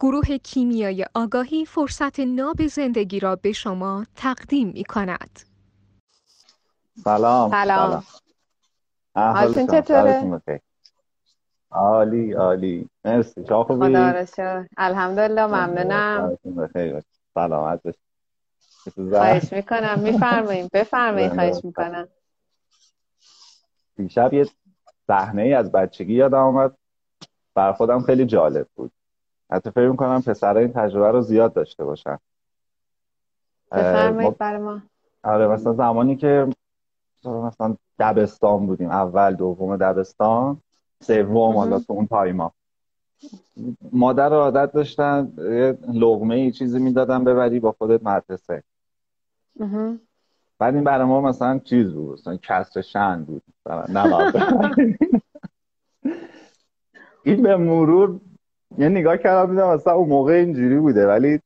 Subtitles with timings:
[0.00, 5.40] گروه کیمیای آگاهی فرصت ناب زندگی را به شما تقدیم می کند.
[7.04, 7.50] سلام.
[7.50, 8.04] سلام.
[9.14, 10.42] حالتون چطوره؟
[11.70, 12.88] عالی عالی.
[13.04, 13.44] مرسی.
[13.44, 14.24] چا خوبی؟ خدا
[14.76, 16.38] الحمدلله ممنونم.
[17.34, 17.80] سلامت
[18.94, 19.98] خواهش می‌کنم.
[19.98, 21.34] میفرماییم بفرمایید.
[21.34, 22.08] خواهش می‌کنم.
[23.96, 24.48] دیشب یه
[25.06, 26.76] صحنه ای از بچگی یادم آمد
[27.54, 28.92] بر خودم خیلی جالب بود.
[29.50, 32.18] حتی فکر می‌کنم پسرها این تجربه رو زیاد داشته باشن.
[33.72, 34.82] بفرمایید برای ما.
[35.22, 36.48] آره مثلا زمانی که
[37.24, 40.60] مثلا دبستان بودیم اول دوم دبستان
[41.00, 42.52] سوم حالا تو اون تایما.
[43.92, 48.62] مادر عادت داشتن یه لغمه ای چیزی می‌دادن ببری با خودت مدرسه.
[50.58, 53.42] بعد این برای ما مثلا چیز بود مثلا کسر شن بود.
[53.88, 54.32] نه.
[57.22, 58.20] این به مرور
[58.78, 61.06] یه نگاه کردم دیدم مثلا اون موقع اینجوری بوده.
[61.06, 61.40] ولی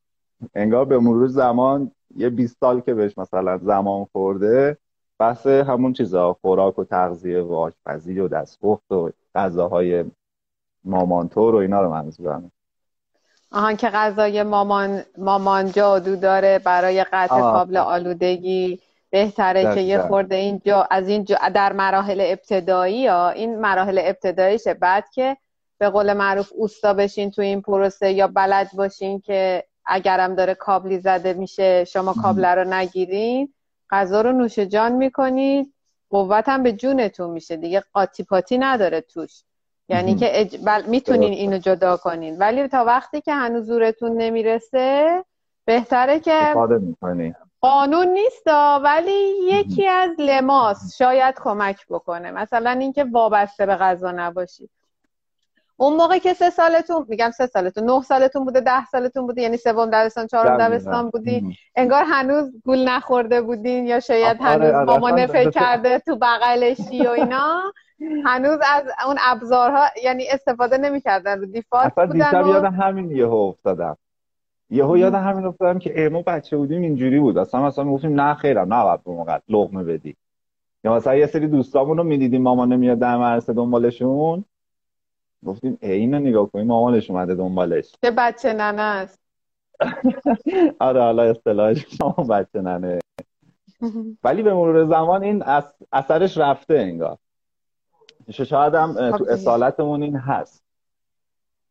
[0.55, 4.77] انگار به مرور زمان یه 20 سال که بهش مثلا زمان خورده
[5.19, 10.05] بحث همون چیزا خوراک و تغذیه و آشپزی و دستپخت و غذاهای
[10.83, 12.51] مامانتور و اینا رو منظورم
[13.51, 20.35] آهان که غذای مامان مامان جادو داره برای قطع کابل آلودگی بهتره که یه خورده
[20.35, 24.73] اینجا از این در مراحل ابتدایی ها این مراحل ابتداییشه.
[24.73, 25.37] بعد که
[25.83, 30.99] به قول معروف اوستا بشین تو این پروسه یا بلد باشین که اگرم داره کابلی
[30.99, 33.53] زده میشه شما کابل رو نگیرین.
[33.89, 35.73] غذا رو نوش جان می‌کنید.
[36.09, 39.43] قوت هم به جونتون میشه دیگه قاطی پاتی نداره توش.
[39.89, 40.57] یعنی که اج...
[40.65, 40.85] بل...
[40.85, 42.37] می‌تونین اینو جدا کنین.
[42.37, 45.23] ولی تا وقتی که هنوز زورتون نمی‌رسه
[45.65, 46.53] بهتره که
[47.61, 48.47] قانون نیست
[48.83, 52.31] ولی یکی از لماس شاید کمک بکنه.
[52.31, 54.69] مثلا اینکه وابسته به غذا نباشید
[55.77, 59.57] اون موقع که سه سالتون میگم سه سالتون نه سالتون بوده ده سالتون بوده یعنی
[59.57, 61.57] سوم دبستان چهارم دبستان بودی.
[61.75, 67.07] انگار هنوز گول نخورده بودین یا شاید آره، هنوز آره، مامانه فکر کرده تو بغلشی
[67.07, 67.61] و اینا.
[68.25, 72.49] هنوز از اون ابزارها یعنی استفاده نمی‌کردن رو دیفالت بودن دیشب و...
[72.49, 73.97] یاد همین یهو افتادم.
[74.69, 77.37] یهو یاد همین افتادم که ایمو بچه بودیم اینجوری بود.
[77.37, 80.15] اصلا مثلا می‌گفتیم نه خیرم نه به موقع لقمه بدی.
[80.83, 84.45] یا مثلا یه سری دوستامون رو می‌دیدیم مامان نمیاد در مدرسه دنبالشون.
[85.45, 87.95] گفتیم ای اینو نگاه کنیم مامانش اومده دنبالش.
[88.01, 89.19] چه بچه ننه است.
[90.79, 92.99] آره حالا اصطلاحش مامان بچه ننه.
[94.23, 95.43] ولی به مرور زمان این
[95.91, 97.17] اثرش رفته انگار.
[98.31, 100.63] شاید هم تو اصالتمون این هست.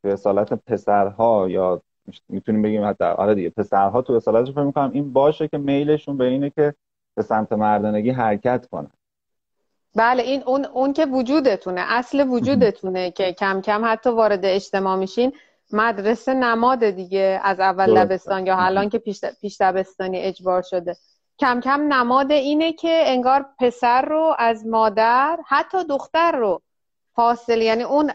[0.02, 1.82] تو اصالت پسرها یا
[2.28, 6.24] می‌تونیم بگیم حتی آره دیگه پسرها تو اصالتش فکر می‌کنم این باشه که میلشون به
[6.24, 6.74] اینه که
[7.14, 8.90] به سمت مردانگی حرکت کنن.
[9.94, 15.32] بله این اون اون که وجودتونه اصل وجودتونه که کم کم حتی وارد اجتماع میشین
[15.72, 20.96] مدرسه نماد دیگه از اول دبستان یا الان که پیش, پیش دبستانی اجبار شده.
[21.38, 26.62] کم کم نماد اینه که انگار پسر رو از مادر حتی دختر رو
[27.14, 28.12] فاصله یعنی اون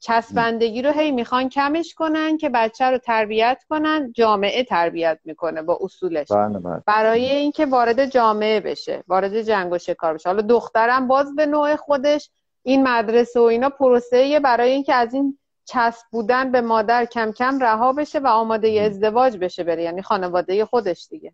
[0.00, 5.78] چسبندگی رو هی می‌خوان کمش کنن که بچه رو تربیت کنن جامعه تربیت می‌کنه با
[5.80, 6.28] اصولش.
[6.28, 6.82] بله بله.
[6.86, 10.28] برای اینکه وارد جامعه بشه وارد جنگ و شکار بشه.
[10.28, 12.30] حالا دخترم باز به نوع خودش
[12.62, 17.58] این مدرسه و اینا پروسه برای اینکه از این چسب بودن به مادر کم کم
[17.58, 21.32] رها بشه و آماده ازدواج بشه بره یعنی خانواده خودش دیگه.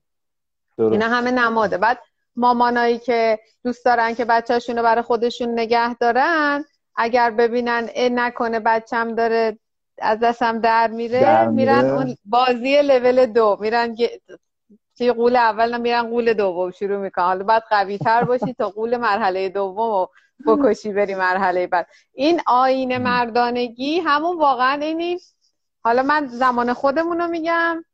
[0.78, 0.92] درست.
[0.92, 1.78] اینا همه نماده.
[1.78, 1.98] بعد
[2.36, 6.64] مامانایی که دوست دارن که بچهشون رو برای خودشون نگه دارن
[6.98, 9.58] اگر ببینن اه نکنه بچم داره
[9.98, 11.48] از دستم در میره, در.
[11.48, 13.56] میرن اون بازی لول دو.
[13.60, 13.96] میرن
[14.98, 17.24] توی قول اول میرن قول دوم شروع می‌کنن.
[17.24, 20.06] حالا باید قوی تر باشی تا قول مرحله دوم و
[20.46, 21.86] بکشی بری مرحله بعد.
[22.12, 25.18] این آین مردانگی همون واقعا اینی.
[25.84, 27.84] حالا من زمان خودمون رو میگم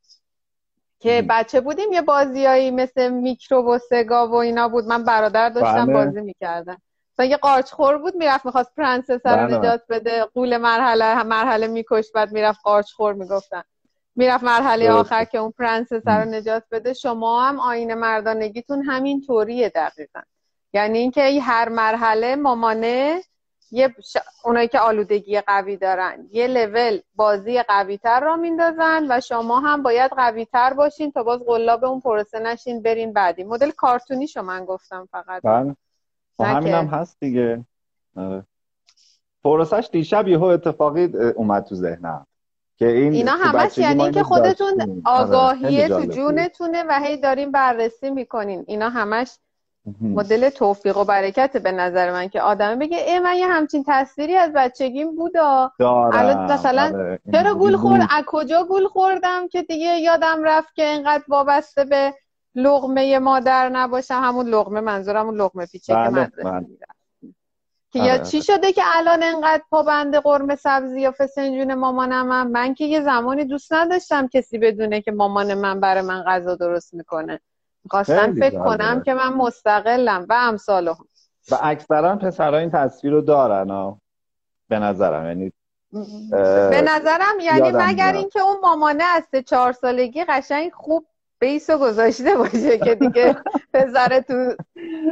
[1.00, 4.84] که بچه بودیم یه بازیایی مثل میکرو و سگا و اینا بود.
[4.84, 5.94] من برادر داشتم بله.
[5.94, 6.82] بازی می‌کردم.
[7.14, 9.58] مثلا یه قارچخور بود می‌رفت می‌خواست پرنسس رو بله.
[9.58, 13.62] نجات بده غول مرحله مرحله میکشت بعد می‌رفت قارچخور می‌گفتن.
[14.16, 14.90] می‌رفت مرحله.
[14.90, 16.92] آخر که اون پرنسس رو نجات بده.
[16.92, 20.20] شما هم آیین مردانگیتون همین طوریه دقیقا.
[20.72, 23.22] یعنی اینکه هر مرحله مامانه
[23.70, 24.16] یه ش...
[24.44, 29.82] اونایی که آلودگی قوی دارن یه لول بازی قوی تر راه میندازن و شما هم
[29.82, 33.44] باید قوی تر باشین تا باز قلاب اون پروسه نشین برین بعدی.
[33.44, 35.42] مدل کارتونی شو من گفتم فقط.
[35.42, 35.76] بله.
[36.40, 37.64] همین که- هم هست دیگه
[38.16, 38.44] آره.
[39.44, 41.04] پروسش دیشب یهو اتفاقی
[41.36, 42.26] اومد تو ذهنم
[42.78, 45.02] که این اینا همش یعنی اینکه اینو خودتون.
[45.04, 46.06] آره، آگاهیه تو.
[46.06, 49.38] جونتونه و هی دارین بررسی می‌کنین اینا همش
[50.00, 54.36] مدل توفیق و برکت به نظر من که آدم بگه ای من یه همچین تصویری
[54.36, 57.20] از بچگیم بودا الان مثلا آره.
[57.32, 62.14] چرا گول خورد از کجا گول خوردم که دیگه یادم رفت که اینقدر وابسته به
[62.54, 66.66] لغمه مادر نباشم همون لغمه منظورم اون لغمه پیچه که بله، بله.
[67.90, 68.44] که یا آره، چی آره.
[68.44, 73.44] شده که الان انقدر پابند قرمه سبزی یا فسنجون مامانم هم من که یه زمانی
[73.44, 77.40] دوست نداشتم کسی بدونه که مامان من برای من غذا درست می‌کنه.
[77.84, 81.08] می‌خواستم فکر کنم که من مستقلم و امثال هم
[81.50, 83.96] و اکثرا پسرها این تصویر رو دارن
[84.68, 85.52] به نظرم یعنی
[86.70, 91.06] به نظرم یعنی مگر اینکه اون مامانه از سه چهار سالگی قشنگ خوب
[91.44, 93.36] بیسو گذاشته باشه که دیگه
[93.74, 94.54] پسر تو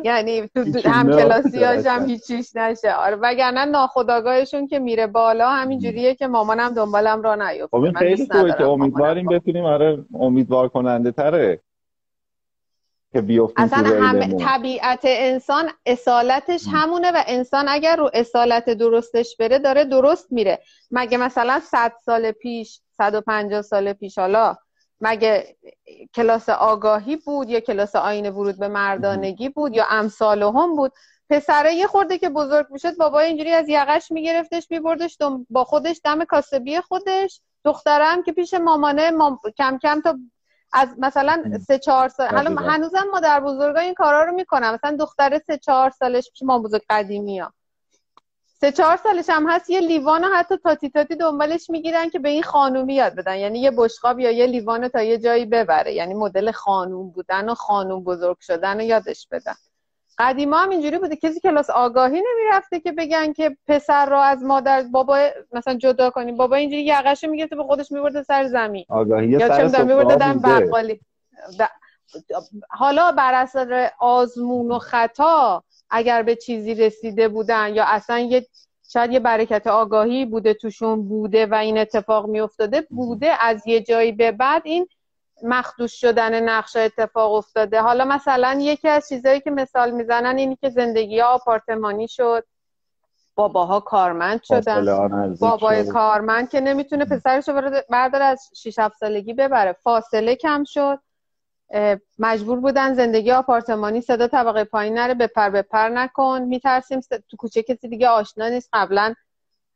[0.05, 2.93] یعنی تو هم کلاسیاش هم هیچیش نشه.
[2.93, 7.79] آره وگرنه ناخداگاهشون که میره بالا همین جوریه که مامانم دنبالم را نیفته.
[7.79, 11.61] خب خیلی خوبه که امیدواریم بتونیم آره امیدوار کننده تره
[13.13, 19.59] که بیفتیم اصلا هم طبیعت انسان اصالتش همونه و انسان اگر رو اصالت درستش بره
[19.59, 20.59] داره درست میره.
[20.91, 24.57] مگه مثلا 100 سال پیش 150 سال پیش حالا
[25.03, 25.57] مگه
[26.15, 30.93] کلاس آگاهی بود یا کلاس آین ورود به مردانگی بود یا امثال هم بود؟
[31.31, 35.19] پسره یه خورده که بزرگ می‌شد بابا اینجوری از یقش میگرفتش میبردش
[35.51, 37.41] با خودش دم کاسبی خودش.
[37.65, 39.11] دخترم که پیش مامانه
[39.59, 40.19] کم کم تا
[40.73, 45.39] از مثلا سه چهار سال حالا هنوزم مادر بزرگا این کارا رو می‌کنم مثلا دختره
[45.47, 47.53] سه چهار سالش پیش ما بزرگ قدیمی ها
[48.63, 52.43] سه چهار سالش هم هست یه لیوان حتی تاتی تاتی دنبالش می‌گیرن که به این
[52.43, 53.37] خانومی یاد بدن.
[53.37, 55.93] یعنی یه بشقاب یا یه لیوان تا یه جایی ببره.
[55.93, 59.55] یعنی مدل خانوم بودن و خانوم بزرگ شدن و یادش بدن.
[60.19, 61.17] قدیما هم اینجوری بوده.
[61.17, 66.37] کسی کلاس آگاهی نمی‌رفته که بگن که پسر را از مادر بابا مثلا جدا کنیم.
[66.37, 68.85] بابا اینجوری یقشه می‌گرفته به خودش میبرده سر زمین.
[68.89, 71.01] آگاهی یا چه میبرده دم بقالی
[72.71, 78.47] حالا بر اثر آزمون و خطا اگر به چیزی رسیده بودن یا اصلا یه
[78.93, 84.13] شاید یه برکت آگاهی بوده توشون بوده و این اتفاق میافتاده بوده از یه جایی
[84.13, 84.89] به بعد این
[85.43, 87.81] مخدوش شدن نقشه اتفاق افتاده.
[87.81, 92.45] حالا مثلا یکی از چیزهایی که مثال می‌زنن اینی که زندگی ها آپارتمانی شد
[93.35, 99.73] باباها کارمند شدن بابای کارمند که نمی‌تونه پسرش رو برداره از 6 7 سالگی ببره.
[99.73, 100.99] فاصله کم شد.
[102.19, 106.43] مجبور بودن زندگی آپارتمانی صدا طبقه پایین نره بپر بپر نکن.
[106.43, 108.69] میترسیم تو کوچه کسی دیگه آشنا نیست.
[108.73, 109.15] قبلا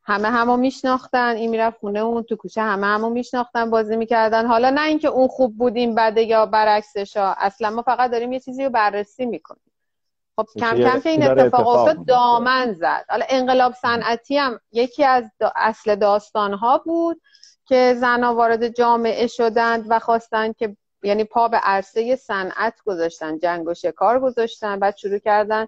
[0.03, 1.37] همه همو میشناختن.
[1.37, 4.47] این می‌رفت خونه اون تو کوچه همه همو میشناختن بازی می‌کردن.
[4.47, 8.65] حالا نه اینکه اون خوب بودیم بده یا برعکسش اصلا ما فقط داریم یه چیزی
[8.65, 9.63] رو بررسی می‌کنیم.
[10.37, 13.05] خب کم کم که این اتفاق افتاد دامن زد.
[13.09, 17.21] حالا انقلاب صنعتی هم یکی از اصل داستان ها بود
[17.67, 20.77] که زنها وارد جامعه شدند و خواستند که
[21.07, 25.67] یعنی پا به عرصه صنعت گذاشتن جنگ و شکار گذاشتن بعد شروع کردن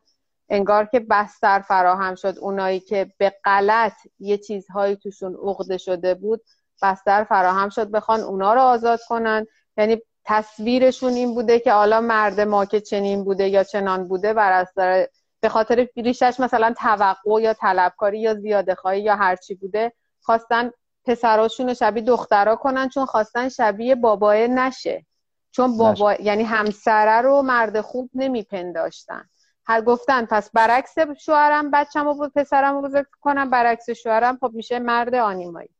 [0.49, 2.39] انگار که بستر فراهم شد.
[2.41, 6.41] اونایی که به غلط یه چیزهایی توشون عقده شده بود
[6.83, 9.47] بستر فراهم شد بخوان اونا رو آزاد کنن.
[9.77, 14.53] یعنی تصویرشون این بوده که حالا مرد ما که چنین بوده یا چنان بوده بر
[14.53, 15.09] اثر
[15.41, 20.71] به خاطر ریشش مثلا توقع یا طلبکاری یا زیاده خواهی یا هرچی بوده خواستن
[21.05, 25.07] پسراشون رو شبیه دخترها کنن چون خواستن شبیه بابای نشه.
[25.51, 29.29] چون بابا یعنی همسره رو مرد خوب نمیپنداشتن.
[29.67, 35.15] هر گفتن پس برعکس شوهرم بچه‌مو بود پسرمو بزرگ کنم برعکس شوهرم خب میشه مرد
[35.15, 35.71] آنیمایی.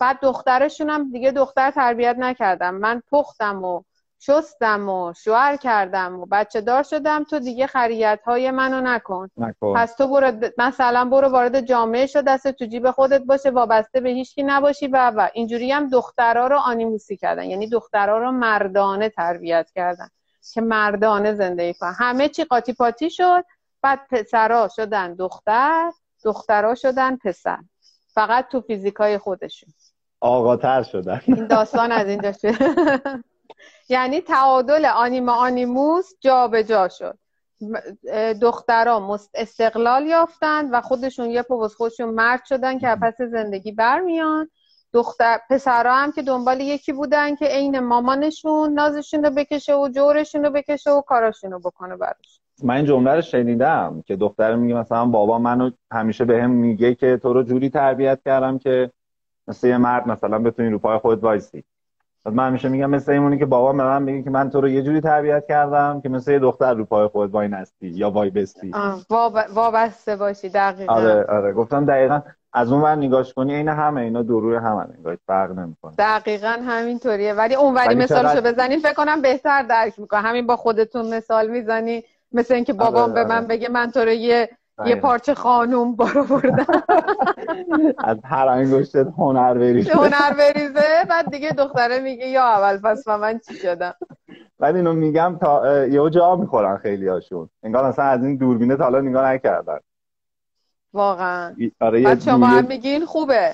[0.00, 3.82] بعد دخترشون هم دیگه دختر تربیت نکردم من پختم و
[4.26, 7.24] شستم و شوهر کردم و بچه دار شدم.
[7.24, 9.28] تو دیگه خریت های منو نکن.
[9.36, 9.74] نکن.
[9.76, 12.22] پس تو برو مثلا برو وارد جامعه شو.
[12.22, 13.50] دست تو جیب خودت باشه.
[13.50, 14.86] وابسته به هیچکی نباشی.
[14.86, 17.44] و و اینجوری هم دخترها رو آنیموسی کردن.
[17.44, 20.08] یعنی دخترها رو مردانه تربیت کردن.
[20.54, 21.94] که مردانه زندگی کنن.
[21.98, 23.44] همه چی قاطی پاتی شد.
[23.82, 25.92] بعد پسرها شدن دختر.
[26.24, 27.58] دخترها شدن پسر.
[28.14, 29.74] فقط تو فیزیکای خودشون.
[30.20, 31.20] آقاتر شدن.
[31.26, 32.54] این داستان از اینجا شد.
[33.88, 37.18] یعنی تعادل آنیما آنیموس جا شد.
[38.42, 44.48] دخترها استقلال یافتن و خودشون یه پوز خودشون مرد شدن که پس زندگی برمیان.
[44.92, 50.44] دختر پسرها هم که دنبال یکی بودن که عین مامانشون نازشون رو بکشه و جورشون
[50.44, 52.40] رو بکشه و کاراشون رو بکنه براش.
[52.62, 56.94] من این جمله رو شنیدم که دختر میگه مثلا بابا منو همیشه به هم میگه
[56.94, 58.90] که تو رو جوری تربیت کردم که
[59.48, 61.64] مثل یه مرد مثلا بتونی رو پای خود وایسی.
[62.24, 64.82] من همیشه میگم مثل ایمونی که بابا به من میگه که من تو رو یه
[64.82, 68.72] جوری تربیت کردم که مثل یه دختر رو پای خود وای نستی یا وای بستی.
[69.54, 70.92] وابسته باشی دقیقا.
[70.94, 71.52] آره آره.
[71.52, 72.20] گفتم دقیقا
[72.52, 75.92] از اون ور نگاش کنی این همه اینا دروی همه نگاه فرق نمی‌کنه.
[75.98, 77.34] دقیقا همینطوریه.
[77.34, 78.52] ولی اون وری مثالشو چقدر...
[78.52, 80.20] بزنی فکر کنم بهتر درک می‌کنه.
[80.20, 83.46] همین با خودتون مثال می‌زنی مثل اینکه بابام آره، به من آره.
[83.46, 84.48] بگه من تو رو یه
[84.86, 86.66] یه پارچه خانوم بارو بردم
[88.04, 89.92] از هر انگشتت هنر بریزه.
[89.92, 93.94] هنر بریزه بعد دیگه دختره میگه یا اول پس من چی شدم؟
[94.58, 98.84] بعد اینو میگم تا یه جا می‌خورن خیلی هاشون انگار اصلا از این دوربینه تا
[98.84, 99.78] حالا نگاه نکردن.
[100.92, 101.54] واقعا.
[101.80, 103.52] آره شما هم میگین خوبه.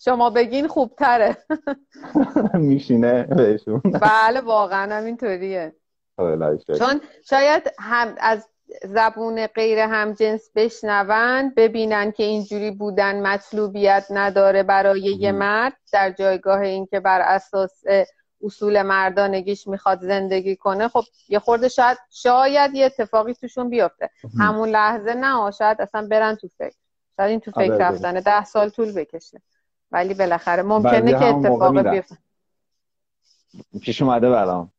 [0.00, 1.36] شما بگین خوبتره.
[2.54, 3.80] میشینه بهشون.
[3.80, 5.74] بله واقعا همینطوریه
[6.78, 8.48] چون شاید هم از
[8.84, 16.10] زبون غیر هم جنس بشنون ببینن که اینجوری بودن مطلوبیت نداره برای یه مرد در
[16.10, 17.82] جایگاه اینکه بر اساس
[18.44, 20.88] اصول مردانگیش می‌خواد زندگی کنه.
[20.88, 24.10] خب یه خورده شاید شاید یه اتفاقی توشون بیفته.
[24.38, 26.76] همون لحظه نه شاید اصلا برن تو فکر.
[27.16, 28.20] شاید این تو فکر آره، رفتنه.
[28.20, 29.42] ده سال طول بکشه.
[29.90, 32.16] ولی بالاخره ممکنه که اتفاق بیفته.
[33.82, 34.72] پیش اومده برام.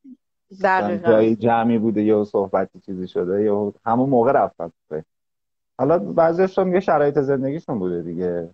[0.63, 1.11] دقیقا.
[1.11, 4.71] جایی جمعی بوده یا صحبتی چیزی شده یا همون موقع رفتن
[5.77, 8.49] حالا بعضیش هم یه شرایط زندگیشون بوده دیگه.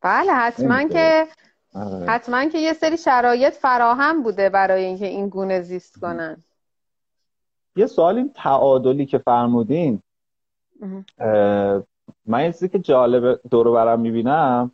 [0.00, 1.26] بله حتما که
[1.74, 2.06] آره.
[2.06, 6.36] حتما که یه سری شرایط فراهم بوده برای اینکه این گونه زیست کنن.
[7.76, 10.02] یه سوال این تعادلی که فرمودین
[12.26, 14.70] من یه چیزی که جالب دورو برم می‌بینم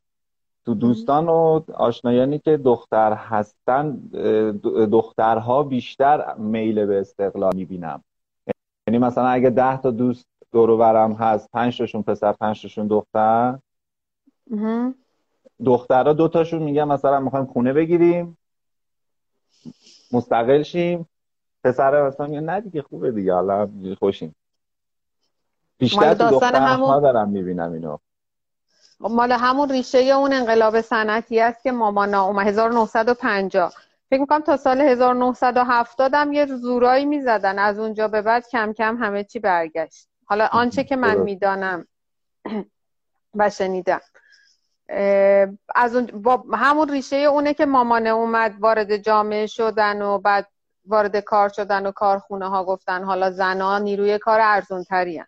[0.67, 3.97] تو دوستان و آشنایانی که دختر هستن
[4.93, 8.05] دخترها بیشتر میل به استقلال می‌بینم
[8.87, 13.59] یعنی مثلا اگه ده تا دوست دورو برم هست پنج تاشون پسر پنج تاشون دختر.
[15.65, 18.39] دخترها دو تاشون میگن مثلا می‌خوایم خونه بگیریم.
[20.13, 21.09] مستقل شیم.
[21.65, 24.35] پسر مثلا میگن نه دیگه خوبه دیگه حالا خوشیم.
[25.79, 27.97] بیشتر تو دخترها دارم می‌بینم اینو.
[29.01, 33.73] مال همون ریشه اون انقلاب صنعتی است که مامانا اومد 1950
[34.11, 37.59] فکر می‌کنم تا سال 1970 هم یه زورایی می‌زدن.
[37.59, 40.09] از اونجا به بعد کم کم همه چی برگشت.
[40.25, 41.87] حالا آنچه که من می‌دانم
[43.39, 44.01] و شنیدم.
[45.75, 50.47] از اون با همون ریشه اونه که مامانه اومد وارد جامعه شدن و بعد
[50.87, 55.25] وارد کار شدن و کارخونه ها گفتن حالا زنها نیروی کار ارزون تری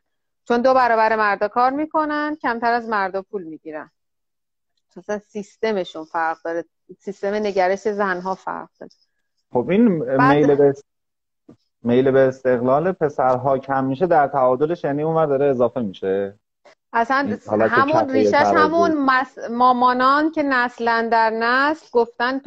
[0.52, 3.90] چون دو برابر مردا کار می‌کنن کمتر از مردا پول می‌گیرن.
[4.96, 6.64] مثلا سیستمشون فرق داره.
[6.98, 8.92] سیستم نگرش زنها فرق داره.
[9.52, 9.88] خب این
[10.22, 10.74] میل به
[11.82, 16.38] میل به استقلال پسرها کم میشه در تعادلش یعنی اون داره اضافه میشه.
[16.92, 19.08] اصلا همون ریشش همون
[19.50, 22.40] مامانان که نسلا در نسل گفتن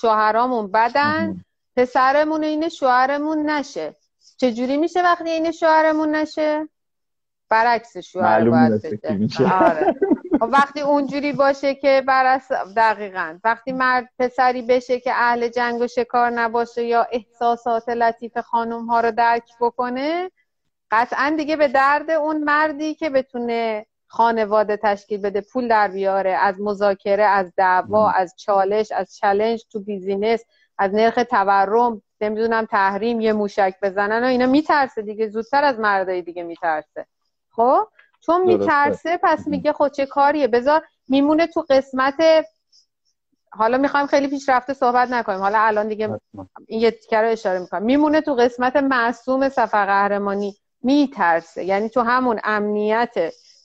[0.00, 1.44] شوهرامون بدن
[1.76, 3.96] پسرمون اینه شوهرمون نشه.
[4.36, 6.68] چجوری میشه وقتی این شوهرمون نشه؟
[7.50, 8.72] برعکس شوهر باید
[9.52, 9.94] آره.
[10.40, 13.38] خب وقتی اونجوری باشه که برس دقیقا.
[13.44, 19.00] وقتی مرد پسری بشه که اهل جنگ و شکار نباشه یا احساسات لطیف خانم ها
[19.00, 20.30] رو درک بکنه
[20.90, 26.60] قطعا دیگه به درد اون مردی که بتونه خانواده تشکیل بده پول در بیاره از
[26.60, 30.44] مذاکره از دعوا از چالش از challenge تو business
[30.78, 35.28] از نرخ تورم نمی‌دونم تحریم یه موشک بزنن و اینا میترسه دیگه.
[35.28, 37.06] زودتر از مردای دیگه میترسه.
[37.60, 37.88] خب؟
[38.20, 42.46] چون میترسه پس میگه خود چه کاریه؟ بذار میمونه تو قسمت
[43.52, 45.40] حالا می‌خوایم خیلی پیشرفته صحبت نکنیم.
[45.40, 46.20] حالا الان دیگه
[46.66, 47.82] این یه رو اشاره می‌کنم.
[47.82, 50.56] میمونه تو قسمت معصوم سفر قهرمانی.
[50.82, 51.64] میترسه.
[51.64, 53.14] یعنی تو همون امنیت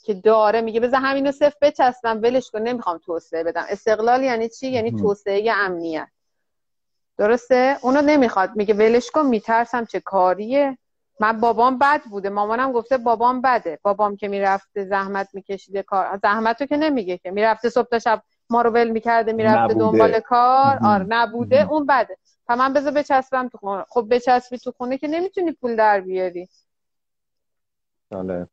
[0.04, 3.66] که داره میگه بذار همینو صفر بچسبم ولش کن نمی‌خوام توسعه بدم.
[3.70, 6.08] استقلال یعنی چی؟ یعنی توسعه امنیت.
[7.18, 8.56] درسته؟ اونو نمی‌خواد.
[8.56, 10.78] میگه ولش کن میترسم چه کاریه؟
[11.20, 12.30] من بابام بد بوده.
[12.30, 13.80] مامانم گفته بابام بده.
[13.84, 16.20] بابام که می‌رفته زحمت میکشیده کار.
[16.24, 17.32] زحمت رو که نمیگه که.
[17.32, 20.80] می‌رفته صبح تا شب ما رو ول می‌کرده می‌رفته دنبال کار.
[20.84, 21.68] آر نبوده.
[21.70, 22.18] اون بده.
[22.50, 23.86] و من بذار بچسبم تو خونه.
[23.90, 26.50] خب بچسبی تو خونه که نمی‌تونی پول در بیاری.
[28.10, 28.48] بله.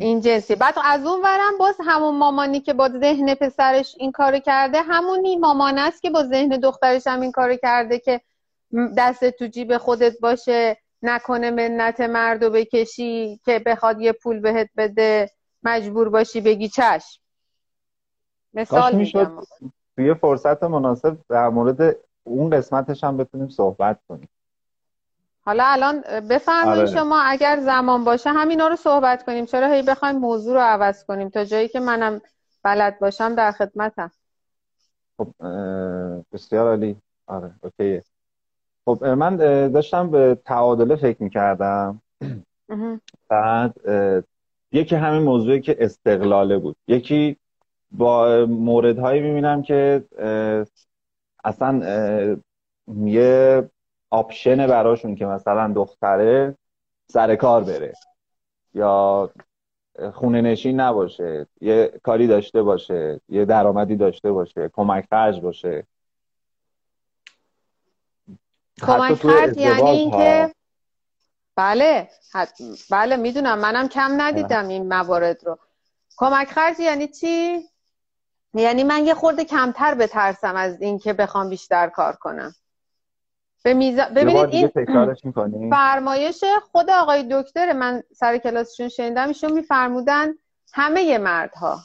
[0.00, 4.38] این جنسی بعد از اون ورم باز همون مامانی که با ذهن پسرش این کارو
[4.38, 8.20] کرده همونی مامان است که با ذهن دخترش هم این کارو کرده که
[8.98, 10.76] دست تو جیب خودت باشه.
[11.02, 15.30] نکنه منت مردو بکشی که بخواد یه پول بهت بده
[15.62, 17.20] مجبور باشی بگی چشم.
[18.54, 19.42] مثال میگم
[19.96, 24.28] توی فرصت مناسب در مورد اون قسمتش هم بتونیم صحبت کنیم.
[25.44, 26.90] حالا الان بفرمایید آره.
[26.90, 29.46] شما اگر زمان باشه همینا رو صحبت کنیم.
[29.46, 32.20] چرا هی بخوایم موضوع رو عوض کنیم؟ تا جایی که منم
[32.62, 34.10] بلد باشم در خدمتم.
[35.16, 35.28] خب
[36.32, 36.96] بسیار عالی.
[37.26, 38.04] آره اوکیه.
[38.84, 39.36] خب من
[39.68, 42.02] داشتم به تعادله فکر می‌کردم.
[43.28, 43.74] بعد
[44.72, 46.76] یکی همین موضوعی که استقلاله بود.
[46.88, 47.36] یکی
[47.90, 50.04] با موردهایی می‌بینم که
[51.44, 51.82] اصلا
[53.04, 53.70] یه
[54.10, 56.56] آپشن براشون که مثلا دختره
[57.10, 57.92] سر کار بره
[58.74, 59.30] یا
[60.12, 65.86] خونه نشین نباشه یه کاری داشته باشه یه درآمدی داشته باشه کمک خرج باشه.
[68.82, 70.54] کمک خرج یعنی اینکه
[71.56, 72.08] بله
[72.90, 75.58] بله می‌دونم منم کم ندیدم این موارد رو.
[76.16, 77.64] کمک خرج یعنی چی؟
[78.54, 82.54] یعنی من یه خورده کمتر بترسم از اینکه بخوام بیشتر کار کنم.
[83.62, 84.04] به میزا...
[84.04, 84.70] ببینید این
[85.76, 90.34] فرمایش خود آقای دکتر من سر کلاسشون شنیدم ایشون میفرمودن
[90.72, 91.80] همه مردها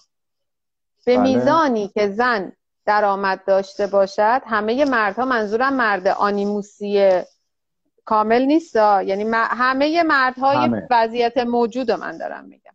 [1.06, 1.24] به بله.
[1.24, 2.52] میزانی که زن
[2.88, 7.22] درآمد داشته باشد همه مردها منظورم مرد آنیموسی
[8.06, 10.88] کامل نیست یعنی همه مردهای همه.
[10.92, 12.74] وضعیت موجود من دارم میگم.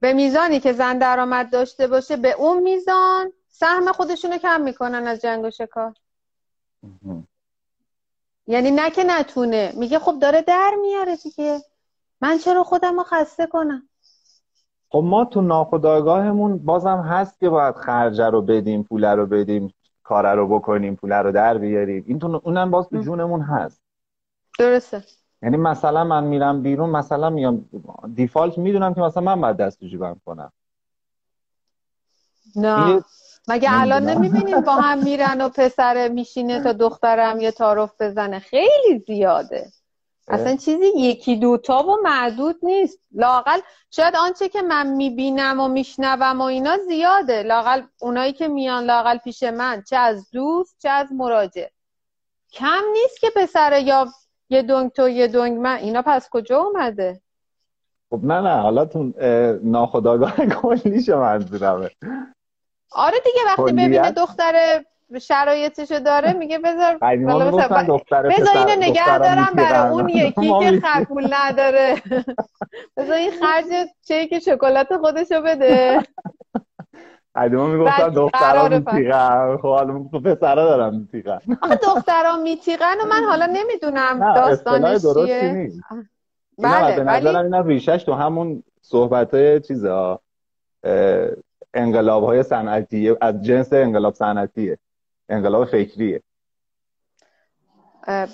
[0.00, 5.20] به میزانی که زن درآمد داشته باشه به اون میزان سهم خودشونو کم می‌کنن از
[5.20, 5.94] جنگ و شکار.
[8.46, 9.72] یعنی نه که نتونه.
[9.76, 11.60] میگه خب داره در میاره دیگه.
[12.20, 13.88] من چرا خودم رو خسته کنم؟
[14.94, 20.34] خب ما تو ناخداگاهمون بازم هست که باید خرجه رو بدیم پوله رو بدیم کاره
[20.34, 22.04] رو بکنیم پوله رو در بیاریم.
[22.06, 23.80] این تو اونم باز تو جونمون هست.
[24.58, 25.04] درسته.
[25.42, 27.64] یعنی مثلا من میرم بیرون مثلا میام
[28.14, 30.52] دیفالت می‌دونم که مثلا من باید دست جیبم کنم.
[32.56, 33.02] نه.
[33.48, 39.04] مگه الان نمی‌بینیم با هم میرن و پسر میشینه تا دخترم یه تعارف بزنه؟ خیلی
[39.06, 39.66] زیاده.
[40.28, 42.98] اصلا چیزی یکی دوتا و معدود نیست.
[43.12, 47.42] لاقل شاید آنچه که من می‌بینم و میشنوم و اینا زیاده.
[47.42, 51.66] لاقل اونایی که میان لاقل پیش من چه از دوست چه از مراجع.
[52.52, 54.06] کم نیست که پسر یا
[54.48, 55.76] یه دنگ تو یه دنگ من.
[55.76, 57.20] اینا پس کجا اومده؟
[58.10, 58.60] خب نه نه.
[58.60, 59.12] حالا تو
[59.62, 61.90] ناخداگاه کلیش منظورمه.
[62.92, 64.84] آره دیگه وقتی ببینه دختر
[65.20, 72.02] شرایطشو داره میگه بذار بذار اینو نگه دارم برای اون یکی که خرپول نداره.
[72.96, 73.64] بذار این خرج
[74.08, 76.00] چیک شکلات خودشو بده.
[77.36, 83.46] قدیما می‌گفتن دخترها میتیقن خب حالا پسرا دارم میتیقن آخه دخترها میتیقن و من حالا
[83.46, 85.72] نمی‌دونم داستانش چیه.
[86.58, 90.20] بله به نظرم اینا ریشش تو همون صحبت های چیزا
[91.74, 94.78] انقلاب های صنعتی از جنس انقلاب صنعتیه.
[95.28, 96.22] انقلاب فکریه.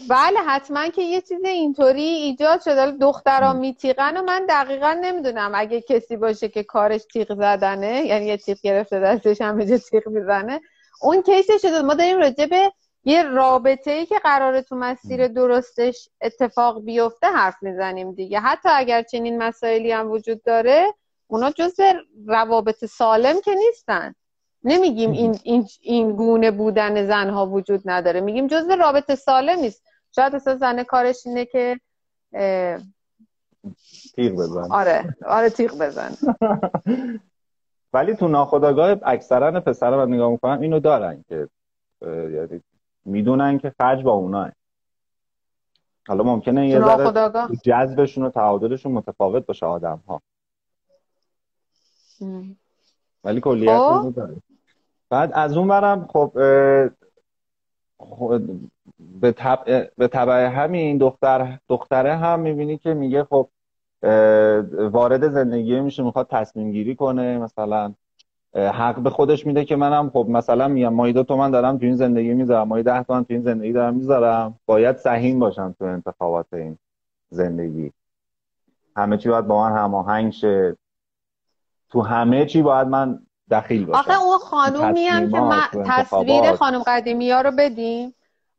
[0.08, 5.52] بله حتما که یه چیز اینطوری ایجاد شده دخترها میتیقن و من دقیقا نمی‌دونم.
[5.54, 10.08] اگه کسی باشه که کارش تیغ زدنه یعنی یه تیغ گرفته دستش هم به تیغ
[10.08, 10.60] می‌زنه
[11.02, 11.82] اون کیسش شده.
[11.82, 12.72] ما داریم راجع به
[13.04, 18.40] یه رابطه ای که قراره تو مسیر درستش اتفاق بیفته حرف می‌زنیم دیگه.
[18.40, 20.94] حتی اگر چنین مسائلی هم وجود داره
[21.26, 21.80] اونا جز
[22.26, 24.14] روابط سالم که نیستن.
[24.64, 28.20] نمیگیم این, این, این گونه بودن زنها وجود نداره.
[28.20, 29.82] میگیم جز رابطه سالم نیست.
[30.14, 31.80] شاید اصلا زن کارش اینه که
[34.14, 36.10] تیغ بزن آره آره تیغ بزن
[37.92, 41.48] ولی تو ناخداگاه اکثرا پسرا من نگاه می‌کنم اینو دارن که
[42.02, 42.62] یعنی
[43.04, 44.52] می‌دونن که خرج با اوناه
[46.08, 50.22] حالا ممکنه یه ذره جذبشون و تعادلشون متفاوت باشه آدم ها
[53.24, 54.14] ولی کلیت خب.
[55.10, 56.32] بعد از اون برم خب
[59.20, 59.64] به, طب...
[59.96, 63.48] به طبع همین دختر دختره هم می‌بینی که میگه خب
[64.92, 67.94] وارد زندگی میشه می‌خواد تصمیم گیری کنه مثلا
[68.54, 71.96] حق به خودش میده که منم خب مثلا میگم مایی دو تومن دارم تو این
[71.96, 76.46] زندگی می‌ذارم مایی ده تومن تو این زندگی دارم می‌ذارم باید سهیم باشم تو انتخابات
[76.52, 76.78] این
[77.30, 77.92] زندگی.
[78.96, 80.76] همه چی باید با من هماهنگ شه.
[81.90, 83.18] تو همه چی باید من
[83.50, 88.14] دخیل باشم آخه اون خانومی هم که من تصویر خانم قدیمی ها رو بدیم.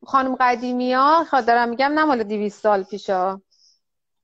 [0.06, 3.40] خانم قدیمی ها دارم میگم نه مال 200 سال پیشا.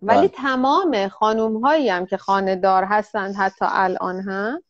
[0.02, 0.28] ولی بله.
[0.28, 4.64] تمام خانوم هایی هم که خانه دار هستند حتی الان هم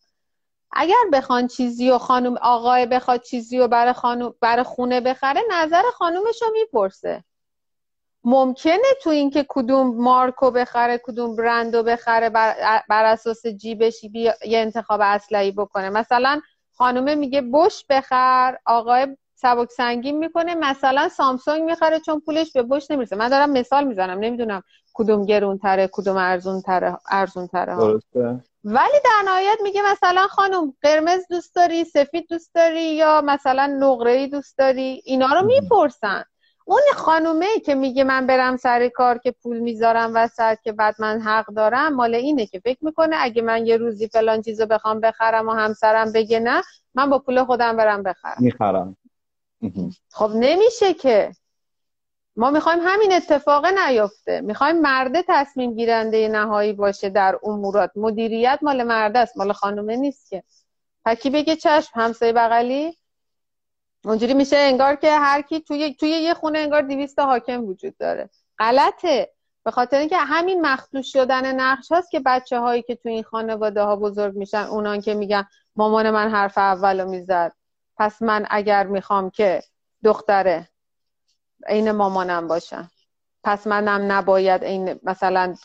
[0.72, 5.82] اگر بخوان چیزی و خانم آقای بخواد چیزی و برای, خانوم برای خونه بخره نظر
[5.94, 7.24] خانومش رو می‌پرسه.
[8.30, 15.00] ممکنه تو اینکه کدوم مارکو بخره کدوم برندو بخره بر, بر اساس جیبش یه انتخاب
[15.04, 15.90] اصلی بکنه.
[15.90, 16.42] مثلا
[16.74, 22.92] خانومه میگه بش بخر آقای سبک سنگین می‌کنه مثلا سامسونگ می‌خره چون پولش به بش
[22.92, 23.16] نمی‌رسه.
[23.16, 24.63] من دارم مثال می‌زنم نمی‌دونم
[24.94, 27.76] کدوم گرون تره کدوم ارزون تره ارزون تره
[28.63, 34.12] ولی در نهایت میگه مثلا خانم قرمز دوست داری سفید دوست داری یا مثلا نقره
[34.12, 36.24] ای دوست داری؟ اینا رو می‌پرسن.
[36.69, 41.21] اون خانومه که میگه من برم سر کار که پول می‌ذارم وسط که بعد من
[41.21, 45.47] حق دارم مال اینه که فکر می‌کنه اگه من یه روزی فلان چیزو بخوام بخرم
[45.47, 46.63] و همسرم بگه نه
[46.95, 48.38] من با پول خودم برم بخرم.
[48.39, 48.97] می‌خرم.
[50.12, 51.32] خب نمیشه که.
[52.36, 54.41] ما می‌خوایم همین اتفاق نیفته.
[54.41, 60.30] می‌خوایم مرده تصمیم گیرنده نهایی باشه در امورات مدیریت مال مرده است مال خانومه نیست
[60.30, 60.43] که.
[61.06, 62.97] پکی بگه چشم همسایه بغلی؟
[64.08, 68.30] اونجوری میشه انگار که هر کی توی توی یه خونه انگار 200 حاکم وجود داره.
[68.60, 69.34] غلطه.
[69.63, 73.82] به خاطر اینکه همین مخدوش شدن نقش هاست که بچه هایی که تو این خانواده
[73.82, 77.52] ها بزرگ میشن اونان که میگن مامان من حرف اولو می‌زد
[77.98, 79.63] پس من اگر می‌خوام که
[80.04, 80.70] دختره
[81.67, 82.91] عین مامانم باشم.
[83.43, 85.56] پس منم نباید این مثلا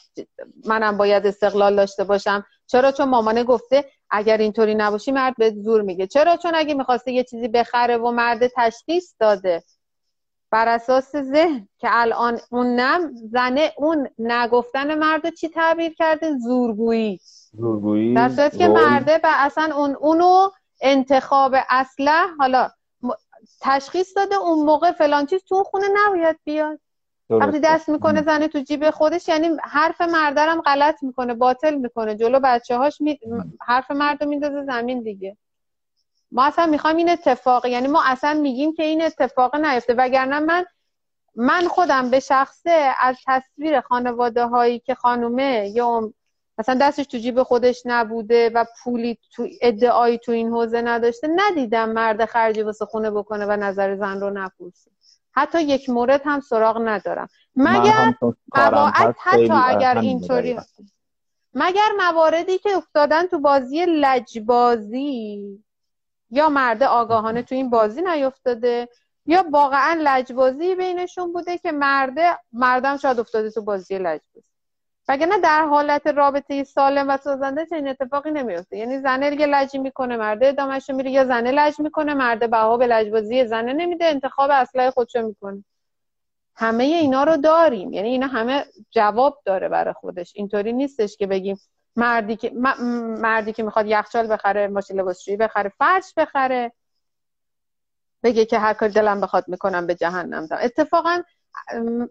[0.67, 2.47] منم باید استقلال داشته باشم.
[2.67, 6.07] چرا؟ چون مامانه گفته اگر اینطوری نباشی مرد به زور میگه.
[6.07, 9.63] چرا؟ چون اگه می‌خواسته یه چیزی بخره و مرد تشخیص داده.
[10.51, 17.21] بر اساس ذهن که الان اون نم زنه اون نگفتن مرد چی تعبیر کرده؟ زورگویی.
[17.53, 18.15] زورگویی.
[18.15, 20.51] در صورت که مرده و اصلا اون اونو
[20.83, 22.69] انتخاب اصله حالا
[23.61, 26.81] تشخیص داده اون موقع فلان چیز تو خونه نباید بیاد.
[27.31, 32.15] وقتی دست می‌کنه زنه تو جیب خودش یعنی حرف مردرم غلط می‌کنه باطل می‌کنه.
[32.15, 33.19] جلو بچه هاش می...
[33.61, 35.37] حرف مرد رو میندازه زمین دیگه.
[36.33, 39.95] ما اصلا می‌خوایم این اتفاق یعنی ما اصلا میگیم که این اتفاق نیفته.
[39.95, 40.65] وگرنه من
[41.35, 46.13] من خودم به شخصه از تصویر خانواده هایی که خانومه یا
[46.59, 51.89] مثلا دستش تو جیب خودش نبوده و پولی تو ادعایی تو این حوزه نداشته ندیدم
[51.89, 54.91] مرد خرجی واسه خونه بکنه و نظر زن رو نپرسه.
[55.33, 57.29] حتی یک مورد هم سراغ ندارم.
[57.57, 58.15] مگر
[58.57, 60.59] مواعد حتی اگر اینطوری
[61.55, 65.59] مگر مواردی که افتادن تو بازی لجبازی
[66.31, 68.89] یا مرد آگاهانه تو این بازی نیفتاده
[69.27, 74.52] یا واقعا لجبازی بینشون بوده که مرده مردم شاید افتاده تو بازی لجبازی.
[75.13, 78.77] وگرنه در حالت رابطه سالم و سازنده چنین اتفاقی نمیفته.
[78.77, 82.87] یعنی زنه دیگه لج می‌کنه مرده ادامهش میره یا زنه لج می‌کنه مرده بها به
[82.87, 85.65] لجبازی زنه نمیده انتخاب اصلای خودشو می‌کنه.
[86.57, 87.93] همه اینا رو داریم.
[87.93, 90.33] یعنی اینا همه جواب داره برای خودش.
[90.35, 91.61] اینطوری نیستش که بگیم
[91.97, 92.51] مردی که
[93.19, 96.73] مردی که می‌خواد یخچال بخره ماشین لباسشویی بخره فرش بخره
[98.23, 101.23] بگه که هر کاری دلم بخواد می‌کنم به جهنم اتفاقا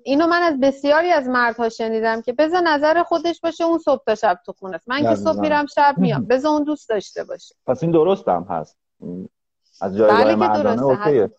[0.04, 4.16] اینو من از بسیاری از مردها شنیدم که بذار نظر خودش باشه اون صبح تا
[4.16, 6.26] شب تو خونه است من که صبح میرم شب میام.
[6.32, 7.56] بذار اون دوست داشته باشه.
[7.68, 8.78] پس این درست هم هست
[9.82, 11.30] از جایگاه بله مردانه اوکیه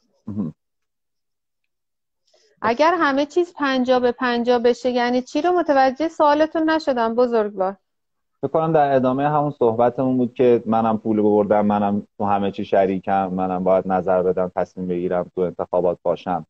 [2.64, 7.76] اگر همه چیز پنجا به پنجا بشه یعنی چی رو متوجه؟ سوالتون نشدم بزرگوار.
[8.42, 13.26] بکنم در ادامه همون صحبتمون بود که منم پول بردم منم تو همه چی شریکم
[13.26, 16.46] منم باید نظر بدم تصمیم بگیرم تو انتخابات باشم.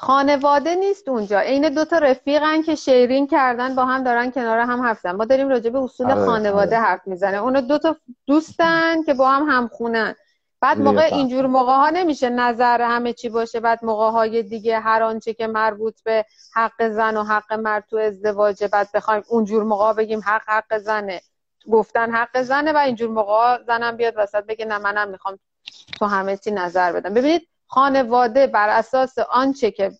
[0.00, 1.38] خانواده نیست اونجا.
[1.38, 5.48] عین دو تا رفیقن که شیرین کردن با هم دارن کنار هم حرف ما داریم
[5.48, 6.86] راجع به اصول آره، خانواده آره.
[6.86, 7.36] حرف می‌زنه.
[7.36, 10.14] اونو دو تا دوستن که با هم همخونن.
[10.60, 13.60] بعد موقع اینجور موقع ها نمیشه نظر همه چی باشه.
[13.60, 17.96] بعد موقع های دیگه هر آنچه که مربوط به حق زن و حق مرد تو
[17.96, 21.20] ازدواجه بعد بخوایم اونجور موقع بگیم حق حق زنه.
[21.72, 25.38] گفتن حق زنه و اینجور موقع زنم بیاد وسط بگه نه منم می‌خوام
[25.98, 27.14] تو همه چی نظر بدم.
[27.14, 29.92] ببینید خانواده بر اساس آنچه که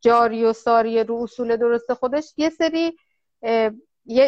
[0.00, 2.96] جاری و ساری رو اصول درست خودش یه سری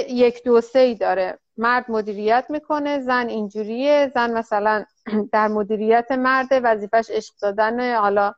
[0.09, 1.39] یک دو سه داره.
[1.57, 4.85] مرد مدیریت می‌کنه زن اینجوریه زن مثلا
[5.33, 8.35] در مدیریت مرد وظیفش عشق دادن حالا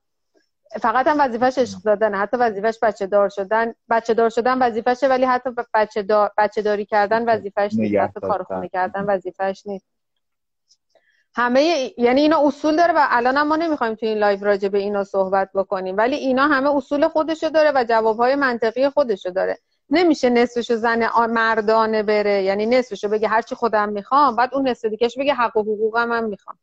[0.81, 5.25] فقط هم وظیفش عشق دادن حتی وظیفش بچه دار شدن بچه دار شدن وظیفشه ولی
[5.25, 9.92] حتی بچه, دار، بچه داری کردن وظیفش نیست حتی کارخونه کردن وظیفش نیست.
[11.35, 15.05] همه یعنی اینا اصول داره و الان ما نمی‌خوایم تو این live راجع به اینا
[15.05, 15.97] صحبت بکنیم.
[15.97, 19.59] ولی اینا همه اصول خودشو داره و جوابهای منطقی خودشو داره.
[19.91, 22.43] نمیشه نصفشو زن مردانه بره.
[22.43, 26.25] یعنی نصفشو بگه هرچی خودم می‌خوام بعد اون نصف دیگهش بگه حق و حقوقم هم
[26.25, 26.59] می‌خوام.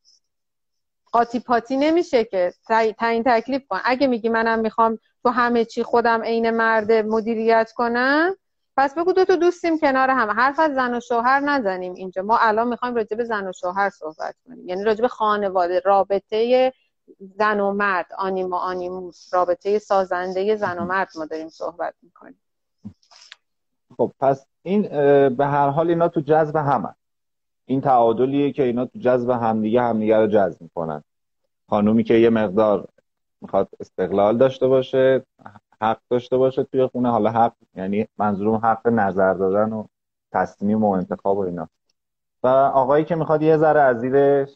[1.12, 2.54] قاطی پاتی نمیشه که.
[3.00, 3.80] تعیین تکلیف کن.
[3.86, 8.36] اگه میگی منم می‌خوام تو همه چی خودم عین مرد مدیریت کنم
[8.80, 10.32] پس بگو دو تا دوستیم کنار هم.
[10.32, 12.22] حرف از زن و شوهر نزنیم اینجا.
[12.22, 14.70] ما الان می‌خوایم راجع به زن و شوهر صحبت کنیم.
[14.70, 16.74] یعنی راجع به خانواده رابطه
[17.20, 19.34] زن و مرد آنیما آنیموس.
[19.34, 22.42] رابطه سازنده زن و مرد ما داریم صحبت می‌کنیم.
[23.98, 24.82] خب پس این
[25.30, 26.96] به هر حال اینا تو جذب همه
[27.66, 31.04] این تعادلیه که اینا تو جذب همدیگه همدیگه رو جذب می‌کنن.
[31.70, 32.88] خانومی که یه مقدار
[33.42, 35.26] می‌خواد استقلال داشته باشه
[35.82, 37.10] حق داشته باشه توی خونه.
[37.12, 39.86] حالا حق یعنی منظورم حق نظر دادن و
[40.32, 41.70] تصمیم و انتخاب و اینا.
[42.44, 44.50] و آقایی که می‌خواد یه ذره از زیرش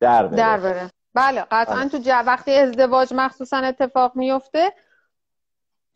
[0.00, 0.36] در بره.
[0.36, 0.90] در بره.
[1.14, 2.00] بله قطعا بله.
[2.00, 4.72] تو وقتی ازدواج مخصوصا اتفاق میفته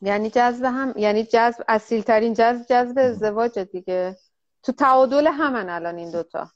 [0.01, 4.17] یعنی جذب هم یعنی جذب اصیل ترین جذب جذب ازدواج دیگه.
[4.63, 6.49] تو تعادل همن الان این دوتا.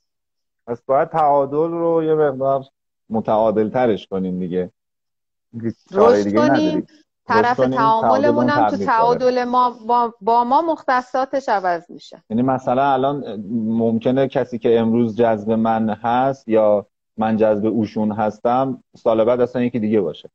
[0.67, 2.65] پس باید تعادل رو یه مقدار
[3.11, 4.71] متعادل ترش کنیم دیگه.
[5.93, 6.87] رشد کنیم.
[7.27, 12.23] طرف تعاملمون هم تو تعادل ما با, با ما مختصاتش عوض میشه.
[12.31, 16.87] یعنی مثلا الان ممکنه کسی که امروز جذب من هست یا
[17.17, 20.31] من جذب اوشون هستم سال بعد اصلا یکی دیگه باشه.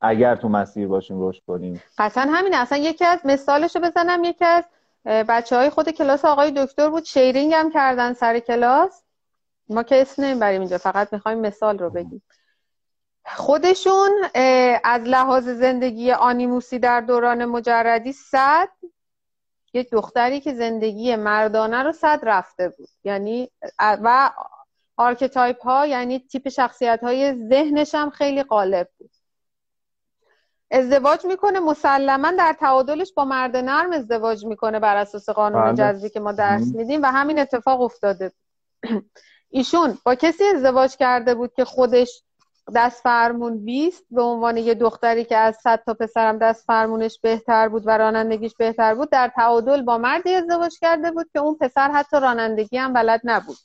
[0.00, 1.82] اگر تو مسیر باشیم رشد کنیم.
[1.98, 2.56] قطعا همینه.
[2.56, 4.24] اصلا یکی از مثالشو بزنم.
[4.24, 4.64] یکی از
[5.04, 7.04] بچه های خود کلاس آقای دکتر بود.
[7.04, 9.02] شیرینگ هم کردن سر کلاس.
[9.68, 10.78] ما که اسم نمی‌بریم اینجا.
[10.78, 12.22] فقط می‌خوایم مثال رو بگیم.
[13.26, 14.10] خودشون
[14.84, 18.68] از لحاظ زندگی آنیموسی در دوران مجردی صد
[19.74, 22.88] یک دختری که زندگی مردانه رو صد رفته بود.
[23.04, 24.30] یعنی و
[24.96, 29.10] archetype ها یعنی تیپ شخصیت های ذهنش هم خیلی غالب بود.
[30.70, 35.74] ازدواج می‌کنه مسلما در تعادلش با مرد نرم ازدواج می‌کنه بر اساس قانون بله.
[35.74, 38.32] جذبی که ما درس میدیم و همین اتفاق افتاده
[39.50, 42.22] ایشون با کسی ازدواج کرده بود که خودش
[42.74, 47.68] دست فرمون 20 به عنوان یه دختری که از صد تا پسرم دست فرمونش بهتر
[47.68, 51.90] بود و رانندگیش بهتر بود در تعادل با مردی ازدواج کرده بود که اون پسر
[51.90, 53.56] حتی رانندگی هم بلد نبود.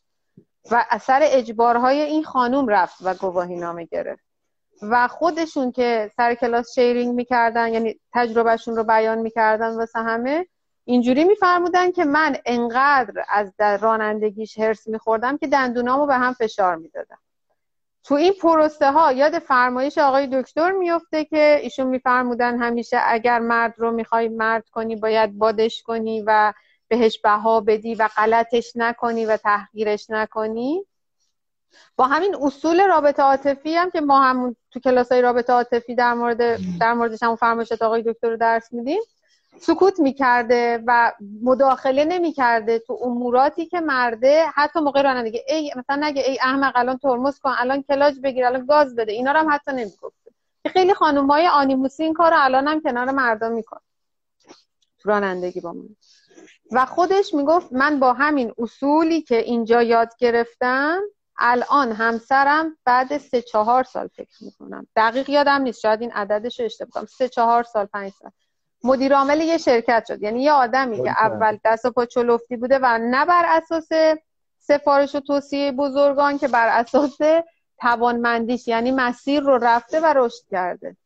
[0.71, 4.23] و اثر اجبارهای این خانوم رفت و گواهی نامه گرفت.
[4.81, 10.47] و خودشون که سر کلاس شیرینگ می‌کردن یعنی تجربهشون رو بیان می‌کردن واسه همه
[10.85, 17.17] اینجوری میفرمودن که من انقدر از رانندگیش هرس میخوردم که دندونامو به هم فشار می‌دادم
[18.03, 23.73] تو این پروسه ها یاد فرمایش آقای دکتر میفته که ایشون میفرمودن همیشه اگر مرد
[23.77, 26.53] رو می‌خوای مرد کنی باید بادش کنی و
[26.87, 30.85] بهش بها بدی و غلطش نکنی و تحقیرش نکنی.
[31.95, 36.13] با همین اصول رابطه عاطفی هم که ما هم تو کلاس های رابطه عاطفی در
[36.13, 39.01] مورد در موردش هم فرمایشات آقای دکتر رو درس میدیم.
[39.61, 41.11] سکوت می‌کرده و
[41.43, 44.45] مداخله نمی‌کرده تو اموراتی که مرده.
[44.55, 48.65] حتی موقع رانندگی ای مثلا نگه ای احمق الان ترمز کن الان کلاج بگیر الان
[48.65, 49.11] گاز بده.
[49.11, 50.31] اینا رو هم حتی نمی‌گفته.
[50.67, 53.79] خیلی خانمای آنیموسی این کار الان هم کنار مردم میکن
[55.03, 55.89] رانندگی با من
[56.71, 61.01] و خودش می‌گفت من با همین اصولی که اینجا یاد گرفتم
[61.37, 64.87] الان همسرم بعد سه چهار سال فکر می‌کنم.
[64.95, 67.05] دقیق یادم نیست شاید این عددش رو اشتباه کنم.
[67.05, 68.31] سه چهار سال پنج سال.
[68.83, 70.23] مدیر عامل یه شرکت شد.
[70.23, 73.89] یعنی یه آدمی که اول دست و پا چلفتی بوده و نه بر اساس
[74.59, 77.17] سفارش و توصیه بزرگان که بر اساس
[77.81, 80.97] توانمندیش یعنی مسیر رو رفته و رشد کرده.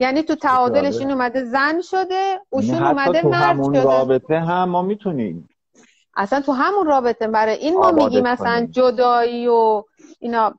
[0.00, 3.82] یعنی تو تعادلش این اومده زن شده اوشون یعنی اومده مرد شده.
[3.82, 5.48] رابطه هم ما می‌تونیم.
[6.16, 7.28] اصلا تو همون رابطه.
[7.28, 9.84] برای این ما میگیم مثلا جدایی و
[10.20, 10.54] اینا.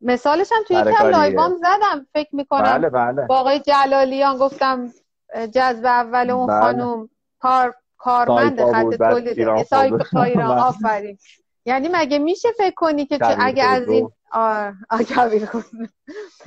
[0.00, 2.06] مثالش هم توی یکم live ام زدم.
[2.12, 3.26] فکر می‌کنم بله بله.
[3.26, 4.92] با آقای جلالیان گفتم
[5.36, 6.60] جذب اول اون بله.
[6.60, 11.18] خانوم کار کارمند خط تولید سایپا ایران آفرین.
[11.64, 14.10] یعنی مگه میشه فکر کنی که اگه از این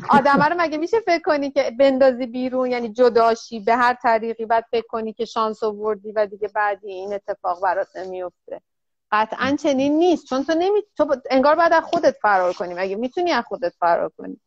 [0.10, 4.66] آدم رو مگه میشه فکر کنی که بندازی بیرون؟ یعنی جداشی به هر طریقی بعد
[4.72, 8.62] فکر کنی که شانس آوردی و دیگه بعدی این اتفاق برات نمیفته.
[9.12, 10.26] قطعا چنین نیست.
[10.26, 12.74] چون تو نمی تو انگار بعد از خودت فرار کنی.
[12.74, 14.40] مگه می‌تونی از خودت فرار کنی؟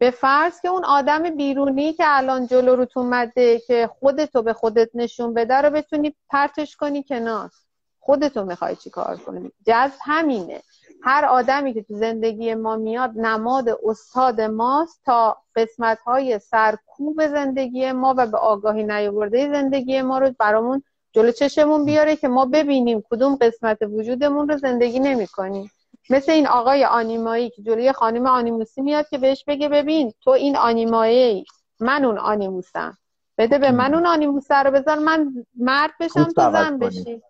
[0.00, 4.90] به فرض که اون آدم بیرونی که الان جلو روت اومده که خودتو به خودت
[4.94, 7.50] نشون بده رو بتونی پرتش کنی کنار.
[7.98, 10.62] خودتو می‌خوای چی کار کنی؟ جذب همینه.
[11.02, 17.92] هر آدمی که تو زندگی ما میاد نماد استاد ماست تا قسمت های سرکوب زندگی
[17.92, 20.82] ما و به آگاهی نیاورده زندگی ما رو برامون
[21.12, 25.70] جلو چشمون بیاره که ما ببینیم کدوم قسمت وجودمون رو زندگی نمی کنیم
[26.10, 30.56] مثل این آقای آنیمایی که جلوی خانم آنیموسی میاد که بهش بگه ببین تو این
[30.56, 31.44] آنیمایی
[31.80, 32.98] من اون آنیموسم.
[33.38, 37.22] بده به من اون آنیموسه رو بذار من مرد بشم تو زن بشی.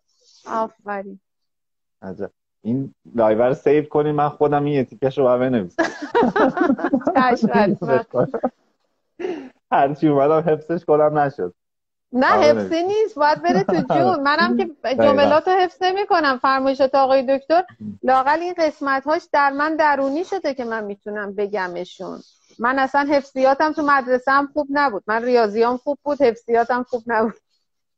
[0.47, 1.21] آفرین.
[2.63, 5.83] این live رو save کنین من خودم این تیکه‌ش رو بنویسم.
[9.73, 11.55] هرچی اومدم حفظش کنم نشد.
[12.13, 14.21] نه حفظی نیست باید بره تو جون.
[14.23, 17.65] منم که جملات رو حفظ نمی کنم فرمایشات آقای دکتر
[18.03, 22.21] لاقل این قسمت هاش در من درونی شده که من می‌تونم بگمشون.
[22.59, 25.03] من اصلا حفظیاتم تو مدرسه هم خوب نبود.
[25.07, 27.35] من ریاضیام خوب بود حفظیاتم خوب نبود.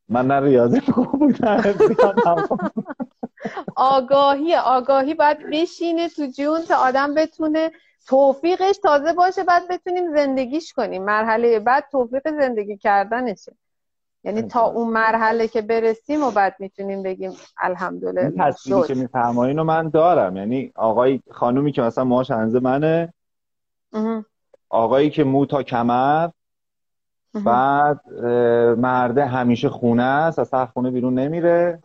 [0.09, 1.62] من نه ریاضی خوب بود نه
[3.77, 7.70] آگاهی آگاهی باید بشینه تو جون تا آدم بتونه
[8.09, 11.05] توفیقش تازه باشه بعد بتونیم زندگیش کنیم.
[11.05, 13.53] مرحله بعد توفیق زندگی کردنشه.
[14.24, 19.64] یعنی تا اون مرحله که برسیم و بعد می‌تونیم بگیم الحمدلله تصویری که میفرمایین رو
[19.64, 20.37] من دارم.
[20.37, 23.12] یعنی آقای خانومی که مثلا ماش هنزه منه
[24.68, 26.28] آقایی که مو تا کمر
[27.44, 28.00] بعد
[28.78, 31.82] مرده همیشه خونه است از خونه بیرون نمیره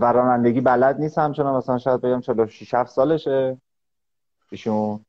[0.00, 1.56] و رانندگی بلد نیست همچنان.
[1.56, 3.56] مثلا شاید بگم 46 7 سالشه
[4.50, 5.00] ایشون.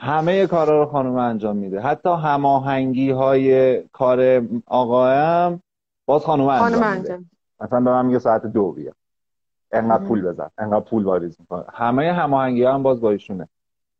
[0.00, 1.80] همه کارا رو خانم انجام میده.
[1.80, 5.62] حتی هماهنگی های کار آقایم
[6.08, 7.20] باز خانم انجام, خانم میده.
[7.60, 8.92] مثلا به من میگه ساعت دو بیا.
[9.72, 10.48] انقدر پول بزن.
[10.58, 11.64] انقدر پول واریز می‌کنه.
[11.74, 13.48] همه هماهنگی هم باز با ایشونه.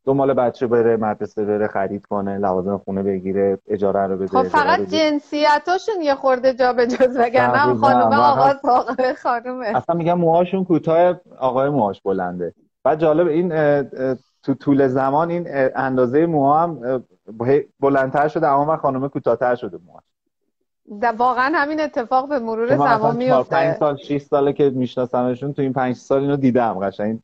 [0.04, 4.80] دنبال بچه بره مدرسه بره خرید کنه لوازم خونه بگیره اجاره رو بده خب فقط
[4.80, 8.52] جنسیتاشون یه خورده جا به جز وگرنه خانم آقا
[9.22, 12.54] خانومه اصلا میگم موهاشون کوتاه آقای موهاش بلنده.
[12.84, 13.48] بعد جالب این
[14.42, 17.04] تو طول زمان این اندازه موها هم
[17.80, 20.02] بلندتر شده اما خانم کوتاهتر شده موهاش.
[21.16, 23.56] واقعا همین اتفاق به مرور زمان میفته.
[23.56, 27.20] 5 سال 6 ساله که میشناسمشون تو این 5 سال اینو دیدم قشنگ.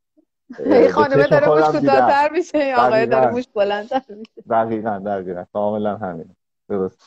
[0.58, 4.42] این خانمه داره موش کوتاه‌تر میشه آقای داره موش بلندتر میشه.
[4.50, 5.44] دقیقاً دقیقاً.
[5.52, 6.36] کاملا همین
[6.68, 6.98] درست.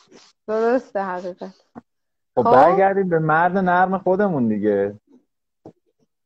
[0.47, 1.53] درسته حقیقت.
[2.35, 2.51] خب, خب.
[2.51, 4.95] برگردیم به مرد نرم خودمون دیگه.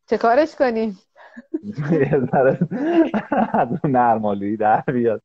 [0.07, 0.99] چه کارش کنیم؟
[1.91, 2.59] یه ذره
[3.83, 5.21] نرمالویی در بیاد.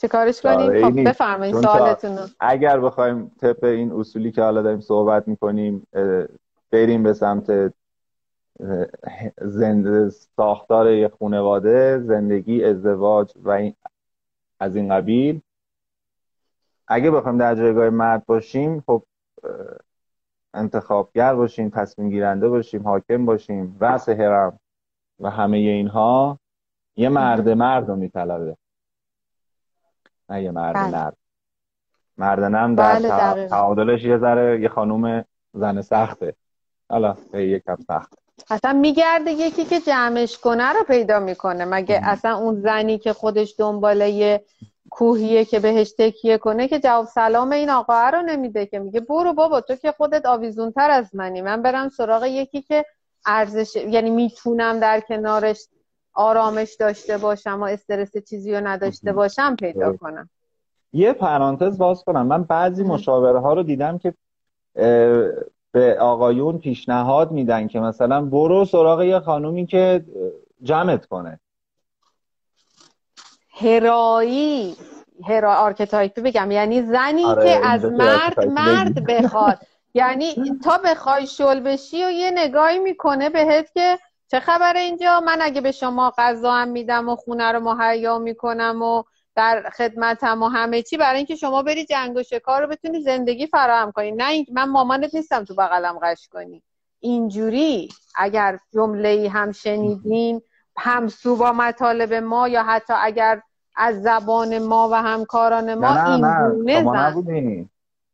[0.00, 4.80] چه کارش کنیم؟ آره، خب بفرمایید سوالتون اگر بخوایم طبق این اصولی که حالا داریم
[4.80, 5.86] صحبت می‌کنیم
[6.70, 7.74] بریم به سمت
[9.42, 13.74] زنده ساختار یه خانواده زندگی ازدواج و این
[14.60, 15.40] از این قبیل.
[16.88, 19.02] اگه بخوایم در جایگاه مرد باشیم خب
[20.54, 24.60] انتخابگر باشیم تصمیم گیرنده باشیم حاکم باشیم رأس هرم
[25.20, 26.38] و همه اینها
[26.96, 28.56] یه مرد مرد رو میطلبه.
[30.30, 30.86] نه یه مرد بله.
[30.86, 31.16] نرد.
[32.18, 36.34] مرد نرم در بله تعادلش یه ذره یه خانوم زن سخته.
[36.90, 38.12] حالا یه کم سخت
[38.50, 41.64] اصلا میگرده یکی که جمعش کنه رو پیدا می‌کنه.
[41.64, 44.44] مگه اصلا اون زنی که خودش دنباله یه
[44.90, 49.32] کوهیه که بهش تکیه کنه که جواب سلام این آقا رو نمیده که میگه برو
[49.32, 51.42] بابا تو که خودت آویزونتر از منی.
[51.42, 52.84] من برم سراغ یکی که
[53.26, 55.68] ارزش یعنی می‌تونم در کنارش
[56.18, 60.30] آرامش داشته باشم و استرس چیزی رو نداشته باشم پیدا کنم.
[60.92, 62.26] یه پرانتز باز کنم.
[62.26, 64.14] من بعضی مشاوره ها رو دیدم که
[65.72, 70.04] به آقایون پیشنهاد میدن که مثلا برو سراغ یه خانومی که
[70.62, 71.40] جمعت کنه.
[73.60, 74.76] هرایی
[75.24, 76.50] هرا archetype ی بگم.
[76.50, 79.58] یعنی زنی آره، که از مرد مرد بخواد.
[79.94, 83.98] یعنی تا بخوای شل بشی و یه نگاهی می‌کنه بهت که
[84.30, 88.82] چه خبره اینجا؟ من اگه به شما غذا هم میدم و خونه رو مهیا می‌کنم
[88.82, 89.02] و
[89.36, 93.46] در خدمتم و همه چی برای اینکه شما بری جنگ و شکار رو بتونی زندگی
[93.46, 94.10] فراهم کنی.
[94.12, 96.62] نه این من مامانت نیستم تو بغلم قش کنی.
[97.00, 100.42] اینجوری اگر جمله هم شنیدین
[100.76, 103.42] همسو با مطالب ما یا حتی اگر
[103.76, 107.68] از زبان ما و همکاران ما نه نه نه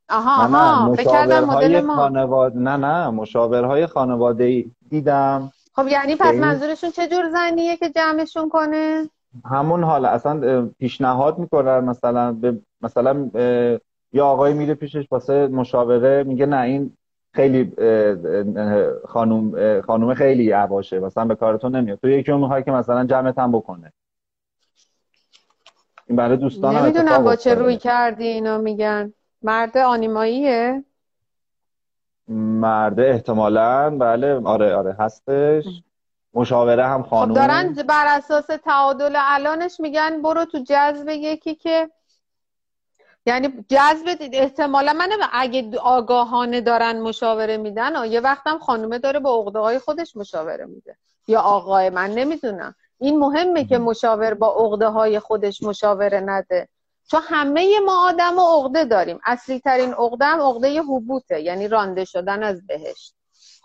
[0.09, 0.89] آها آها
[1.41, 5.53] مدل ما خانواده نه نه مشاورهای خانواده دیدم.
[5.77, 9.09] خب یعنی پس منظورشون چه جور زنیه که جمعشون کنه؟
[9.45, 13.31] همون حالا اصلا پیشنهاد می‌کنن مثلا به مثلا
[14.13, 16.97] یا آقای میره پیشش واسه مشاوره میگه نه این
[17.33, 17.73] خیلی
[19.09, 21.99] خانوم خانوم خیلی عواشه مثلا به کارتون نمیاد.
[21.99, 23.93] تو یکی اون که مثلا جمعت هم بکنه.
[26.07, 29.13] این برای دوستان نمی‌دونم با چه روی کردی اینا میگن.
[29.43, 30.85] مرد آنیماییه.
[32.29, 33.91] مرد احتمالا.
[33.91, 35.65] بله آره آره هستش.
[36.35, 37.35] مشاوره هم خانوم.
[37.35, 41.91] خب دارن بر اساس تعادل الانش میگن برو تو جذب یکی که
[43.27, 49.59] یعنی جذب احتمالا من اگه آگاهانه دارن مشاوره میدن یه وقتم خانومه داره با عقده
[49.59, 50.97] های خودش مشاوره میده.
[51.29, 52.75] یا آقای من نمی‌دونم.
[52.99, 56.69] این مهمه که مشاور با عقده های خودش مشاوره نده.
[57.11, 59.21] چون همه ما آدم و عقده داریم.
[59.25, 63.15] اصلی ترین عقده هم عقده حبوطه یعنی رانده شدن از بهشت.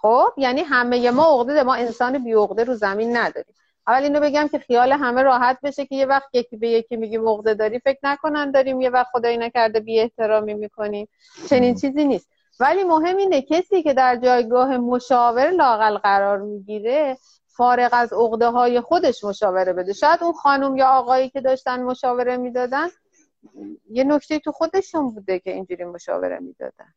[0.02, 3.54] خب؟ یعنی همه ما عقده ما انسان بی عقده رو زمین نداریم.
[3.88, 7.30] اول اینو بگم که خیال همه راحت بشه که یه وقت یکی به یکی میگیم
[7.30, 11.08] عقده داری فکر نکنن داریم یه وقت خدایی نکرده بی احترامی می‌کنیم.
[11.50, 12.30] چنین چیزی نیست.
[12.60, 18.82] ولی مهم اینه کسی که در جایگاه مشاور لاقل قرار می‌گیره فارغ از عقده های
[18.82, 19.94] خودش مشاوره بده.
[19.94, 22.88] شاید اون خانم یا آقایی که داشتن مشاوره می‌دادن
[23.90, 26.94] یه نکته تو خودشون بوده که اینجوری مشاوره می‌دادن.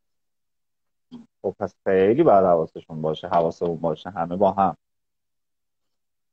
[1.42, 4.76] خب پس خیلی باید حواسشون باشه حواسمون باشه همه با هم.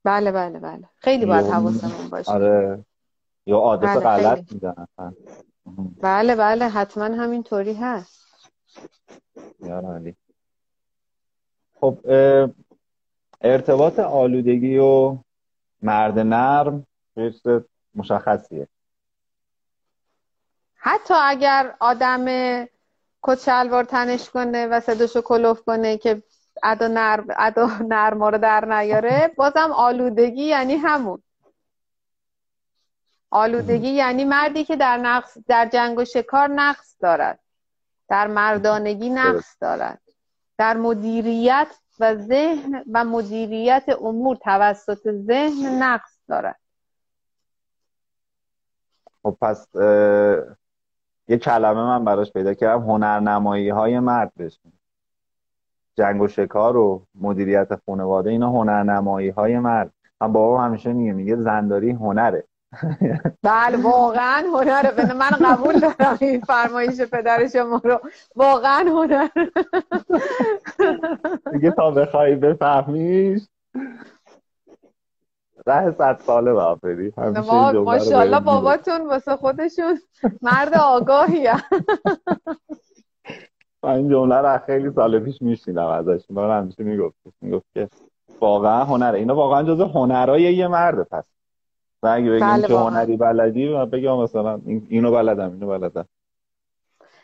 [0.03, 0.89] بله بله بله.
[0.95, 2.31] خیلی باید حواسمون باشه.
[2.31, 2.85] آره.
[3.45, 4.87] یا عادت بله غلط میدن
[6.01, 6.65] بله بله.
[6.65, 8.19] حتما همینطوری هست.
[9.59, 10.01] یا
[11.81, 11.99] خب
[13.41, 15.17] ارتباط آلودگی و
[15.81, 16.87] مرد نرم
[17.95, 18.67] مشخصیه.
[20.79, 22.25] حتی اگر آدم
[23.23, 23.45] کت
[23.87, 26.23] تنش کنه و صداشو کلوف کنه که
[26.63, 31.23] ادا نرم ادا نرما رو در نیاره بازم آلودگی یعنی همون.
[33.29, 37.39] آلودگی یعنی مردی که در نقص در جنگ و شکار نقص دارد.
[38.09, 40.01] در مردانگی نقص دارد.
[40.57, 41.67] در مدیریت
[41.99, 46.59] و ذهن و مدیریت امور توسط ذهن نقص دارد.
[49.23, 49.67] خب پس
[51.29, 54.71] یه کلمه من براش پیدا کردم هنرنمایی های مرد بشین
[55.95, 59.91] جنگ و شکار و مدیریت خانواده اینا هنرنمایی های مرد.
[60.21, 62.43] من بابا همیشه میگه میگه زنداری هنره.
[63.43, 65.13] بله واقعا هنره.
[65.13, 67.99] من قبول دارم این فرمایش پدر شما رو.
[68.35, 69.27] واقعا هنر.
[71.51, 73.41] دیگه تا بخوای بفهمیش.
[75.69, 77.13] ده صد ساله باید بری
[77.83, 79.99] ماشاءالله باباتون واسه خودشون
[80.41, 81.47] مرد آگاهی
[83.83, 86.21] من این جمله رو خیلی سال پیش میشنیدم ازش.
[86.29, 87.15] من همیشه می‌گفت.
[87.41, 87.89] می‌گفت که
[88.41, 91.25] واقعا هنره اینا واقعا جز هنرای یه مرد پس.
[92.03, 96.05] و اگه بگیم بله که هنری بلدی بگم مثلا اینو بلدم اینو بلدم.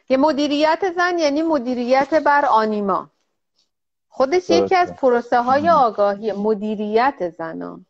[0.09, 3.09] یه مدیریت زن یعنی مدیریت بر آنیما.
[4.09, 7.85] خودش یکی از پروسه های آگاهی مدیریت زنان.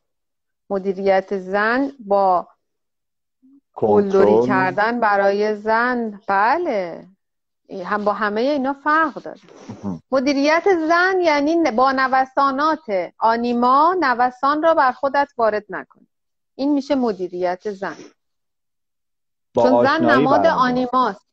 [0.70, 2.48] مدیریت زن با
[3.74, 7.08] قلدری کردن برای زن بله.
[7.86, 9.40] هم با همه اینا فرق داره.
[10.12, 13.14] مدیریت زن یعنی با نوسانات.
[13.18, 16.08] آنیما نوسان را بر خودت وارد نکن.
[16.56, 17.96] این میشه مدیریت زن.
[19.56, 21.26] چون زن نماد آنیماست.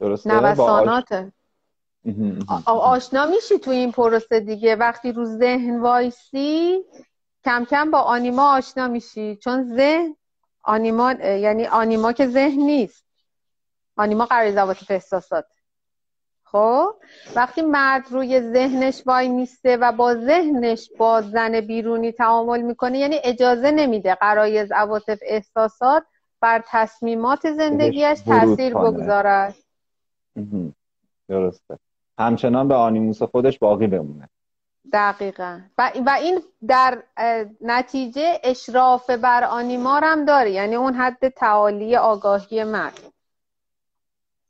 [0.00, 1.32] درسته؟ نوسانات.
[2.66, 6.84] آشنا میشی تو این پروسه دیگه؟ وقتی رو ذهن وایسی
[7.44, 9.36] کم کم با آنیما آشنا میشی.
[9.36, 10.16] چون ذهن
[10.62, 13.04] آنیما یعنی آنیما که ذهن نیست.
[13.96, 15.44] آنیما قرار زواطف احساسات.
[16.44, 16.94] خب؟
[17.34, 23.20] وقتی مرد روی ذهنش وای میسته و با ذهنش با زن بیرونی تعامل می‌کنه یعنی
[23.24, 26.04] اجازه نمیده قرایز عواطف احساسات
[26.40, 29.54] بر تصمیمات زندگیش تاثیر بگذارد.
[31.28, 31.78] درسته.
[32.18, 34.28] همچنان به آنیموس خودش باقی بمونه.
[34.92, 35.60] دقیقا.
[35.78, 37.02] و, و این در
[37.60, 40.50] نتیجه اشراف بر آنیمار هم داره.
[40.50, 43.00] یعنی اون حد تعالی آگاهی مرد.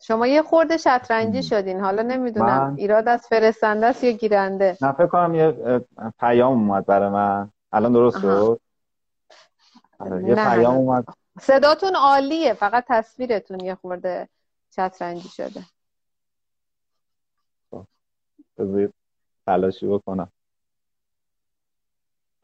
[0.01, 1.81] شما یه خورده شطرنجی شدین.
[1.81, 5.81] حالا نمی‌دونم ایراد از فرستنده است یا گیرنده؟ نه فکر کنم یه
[6.21, 7.51] پیام اومد برای من.
[7.73, 8.61] الان درست شد؟
[9.99, 11.05] آره، یه پیام اومد.
[11.41, 12.55] صداتون عالیه.
[12.55, 14.29] فقط تصویرتون یه خورده
[14.77, 15.63] شطرنجی شده.
[18.59, 18.95] بذارید
[19.47, 20.29] تلاشی بکنم.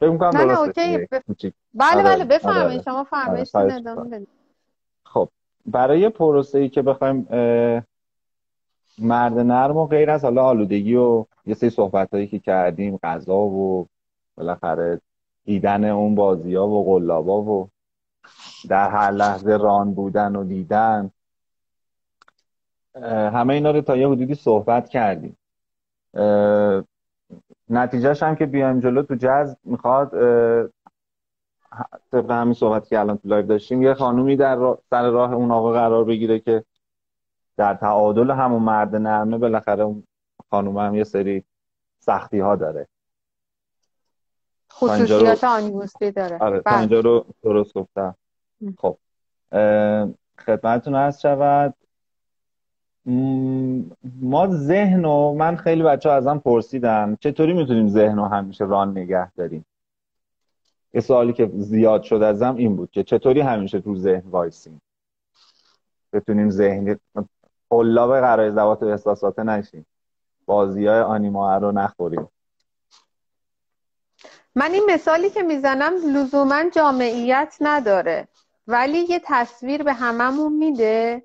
[0.01, 0.79] فکر می‌کنم درست
[1.29, 1.53] اوکی.
[1.75, 2.73] بله بله آره، بفرمایید.
[2.73, 4.27] آره، شما فرمایش ادامه
[5.05, 5.29] خب
[5.67, 7.29] برای پروسه ای که بخوایم
[8.99, 13.37] مرد نرم و غیر از حالا آلودگی و یه سری صحبت هایی که کردیم غذا
[13.37, 13.89] و
[14.37, 15.01] بالاخره
[15.45, 17.69] دیدن اون بازی ها و قلابا و
[18.69, 21.11] در هر لحظه ران بودن و دیدن
[23.05, 25.37] همه اینا رو تا یه حدودی صحبت کردیم.
[27.71, 30.11] نتیجهش هم که بیایم جلو تو جذب می‌خواد
[32.13, 35.73] طبق همین صحبت که الان تو live داشتیم یه خانومی در سر راه اون آقا
[35.73, 36.65] قرار بگیره که
[37.57, 40.03] در تعادل همون مرد نرمه بالاخره اون
[40.51, 41.45] خانوم هم یه سری
[41.99, 42.89] سختی ها داره
[44.73, 46.39] خصوصیات آنیموسی داره.
[46.39, 47.33] آره تا اینجا رو بله.
[47.43, 48.15] درست گفتم.
[48.79, 48.99] خب
[50.39, 51.75] خدمتتون هست شود.
[54.21, 57.17] ما ذهن و من خیلی بچه ها ازم پرسیدن.
[57.21, 59.67] چطوری می‌تونیم ذهن رو همیشه ران نگه داریم؟
[60.95, 64.83] یه سوالی که زیاد شد ازم این بود که چطوری همیشه تو ذهن وایسیم؟
[66.13, 66.99] بتونیم ذهن
[67.71, 69.87] قلاب قرار زوات و احساسات نشیم.
[70.47, 72.29] بازی های آنیما رو نخوریم.
[74.55, 78.29] من این مثالی که می‌زنم لزوما جامعیت نداره
[78.67, 81.23] ولی یه تصویر به هممون میده.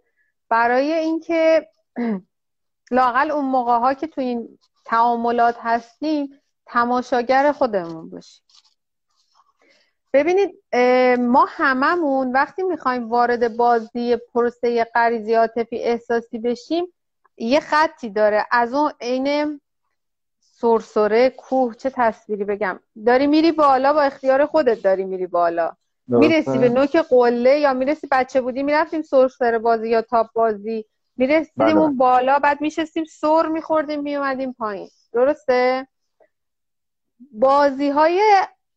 [0.50, 1.70] برای اینکه
[2.92, 8.44] لاقل اون موقع ها که تو این تعاملات هستیم تماشاگر خودمون باشیم.
[10.14, 10.64] ببینید
[11.20, 16.94] ما هممون وقتی می‌خوایم وارد بازی پروسه غریزی عاطفی احساسی بشیم
[17.38, 18.46] یه خطی داره.
[18.52, 19.62] از اون عین
[20.42, 22.80] سرسره کوه چه تصویری بگم.
[23.06, 25.76] داری میری بالا با اختیار خودت داری میری بالا.
[26.10, 30.86] می‌رسی به نوک قله یا می‌رسی بچه بودی می‌رفتیم سرسره بازی یا تاپ بازی؟
[31.18, 31.78] می‌رسیدیم بله.
[31.78, 34.90] اون بالا بعد میشستیم سر میخوردیم میومدیم پایین.
[35.14, 35.88] درسته؟
[37.32, 38.22] بازی های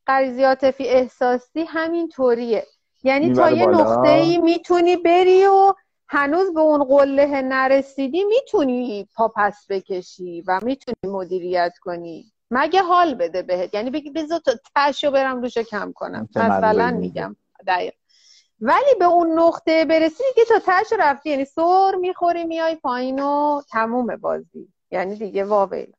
[0.07, 2.67] غریزی عاطفی احساسی همین طوریه
[3.03, 5.75] یعنی تا یه نقطه ای می‌تونی بری و
[6.09, 12.32] هنوز به اون قله نرسیدی می‌تونی پا پس بکشی و می‌تونی مدیریت کنی.
[12.55, 16.29] مگه حال بده بهت؟ یعنی بگی بذار تا تشو برم روشو کم کنم.
[16.37, 17.37] مثلا میگم.
[17.67, 17.93] دقیق.
[18.61, 23.63] ولی به اون نقطه برسی دیگه تا تش رفتی یعنی سر می‌خوری میای پایین و
[23.71, 24.69] تموم بازی.
[24.91, 25.93] یعنی دیگه واویل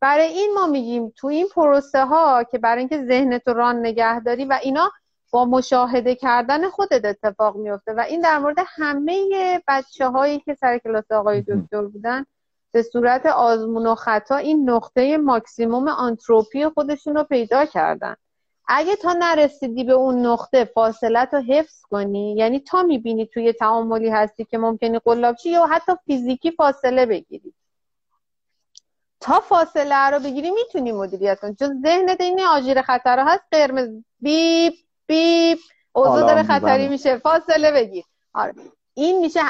[0.00, 4.20] برای این ما میگیم تو این پروسه ها که برای اینکه ذهنت رو ران نگه
[4.48, 4.92] و اینا
[5.30, 7.92] با مشاهده کردن خودت اتفاق میفته.
[7.92, 12.24] و این در مورد همه بچه هایی که سر کلاس آقای دکتر بودن
[12.72, 18.16] به صورت آزمون و خطا این نقطه ماکسیموم آنتروپی خودشون رو پیدا کردن.
[18.68, 24.08] اگه تا نرسیدی به اون نقطه فاصلت رو حفظ کنی یعنی تا می‌بینی توی تعاملی
[24.08, 27.54] هستی که ممکنی قلاب یا حتی فیزیکی فاصله بگیری.
[29.20, 31.54] تا فاصله رو بگیری می‌تونی مدیریت کنی.
[31.54, 33.88] چون ذهنت این آژیر خطر هست قرمز
[34.20, 34.74] بیپ
[35.06, 35.58] بیپ
[35.92, 38.04] اوضاع داره خطری میشه فاصله بگیر.
[38.34, 38.54] آره.
[38.94, 39.40] این میشه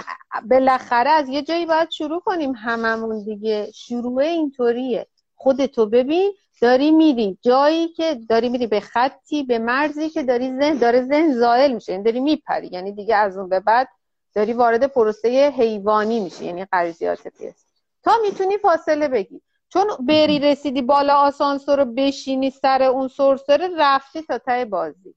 [0.51, 3.71] بالاخره از یه جایی باید شروع کنیم هممون دیگه.
[3.75, 5.07] شروع اینطوریه.
[5.35, 6.33] خودتو ببین
[6.63, 11.33] داری میری جایی که داری میری به خطی به مرزی که داری ذهن داره ذهن
[11.33, 11.93] زائل میشه.
[11.93, 12.69] یعنی داری میپری.
[12.73, 13.89] یعنی دیگه از اون به بعد
[14.35, 17.67] داری وارد پروسه حیوانی میشه یعنی غریزیات پیست
[18.03, 19.43] تا می‌تونی فاصله بگی.
[19.69, 25.15] چون بری رسیدی بالا آسانسور رو بشینی سر اون سرسره رفتی تا ته بازی.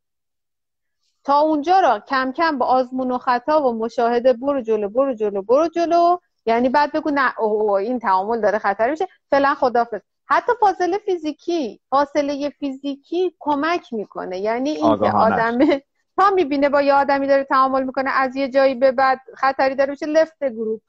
[1.24, 5.42] تا اونجا را کم کم با آزمون و خطا و مشاهده برو جلو برو جلو
[5.42, 6.18] برو جلو.
[6.46, 9.08] یعنی بعد بگو نه اوه این تعامل داره خطر میشه.
[9.32, 14.40] فعلا خدافظ حتی فاصله فیزیکی فاصله فیزیکی کمک می‌کنه.
[14.40, 15.58] یعنی این که آدم
[16.18, 19.90] تا می‌بینه با یه آدمی داره تعامل می‌کنه از یه جایی به بعد خطری داره
[19.90, 20.82] میشه لفت گروپ.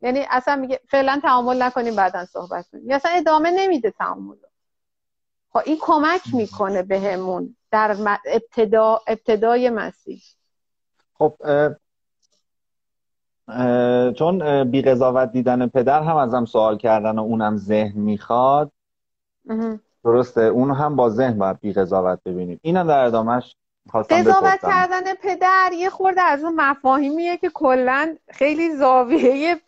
[0.00, 2.90] یعنی اصلا میگه فعلا تعامل نکنیم بعدا صحبت کنیم.
[2.90, 4.36] اصلا ادامه نمیده تعامل
[5.52, 7.56] خب این کمک می‌کنه بهمون.
[7.76, 7.96] در
[8.26, 10.22] ابتدا ابتدای مسیح.
[11.14, 11.36] خب
[14.12, 18.72] چون بی قضاوت دیدن پدر هم ازم سوال کردن و اونم ذهن می‌خواد.
[20.04, 22.60] درسته اون هم با ذهن باید بی قضاوت ببینیم.
[22.62, 23.56] اینم در ادامهش
[24.10, 29.60] قضاوت کردن پدر یه خورده از اون مفاهیمیه که کلا خیلی زاویه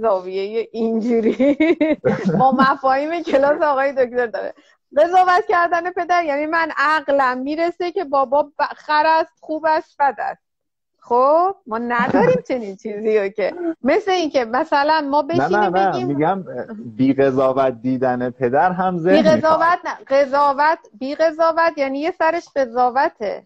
[0.00, 1.56] زاویه اینجوری.
[2.40, 4.54] با مفاهیم کلاس آقای دکتر داره.
[4.96, 10.48] قضاوت کردن پدر یعنی من عقلم می‌رسه که بابا خر است خوب است بد است
[11.00, 15.90] خب ما نداریم چنین چیزی رو که مثل اینکه مثلا ما بشینیم نه نه نه.
[15.90, 16.44] بگیم میگم
[16.96, 22.48] بی قضاوت دیدن پدر هم ذهن بی قضاوت نه قضاوت بی قضاوت یعنی یه سرش
[22.56, 23.44] قضاوته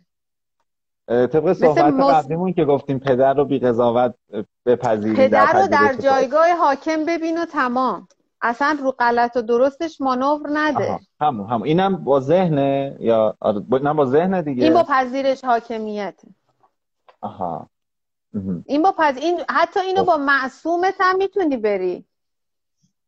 [1.09, 1.95] طبق صحبت.
[1.95, 4.15] قبلیمون که گفتیم پدر رو بی قضاوت
[4.67, 8.09] بپذیرید پدر رو در جایگاه حاکم ببین و تمام
[8.43, 11.01] اصلا رو غلط و درستش مانور نده.
[11.21, 11.67] همون همون.
[11.67, 14.65] اینم با ذهنه یا آره، اینم با ذهنه دیگه.
[14.65, 16.21] این با پذیرش حاکمیت.
[17.21, 17.69] آها.
[18.67, 19.17] این با پذ...
[19.17, 20.07] این حتی اینو خب.
[20.07, 22.05] با معصومت هم می‌تونی بری.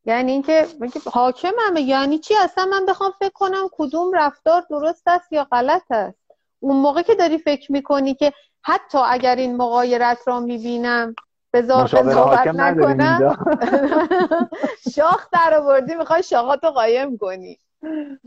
[0.05, 0.67] یعنی اینکه
[1.13, 5.83] حاکم همه یعنی چی؟ اصلا من بخوام فکر کنم کدوم رفتار درست است یا غلط
[5.91, 6.19] است.
[6.61, 8.33] اون موقع که داری فکر می‌کنی که
[8.63, 11.15] حتی اگر این مقایرت را می‌بینم
[11.55, 11.95] قضاوت
[12.47, 13.37] نکنم.
[14.95, 17.59] شاخ در آوردی می‌خوای شاخاتو قایم کنی.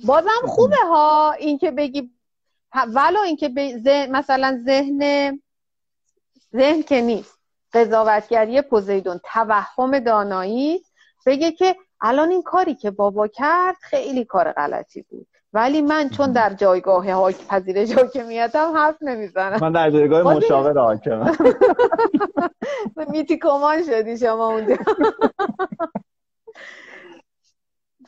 [0.06, 2.12] بازم خوبه ها اینکه بگی
[2.88, 5.32] ولو اینکه ذهن مثلا ذهن
[6.56, 7.40] ذهن که نیست.
[7.74, 10.84] قضاوتگری پوزیدون توهم دانایی.
[11.26, 15.28] بگه که الان این کاری که بابا کرد خیلی کار غلطی بود.
[15.58, 19.60] ولی من چون در جایگاه حاک پذیرش حاکمیتم حرف نمی‌زنم.
[19.62, 21.36] من در جایگاه مشاور حاکمم.
[23.12, 24.76] میتی کمان شدی شما اونجا.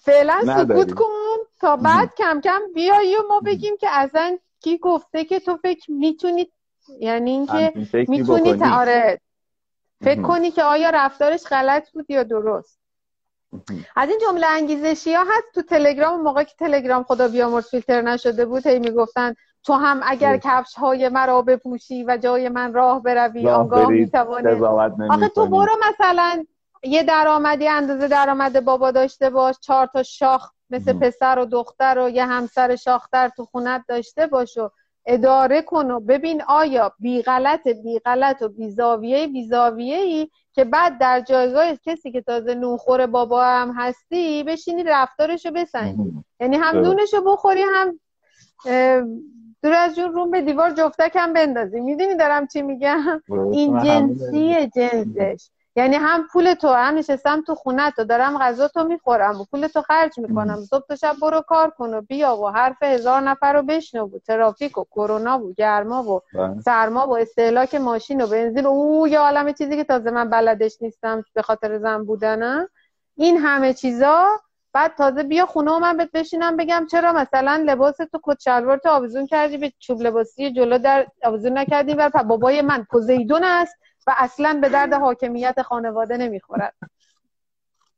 [0.02, 1.06] فعلا سکوت کن
[1.60, 5.92] تا بعد کم کم بیایی و ما بگیم که اصلا کی گفته که تو فکر
[5.92, 6.52] می‌تونی
[7.00, 7.74] یعنی اینکه
[8.08, 9.22] می‌تونی آره.
[10.02, 12.79] فکر کنی که آیا رفتارش غلط بود یا درست.
[13.96, 18.46] از این جمله انگیزشی ها هست تو تلگرام موقع که تلگرام خدا بیامرز فیلتر نشده
[18.46, 19.34] بود هی می‌گفتن
[19.64, 24.62] تو هم اگر کفش های مرا بپوشی و جای من راه بروی آنگاه می‌توانی
[25.10, 26.46] آخه تو برو مثلا
[26.84, 32.10] یه درآمدی اندازه درآمد بابا داشته باش چهار تا شاخ مثل پسر و دختر و
[32.10, 34.70] یه همسر شاختر تو خونت داشته باش و
[35.06, 40.30] اداره کن و ببین آیا بی غلط بی غلط و بی زاویه بی زاویه ای
[40.54, 46.56] که بعد در جایگاه کسی که تازه نونخور بابا هم هستی بشینی رفتارشو بسنجی یعنی
[46.56, 48.00] هم نونشو بخوری هم
[49.64, 51.80] دور از جون روم به دیوار جفتک هم بندازی.
[51.80, 53.22] می‌دونی دارم چی میگم؟
[53.52, 55.50] این جنسی جنسش.
[55.80, 59.68] یعنی هم پول تو هم نشستم تو خونه تو دارم غذا تو می‌خورم و پول
[59.68, 60.56] تو خرج می‌کنم.
[60.70, 64.20] صبح تا شب برو کار کن و بیا و حرف هزار نفر رو بشنو و
[64.20, 66.62] ترافیک و کرونا و گرما و بله.
[66.62, 70.82] سرما و استهلاک ماشین و بنزین و او یه عالم چیزی که تازه من بلدش
[70.82, 72.70] نیستم به خاطر زن بودنم.
[73.16, 74.26] این همه چیزا.
[74.74, 78.78] بعد تازه بیا خونه و من بهت بشینم بگم چرا مثلا لباس تو کت شلوار
[78.78, 83.76] تو آویزون کردی به چوب لباسی جلو در آویزون نکردی و بابای من پوزیدون است.
[84.10, 86.74] و اصلا به درد حاکمیت خانواده نمی‌خورد.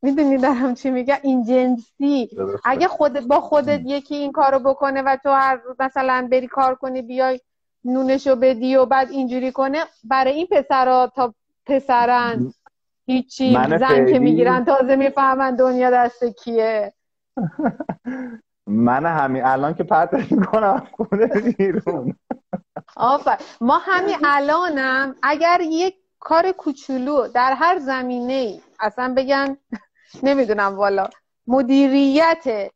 [0.02, 2.30] می‌دونی دارم چی میگه؟ این جنسی.
[2.66, 7.02] اگه خودت با خودت یکی این کارو بکنه و تو هر مثلا بری کار کنی
[7.02, 7.40] بیای
[7.86, 11.34] نونشو بدی و بعد اینجوری کنه برای این پسرا تا
[11.66, 12.54] پسرن
[13.06, 16.94] هیچی زن که می‌گیرن تازه می‌فهمن دنیا دست کیه.
[18.68, 22.16] من همین الان که پرت می‌کنم خونه بیرون.
[22.96, 29.58] آفر ما همین الانم اگر یک کار کوچولو در هر زمینه ای اصلا بگن
[30.24, 31.10] نمی‌دونم والا
[31.48, 32.72] مدیریت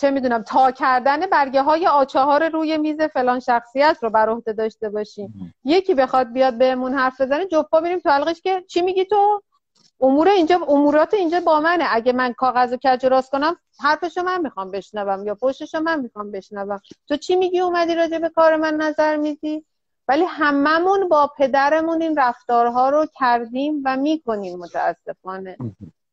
[0.00, 4.88] چه می‌دونم تا کردن برگه های آچه روی میز فلان شخصیت رو بر عهده داشته
[4.88, 5.54] باشیم.
[5.64, 9.42] یکی بخواد بیاد بهمون حرف بزنه جفا بریم تو حلقش که چی میگی تو؟
[10.00, 11.84] امور اینجا امورات اینجا با منه.
[11.90, 16.30] اگه من کاغذ و کج راست کنم حرفشو من می‌خوام بشنوم یا پشتشو من می‌خوام
[16.30, 16.80] بشنوم.
[17.08, 19.64] تو چی میگی اومدی راجع به کار من نظر میدی؟
[20.08, 25.56] ولی هممون با پدرمون این رفتارها رو کردیم و می‌کنیم متاسفانه.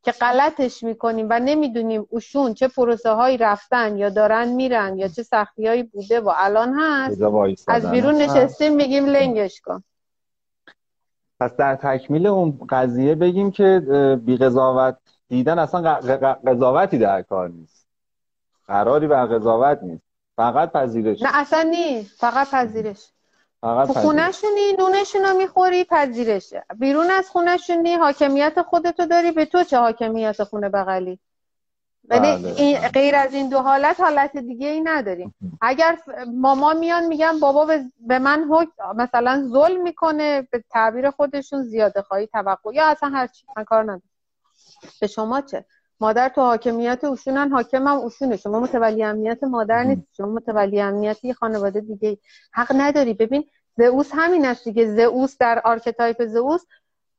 [0.03, 5.23] که غلطش می‌کنیم و نمی‌دونیم اوشون چه پروسه هایی رفتن یا دارن میرن یا چه
[5.23, 7.21] سختی هایی بوده و الان هست.
[7.67, 9.83] از بیرون نشستیم میگیم لنگش کن.
[11.39, 13.79] پس در تکمیل اون قضیه بگیم که
[14.25, 15.81] بی قضاوت دیدن اصلا
[16.47, 17.87] قضاوتی در کار نیست.
[18.67, 20.03] قراری بر قضاوت نیست.
[20.35, 21.21] فقط پذیرش.
[21.21, 22.19] نه اصلا نیست.
[22.19, 23.11] فقط پذیرش.
[23.61, 26.65] فقط خونهشونی نونشون رو می‌خوری پذیرشه.
[26.79, 31.19] بیرون از خونهشونی حاکمیت خودتو داری به تو چه حاکمیت خونه بغلی؟
[32.11, 32.87] یعنی بله.
[32.87, 35.97] غیر از این دو حالت حالت دیگه ای نداریم اگر
[36.33, 42.27] ماما میان میگن بابا به من حکم مثلا ظلم می‌کنه به تعبیر خودشون زیاده خواهی
[42.27, 44.01] توقع یا اصلا هر چی من کار ندارم.
[45.01, 45.65] به شما چه؟
[46.01, 51.17] مادر تو حاکمیت اوشونن حاکم هم اوشونه شما متولی امنیت مادر نیست شما متولی امنیت
[51.39, 52.17] خانواده دیگه
[52.53, 53.13] حق نداری.
[53.13, 53.43] ببین
[53.77, 54.95] زئوس همین است دیگه.
[54.95, 56.61] زئوس در archetype زئوس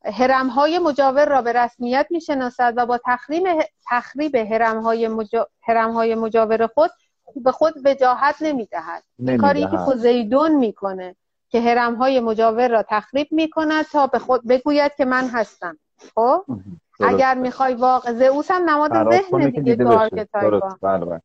[0.05, 3.43] هرم های مجاور را به رسمیت می‌شناسد و با تخریم
[3.89, 5.49] تخریب هرم های, مجا...
[5.67, 6.91] های مجاور خود
[7.35, 9.03] به خود وجاهت نمی‌دهد.
[9.41, 11.15] کاری که پوزیدون می‌کنه
[11.49, 15.77] که هرم های مجاور را تخریب می‌کند تا به خود بگوید که من هستم.
[16.15, 16.45] خب؟
[17.07, 21.21] اگر می‌خوای واقعا زئوس هم نماد ذهن دیگه تو archetype ا بله، بله.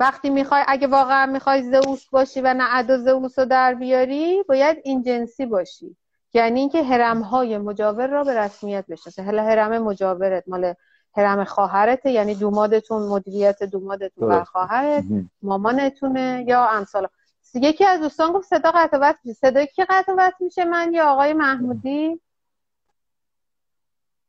[0.00, 5.02] وقتی می‌خوای اگه واقعا می‌خوای زئوس باشی و نه زئوس رو در بیاری باید این
[5.02, 5.96] جنسی باشی.
[6.34, 10.74] یعنی اینکه هرم های مجاور را به رسمیت بشناسه حالا هرم مجاورت مال
[11.16, 15.04] هرم خواهرت یعنی دومادتون مدیریت دومادتون و خواهرت
[15.42, 17.08] مامانتونه یا امثال.
[17.54, 22.20] یکی از دوستان گفت صدا قطع وصل صدای کی قطع میشه من یا آقای محمودی؟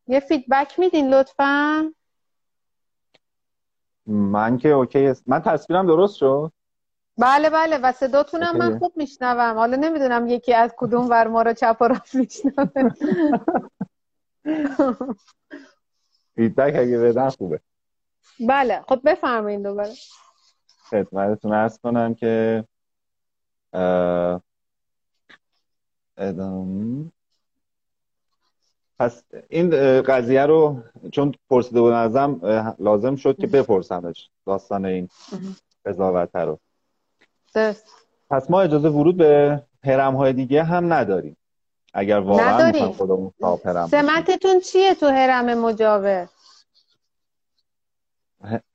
[0.07, 1.93] یه feedback میدین لطفا؟
[4.05, 5.23] من که okay است.
[5.25, 6.51] من تصویرم درست شد؟
[7.17, 7.77] بله بله.
[7.77, 9.57] و صداتونم من خوب میشنوم.
[9.57, 12.89] حالا نمی‌دونم یکی از کدوم ور ما رو چپ و راست میشنوه.
[16.35, 17.61] feedback اگه بدن خوبه.
[18.47, 18.81] بله.
[18.87, 19.93] خب بفرمایید دوباره.
[20.89, 22.65] خدمتتون عرض کنم که
[26.17, 27.11] ادام
[28.99, 29.69] پس این
[30.01, 32.39] قضیه رو چون پرسیده بودن ازم
[32.79, 35.09] لازم شد که بپرسمش داستان این
[35.85, 36.59] قضاوت رو.
[38.29, 41.37] پس ما اجازه ورود به هرم های دیگه هم نداریم.
[41.93, 43.33] اگر واقعا خودمون
[43.65, 46.27] هرم سمتتون چیه تو هرم مجاور؟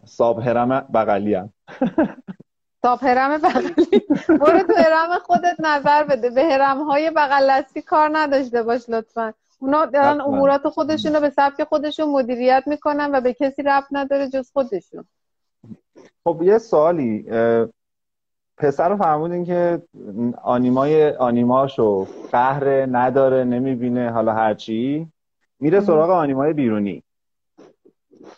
[0.05, 1.53] صاحب هرم بغلی هم.
[2.83, 4.03] صاحب هرم بغلی.
[4.29, 6.31] برو تو هرم خودت نظر بده.
[6.31, 9.35] به هرم های بغل کار نداشته باش لطفا.
[9.63, 14.29] اونا دارن امورات خودشون رو به سبک خودشون مدیریت می‌کنن و به کسی رفت نداره
[14.29, 15.05] جز خودشون.
[16.25, 17.27] خب یه سوالی
[18.59, 19.83] پسر رو فرمودین که
[20.43, 25.09] آنیمای آنیماشو قهر نداره نمی‌بینه حالا هرچی
[25.61, 27.03] میره سراغ آنیمای بیرونی.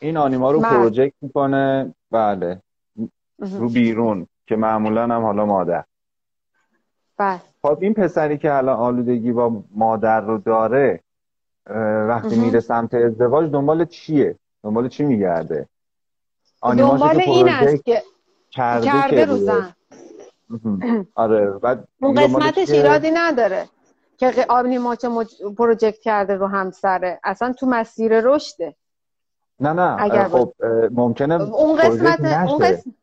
[0.00, 0.68] این آنیما رو بله.
[0.68, 1.94] پروژکت می‌کنه.
[2.10, 2.62] بله.
[3.38, 5.84] رو بیرون که معمولا هم حالا مادر.
[7.16, 7.40] بله.
[7.62, 11.00] خب این پسری که الان آلودگی با مادر رو داره
[12.08, 15.68] وقتی میره سمت ازدواج دنبال چیه؟ دنبال چی میگرده؟
[16.62, 18.02] دنبال این است که
[18.50, 19.74] کرده, کرده رو زن.
[21.14, 23.68] آره بعد اون قسمتش ایرادی نداره
[24.18, 25.42] که آنیماچ مج...
[25.58, 27.20] پروژکت کرده رو همسره.
[27.24, 28.74] اصلا تو مسیر رشده.
[29.60, 30.54] نه نه اگر خب
[30.90, 32.94] ممکنه اون قسمت اون قسم...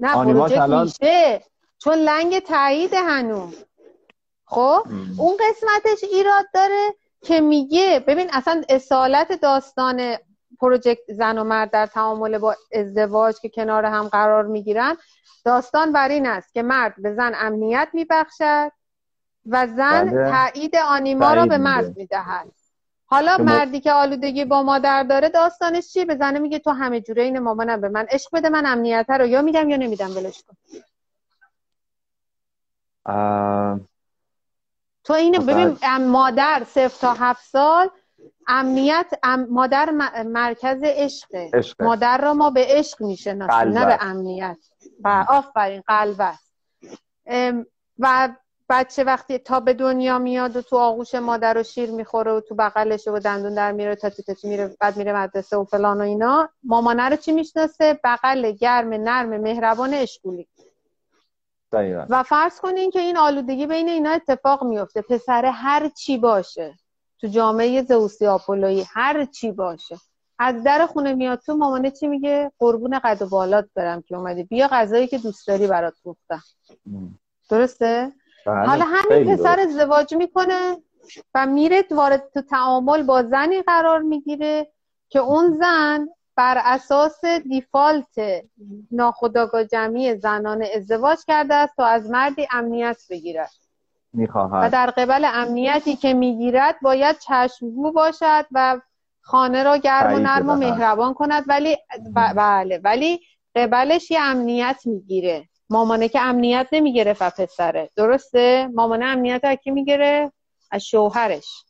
[0.00, 0.82] نه پروژکت الان...
[0.82, 1.42] میشه.
[1.78, 3.64] چون لنگ تایید هنوز.
[4.50, 4.82] خب؟
[5.18, 10.16] اون قسمتش ایراد داره که میگه ببین اصلا اصالت داستان
[10.60, 14.96] پروژکت زن و مرد در تعامل با ازدواج که کنار هم قرار می‌گیرن
[15.44, 18.72] داستان بر این است که مرد به زن امنیت میبخشد
[19.46, 20.30] و زن بله.
[20.30, 22.52] تایید آنیما را به مرد می‌دهد.
[23.06, 27.22] حالا مردی که آلودگی با مادر داره داستانش چیه؟ به زنه میگه تو همه جوره
[27.22, 30.56] این مامانم به من عشق بده من امنیت رو یا میدم یا نمیدم ولش کن.
[35.10, 37.90] تو اینو ببین مادر صفر تا هفت سال
[38.48, 39.06] امنیت
[39.48, 39.90] مادر
[40.22, 41.50] مرکز عشقه
[41.80, 44.58] مادر را ما به عشق می‌شناسیم نه به امنیت.
[45.04, 46.52] و آفرین قلب است
[47.98, 48.28] و
[48.68, 52.54] بچه وقتی تا به دنیا میاد و تو آغوش مادر و شیر می‌خوره و تو
[52.54, 56.48] بغلش و دندون در میره تا تا میره بعد میره مدرسه و فلان و اینا
[56.62, 60.48] مامانه رو چی می‌شناسه؟ بغل گرم نرم مهربان اشکولی
[62.10, 66.74] و فرض کنین که این آلودگی بین اینا اتفاق میفته پسر هر چی باشه
[67.20, 69.96] تو جامعه زوسی آپولویی هر چی باشه.
[70.38, 74.44] از در خونه میاد تو مامانه چی میگه؟ قربون قد و بالات برم که اومدی
[74.44, 76.42] بیا غذایی که دوست داری برات پختم
[77.50, 78.12] درسته؟
[78.46, 80.76] بله، حالا همین پسر ازدواج می‌کنه
[81.34, 84.72] و میره وارد تو تعامل با زنی قرار می‌گیره
[85.08, 86.08] که اون زن
[86.40, 88.44] بر اساس دیفالت
[88.90, 93.50] ناخداگاه جمعی زنان ازدواج کرده است تا از مردی امنیت بگیرد.
[94.12, 94.64] می‌خواهد.
[94.64, 98.80] و در قبل امنیتی که می‌گیرد باید چشمگو باشد و
[99.20, 101.44] خانه را گرم و نرم و مهربان کند.
[101.48, 101.76] ولی
[102.14, 103.20] بله ولی
[103.56, 105.48] قبلش یه امنیت می‌گیره.
[105.70, 107.90] مامانه که امنیت نمی‌گیره و پسره.
[107.96, 110.32] درسته؟ مامانه امنیت اکی می‌گیره؟
[110.70, 111.64] از شوهرش.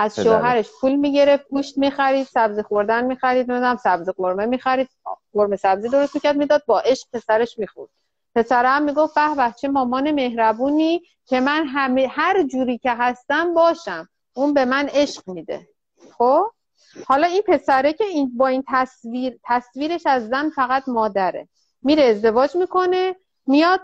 [0.00, 4.88] از شوهرش پول می‌گرفت گوشت می‌خرید سبزی خوردن می‌خرید نمی‌دونم سبزی قرمه می‌خرید
[5.32, 7.90] قرمه سبزی درست می‌کرد می‌داد با عشق پسرش می‌خورد.
[8.34, 14.08] پسرم می‌گفت به بچه مامان مهربونی که من همه هر جوری که هستم باشم.
[14.34, 15.68] اون به من عشق میده.
[16.18, 16.44] خب؟
[17.06, 21.48] حالا این پسره که این با این تصویر تصویرش از زن فقط مادره.
[21.82, 23.80] میره ازدواج می‌کنه میاد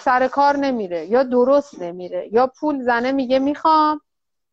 [0.00, 4.00] سر کار نمیره یا درست نمیره یا پول زنه میگه می‌خوام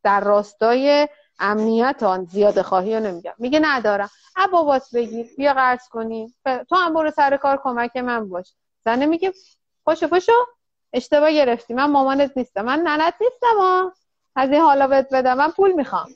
[0.04, 3.32] در راستای امنیت آن زیاده خواهی رو نمیگم.
[3.38, 6.34] میگه ندارم اب بابات بگیر بیا قرض کنی
[6.68, 8.54] تو هم برو سر کار کمک من باش.
[8.84, 9.32] زنه میگه
[9.84, 10.32] پاشو پاشو.
[10.92, 11.74] اشتباه گرفتی.
[11.74, 12.64] من مامانت نیستم.
[12.64, 13.92] من ننت نیستم ها.
[14.36, 15.36] از این حالا بهت بدم.
[15.36, 16.08] من پول می‌خوام.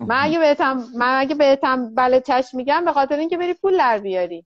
[0.00, 3.98] من اگه بهتم من اگه بهتم بله چشم میگم به خاطر اینکه بری پول در
[3.98, 4.44] بیاری.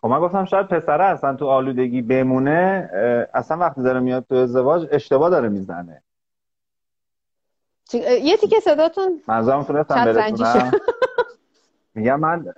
[0.00, 2.90] خب من گفتم شاید پسره اصلا تو آلودگی بمونه
[3.34, 6.02] اصلا وقتی داره میاد تو ازدواج اشتباه داره می‌زنه.
[7.94, 10.72] یه تیکه صداتون منظورم تونستم برسونم
[11.94, 12.54] میگم من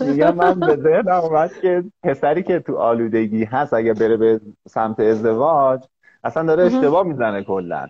[0.00, 5.00] میگم من به ذهنم اومد که پسری که تو آلودگی هست اگه بره به سمت
[5.00, 5.84] ازدواج
[6.24, 7.88] اصلا داره اشتباه می‌زنه کلا.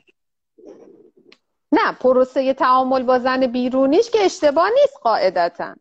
[1.73, 5.75] نه پروسه تعامل با زن بیرونیش که اشتباه نیست قاعدتا.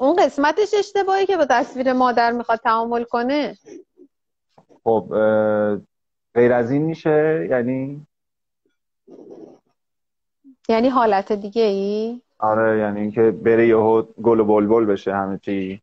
[0.00, 3.56] اون قسمتش اشتباهی که با تصویر مادر می‌خواد تعامل کنه.
[4.84, 5.14] خب
[6.34, 8.06] غیر از این میشه؟ یعنی
[10.68, 15.80] یعنی حالت دیگه ای؟ آره یعنی اینکه بره یهو گل و بلبل بشه همه چی.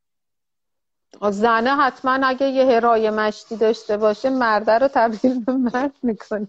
[1.31, 6.47] زنه حتما اگه یه هرای مشتی داشته باشه مرده رو تبدیل به مرد می‌کنه.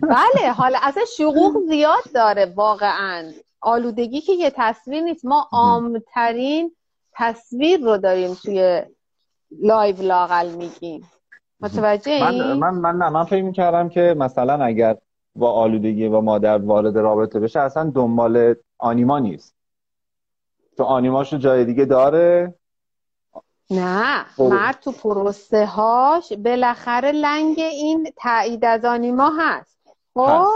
[0.00, 3.32] بله حالا اصلا شقوق زیاد داره واقعا.
[3.60, 5.24] آلودگی که یه تصویر نیست.
[5.24, 6.72] ما عامترین
[7.12, 8.82] تصویر رو داریم توی
[9.60, 11.10] live لاقل میگیم.
[11.62, 14.96] متوجه من من من نه من فکر می‌کردم که مثلا اگر
[15.36, 19.54] با آلودگی و مادر وارد رابطه بشه اصلا دنبال آنیما نیست.
[20.76, 22.54] تو آنیماشو جای دیگه داره.
[23.70, 24.42] نه خب.
[24.42, 29.78] مرد تو پروسه هاش بالاخره لنگ این تایید از آنیما هست.
[30.14, 30.46] خب؟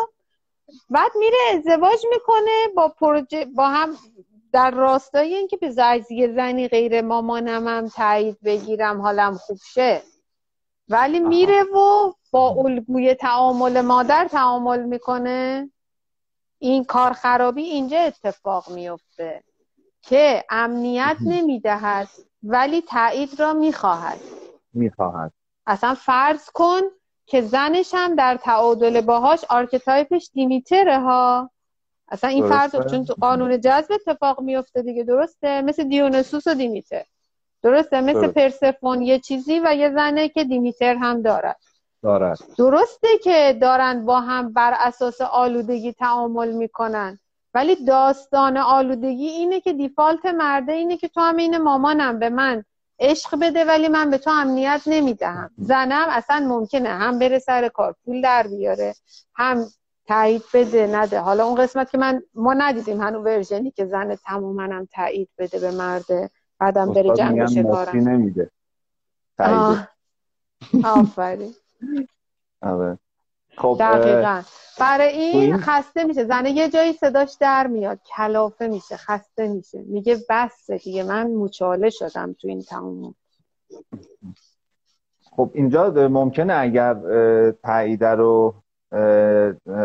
[0.90, 3.88] بعد میره ازدواج می‌کنه با پروژه با هم
[4.52, 10.02] در راستای اینکه به زیزی زنی غیر مامانم هم تایید بگیرم حالم خوب شه.
[10.88, 15.70] ولی میره و با الگوی تعامل مادر تعامل می‌کنه.
[16.58, 19.42] این کار خرابی اینجا اتفاق میفته
[20.02, 22.08] که امنیت نمی‌دهد
[22.42, 24.18] ولی تایید را می‌خواهد.
[24.72, 25.32] می‌خواهد.
[25.66, 26.80] اصلا فرض کن
[27.26, 31.50] که زنش هم در تعادل باهاش archetype ش دیمیتره ها.
[32.08, 37.04] اصلا این فرض چون تو قانون جذب اتفاق میفته دیگه درسته؟ مثل دیونسوس و دیمیتر.
[37.66, 41.56] درسته مثل پرسفون یه چیزی و یه زنه که دیمیتر هم دارد.
[42.02, 42.38] دارد.
[42.58, 47.18] درسته که دارن با هم بر اساس آلودگی تعامل می‌کنن
[47.54, 52.64] ولی داستان آلودگی اینه که دیفالت مرده اینه که تو هم این مامانم به من
[53.00, 55.50] عشق بده ولی من به تو امنیت نمی‌دهم.
[55.58, 58.94] زنم اصلا ممکنه هم بره سر کار پول در بیاره
[59.34, 59.66] هم
[60.08, 61.20] تایید بده نده.
[61.20, 65.58] حالا اون قسمت که من ما ندیدیم هنو ورژنی که زن تموما هم تایید بده
[65.58, 66.30] به مرده.
[66.58, 68.50] بعدم بره جنگ و شکارم نمیده.
[70.84, 71.54] آفرین.
[72.62, 72.98] آره.
[73.56, 74.42] خب دقیقا.
[74.78, 76.24] برای این خسته میشه.
[76.24, 78.00] زنه یه جایی صداش در میاد.
[78.16, 78.96] کلافه میشه.
[78.96, 79.82] خسته میشه.
[79.82, 81.02] میگه بس دیگه.
[81.02, 83.14] من مچاله شدم تو این تموم.
[85.30, 86.94] خب اینجا ممکنه اگر
[87.50, 88.54] تاییده رو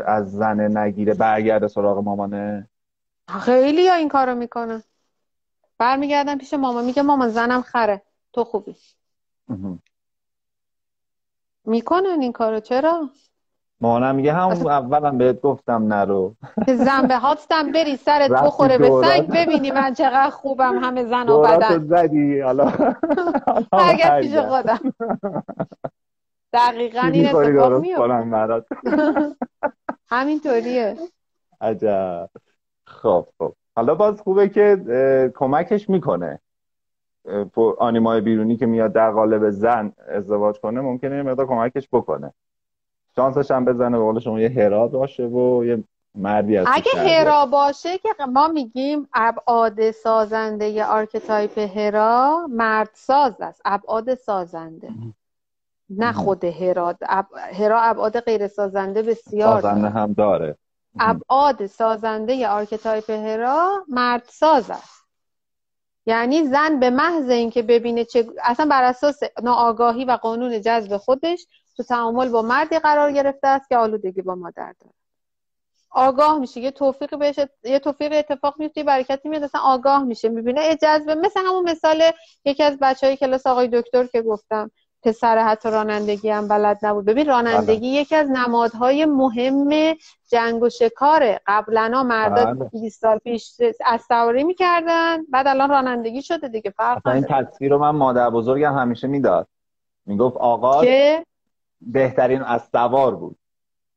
[0.06, 2.70] از زن نگیره برگرده سراغ مامانه؟
[3.28, 4.84] خیلی ها این کارو می‌کنن.
[5.82, 8.02] برمیگردن پیش مامان میگه مامان زنم خره.
[8.34, 8.76] تو خوبی.
[11.66, 12.60] می‌کنن این کارو.
[12.60, 13.10] چرا؟
[13.82, 16.36] مامانم میگه همون اولم بهت گفتم نرو.
[16.66, 21.30] که زن به هاتم بری سرت بخوره به سنگ ببینی من چقدر خوبم همه زن
[21.30, 21.88] و بدن.
[21.88, 22.40] زدی.
[22.40, 22.72] حالا
[23.72, 24.80] اگر پیش خودم.
[26.54, 28.66] دقیقا این اتفاق میاد
[30.12, 30.98] همینطوریه.
[31.62, 32.30] عجب.
[32.86, 33.54] خب خب.
[33.76, 36.40] حالا باز خوبه که کمکش می‌کنه.
[37.78, 42.34] آنیمای بیرونی که میاد در قالب زن ازدواج کنه ممکنه یه مقدار کمکش بکنه.
[43.16, 45.84] شانسش هم بزنه به قول شما یه هرا باشه و یه
[46.16, 53.42] مردی از اگه هرا باشه که ما میگیم ابعاد سازنده ی archetype هرا مرد ساز
[53.42, 53.62] است.
[53.66, 54.90] ابعاد سازنده.
[55.90, 56.96] نه خود هرا.
[57.54, 60.58] هرا ابعاد غیر سازنده بسیار سازنده هم داره.
[61.00, 65.02] ابعاد سازنده archetype هرا مرد ساز است.
[66.06, 71.46] یعنی زن به محض اینکه ببینه چه اصلا بر اساس ناآگاهی و قانون جذب خودش
[71.78, 74.94] تو تعامل با مردی قرار گرفته است که آلودگی با مادر داره
[75.92, 76.60] آگاه میشه.
[76.60, 80.30] یه توفیق بهش یه توفیق اتفاق میفته برکتی میاد اصلا آگاه میشه.
[80.30, 82.02] می‌بینه جذب مثل همون مثال
[82.46, 84.72] یکی از بچه های کلاس آقای دکتر که گفتم.
[85.04, 87.06] پسر حتی رانندگی هم بلد نبود.
[87.06, 88.02] ببین رانندگی بله.
[88.02, 89.96] یکی از نمادهای مهم
[90.30, 91.40] جنگ و شکاره.
[91.48, 92.90] قبلا مردا 20 بله.
[92.90, 93.52] سال پیش
[93.86, 96.72] از سواری می‌کردن بعد الان رانندگی شده دیگه.
[96.72, 99.48] فرق این تصویر رو من مادر بزرگم همیشه می‌داد.
[100.06, 100.84] می‌گفت آقا
[101.82, 103.38] بهترین از سوار بود.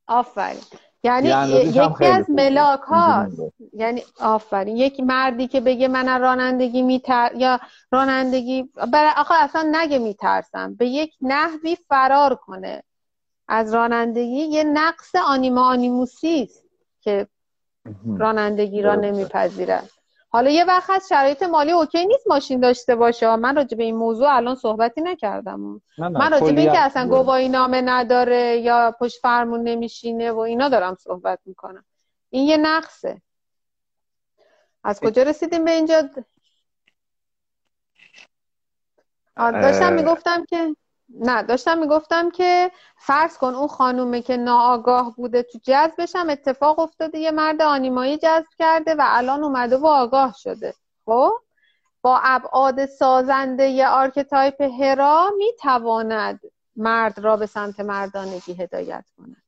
[0.08, 0.60] آفرین.
[1.04, 3.28] یعنی یکی از ملاک ها
[3.72, 4.76] یعنی آفرین.
[4.76, 10.74] یک مردی که بگه من رانندگی میتر یا رانندگی برای آخه اصلا نگه میترسم.
[10.74, 12.82] به یک نحوی فرار کنه
[13.48, 14.40] از رانندگی.
[14.40, 16.64] یه نقص آنیما آنیموسی است
[17.00, 17.28] که
[18.18, 19.90] رانندگی را نمیپذیرد.
[20.34, 23.36] حالا یه وقت هست شرایط مالی اوکی نیست ماشین داشته باشه.
[23.36, 25.82] من راجع به این موضوع الان صحبتی نکردم.
[25.98, 30.94] من راجع به اینکه اصلا گواهی نامه نداره یا پشت فرمون نمیشینه و اینا دارم
[30.94, 31.84] صحبت می‌کنم.
[32.30, 33.22] این یه نقصه.
[34.84, 36.02] از کجا رسیدیم به اینجا؟
[39.36, 40.76] داشتم می‌گفتم که
[41.08, 46.78] نه داشتم می‌گفتم که فرض کن اون خانومه که ناآگاه بوده تو جذبش هم اتفاق
[46.78, 50.74] افتاده یه مرد آنیمایی جذب کرده و الان اومده و آگاه شده.
[51.04, 51.32] خب؟
[52.02, 56.40] با ابعاد سازنده ی archetype هرا می‌تواند
[56.76, 59.43] مرد را به سمت مردانگی هدایت کند.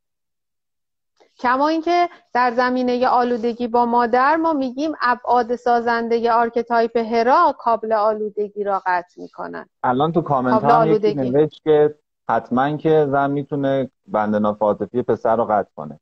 [1.39, 8.65] کما اینکه در زمینه آلودگی با مادر ما میگیم ابعاد سازنده archetype هرا کابل آلودگی
[8.65, 9.69] را قطع می‌کنن.
[9.83, 11.95] الان تو کامنت ها نوشت که
[12.29, 16.01] حتما که زن می‌تونه بند ناف عاطفی پسر رو قطع کنه.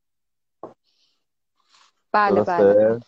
[2.12, 3.00] بله بله.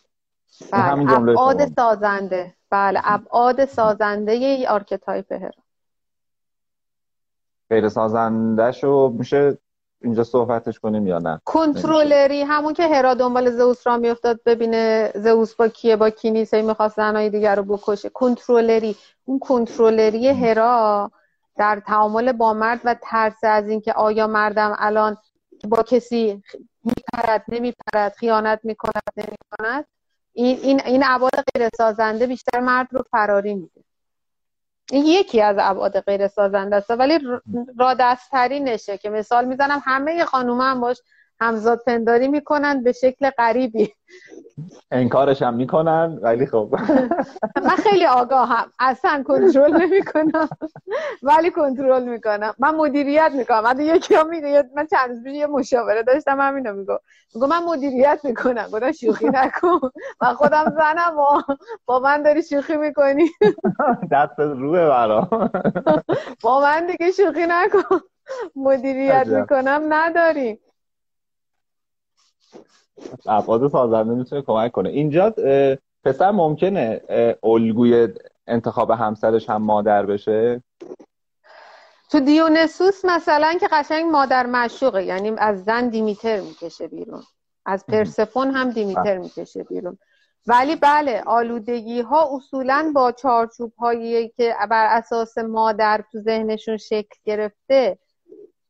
[0.72, 2.54] بله ابعاد سازنده.
[2.70, 5.50] بله ابعاد سازنده archetype هرا.
[7.70, 9.58] غیر سازنده شو میشه
[10.02, 15.54] اینجا صحبتش کنیم یا نه؟ کنترلری همون که هرا دنبال زئوس را میافتاد ببینه زئوس
[15.54, 18.08] با کیه با کی نیست می‌خواست زنهای دیگر رو بکشه.
[18.08, 21.10] کنترلری اون کنترلری هرا
[21.56, 25.16] در تعامل با مرد و ترس از اینکه آیا مردم الان
[25.68, 26.42] با کسی
[26.84, 29.84] میپرد نمیپرد خیانت می‌کند نمی‌کند
[30.32, 33.85] این این این ابعاد غیر سازنده بیشتر مرد رو فراری میده.
[34.92, 36.90] این یکی از ابعاد غیر سازنده است.
[36.90, 37.18] ولی
[38.60, 40.96] نشه که مثال می‌زنم همه خانوم هم باش
[41.40, 43.92] همزاد پنداری می‌کنن به شکل غریبی.
[44.90, 46.74] انکارش هم می‌کنن ولی خب.
[47.66, 48.72] من خیلی آگاهم.
[48.78, 50.48] اصلا کنترل نمی‌کنم.
[51.22, 52.54] ولی کنترل می‌کنم.
[52.58, 53.60] من مدیریت می‌کنم.
[53.60, 56.98] من یکی هم میگه من چند روز یه مشاوره داشتم همینو میگو
[57.34, 58.66] میگو من مدیریت می‌کنم.
[58.72, 59.80] گفتم شوخی نکن.
[60.22, 61.54] من خودم زنم و
[61.86, 63.30] با من داری شوخی می‌کنی.
[64.12, 65.28] دست روه برا.
[66.44, 68.00] با من دیگه شوخی نکن.
[68.56, 70.58] مدیریت می‌کنم نداریم.
[73.26, 74.88] ابعاد سازنده می‌تونه کمک کنه.
[74.88, 75.34] اینجا
[76.04, 77.00] پسر ممکنه
[77.42, 78.08] الگوی
[78.46, 80.62] انتخاب همسرش هم مادر بشه؟
[82.10, 87.22] تو دیونسوس مثلا که قشنگ مادر مشوقه یعنی از زن دیمیتر می‌کشه بیرون.
[87.66, 89.18] از پرسفون هم دیمیتر.
[89.18, 89.98] می‌کشه بیرون.
[90.46, 97.16] ولی بله آلودگی ها اصولا با چارچوب هایی که بر اساس مادر تو ذهنشون شکل
[97.24, 97.98] گرفته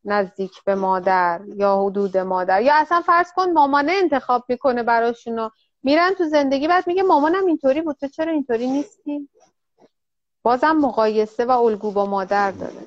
[0.07, 2.63] نزدیک به مادر یا حدود مادر.
[2.63, 5.51] یا اصلا فرض کن مامانه انتخاب می‌کنه براشون
[5.83, 9.29] میرن تو زندگی بعد میگه مامانم اینطوری بود تو چرا اینطوری نیستی؟
[10.43, 12.87] بازم مقایسه و الگو با مادر داره.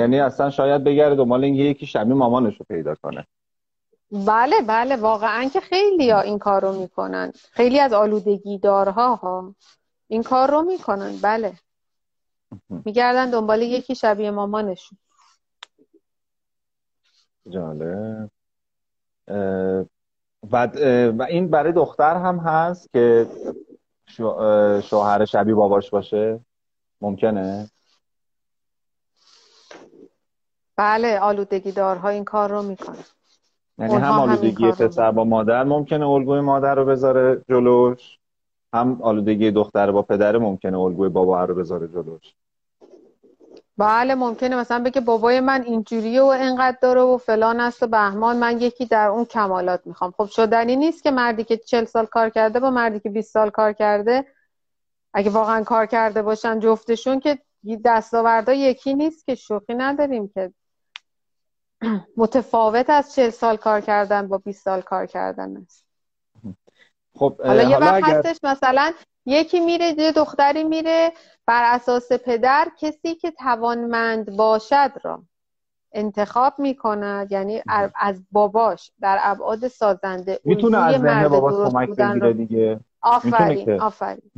[0.00, 3.26] یعنی اصلا شاید بگرده دنبال یکی شبیه مامانش رو پیدا کنه.
[4.10, 7.32] بله بله واقعا که خیلی ها این کار رو می‌کنن.
[7.52, 9.54] خیلی از آلودگی دارها ها
[10.08, 11.16] این کار رو می‌کنن.
[11.22, 11.52] بله.
[12.84, 14.98] میگردن دنبال یکی شبیه مامانشون.
[17.50, 18.30] جالب.
[20.52, 20.68] و
[21.28, 23.26] این برای دختر هم هست که
[24.82, 26.40] شوهر شبیه باباش باشه.
[27.00, 27.70] ممکنه؟
[30.76, 33.04] بله آلودگی دارها این کار رو می‌کنه
[33.78, 38.18] یعنی هم آلودگی پسر با مادر ممکنه الگوی مادر رو بذاره جلوش.
[38.74, 42.34] هم آلودگی دختر با پدر ممکنه الگوی بابا رو بذاره جلوش.
[43.78, 44.56] بله ممکنه.
[44.56, 48.86] مثلا بگه بابای من اینجوریه و انقدر داره و فلان است و بهمان من یکی
[48.86, 50.10] در اون کمالات می‌خوام.
[50.16, 53.50] خب شدنی نیست که مردی که چل سال کار کرده با مردی که 20 سال
[53.50, 54.26] کار کرده
[55.14, 57.38] اگه واقعا کار کرده باشن جفتشون که
[57.84, 60.52] دستاوردا یکی نیست که شوخی نداریم که
[62.16, 65.86] متفاوت از چل سال کار کردن با 20 سال کار کردن است.
[67.14, 68.92] خب حالا یه وقت هستش مثلا
[69.26, 71.12] یکی میره یه دختری میره.
[71.46, 75.22] بر اساس پدر کسی که توانمند باشد را
[75.92, 77.32] انتخاب می‌کند.
[77.32, 77.62] یعنی
[77.96, 82.80] از باباش در ابعاد سازنده می‌تونه از ذهن باباش کمک بگیره دیگه.
[83.02, 84.30] آفرین آفرین.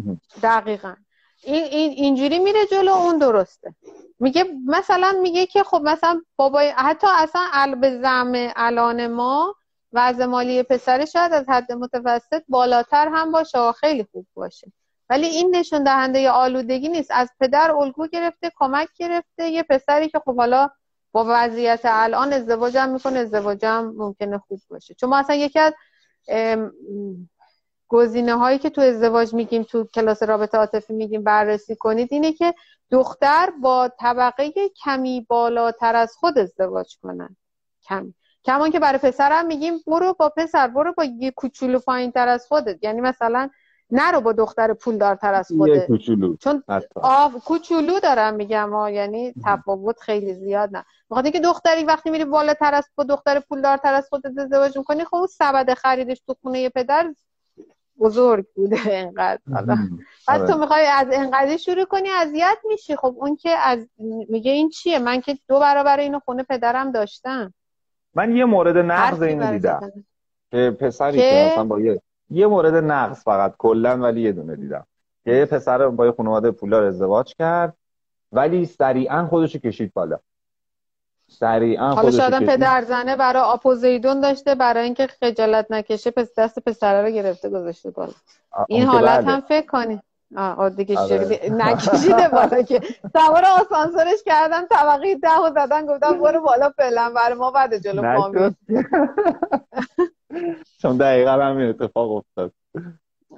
[0.43, 0.95] دقیقا.
[1.43, 3.75] این, این اینجوری میره جلو اون درسته.
[4.21, 9.55] میگه مثلا میگه که خب مثلا بابای حتی اصلا به زم الان ما
[9.93, 14.73] وضع مالی پسر شاید از حد متوسط بالاتر هم باشه و خیلی خوب باشه.
[15.11, 17.11] ولی این نشون دهنده آلودگی نیست.
[17.11, 19.49] از پدر الگو گرفته کمک گرفته.
[19.49, 20.71] یه پسری که خب حالا
[21.13, 24.95] با وضعیت الان ازدواجم می‌کنه ازدواجم ممکنه خوب باشه.
[24.95, 25.73] چون ما اصلا یکی از
[27.89, 32.55] گزینه هایی که تو ازدواج میگیم تو کلاس رابطه عاطفی میگیم بررسی کنید اینه که
[32.91, 34.53] دختر با طبقه
[34.85, 37.37] کمی بالاتر از خود ازدواج کنن
[37.83, 38.15] کمی.
[38.45, 42.47] کمان که برای پسرم میگیم برو با پسر برو با یه کوچولو پایین تر از
[42.47, 42.85] خودت.
[42.85, 43.51] یعنی مثلا
[43.91, 45.87] نرو با دختر پولدارتر از خودت.
[45.87, 46.37] کوچولو.
[46.37, 46.63] چون
[46.95, 50.85] آف کوچولو دارم میگم ها یعنی تفاوت خیلی زیاد نه.
[51.11, 55.15] بخاطر اینکه دختری وقتی میری بالاتر از با دختر پولدارتر از خودت ازدواج می‌کنی خب
[55.15, 57.15] اون سبد خریدش تو خونه پدر
[58.01, 59.41] بزرگ بوده انقدر.
[59.47, 60.55] بعد تو آره.
[60.55, 62.97] می‌خوای از انقدر شروع کنی اذیت میشی.
[62.97, 63.89] خب اون که از
[64.29, 67.55] میگه این چیه؟ من که دو برابر اینو خونه پدرم داشتم.
[68.15, 69.93] من یه مورد نقض اینو دیدم.
[70.51, 74.87] که پسری که مثلا با یه یه مورد نقص فقط کلا ولی یه دونه دیدم.
[75.25, 77.77] که یه پسر با یه خانواده پولدار ازدواج کرد
[78.33, 80.19] ولی سریعا خودشو کشید بالا.
[81.29, 87.03] سریعا حالا شاید پدر زنه برای آپوزیدون داشته برای اینکه خجالت نکشه پس دست پسره
[87.03, 88.13] رو گرفته گذاشته بالا.
[88.69, 89.33] این حالت بله.
[89.33, 90.01] هم فکر کنی
[90.37, 91.41] آه دیگه آره.
[91.51, 92.81] نکشیده بالا که.
[93.13, 98.03] سوار آسانسورش کردن طبقه ده و زدن گفتم برو بالا فعلا برای ما بعد جلو
[98.17, 98.55] پامی.
[100.83, 102.53] چون دقیقا همین اتفاق افتاد.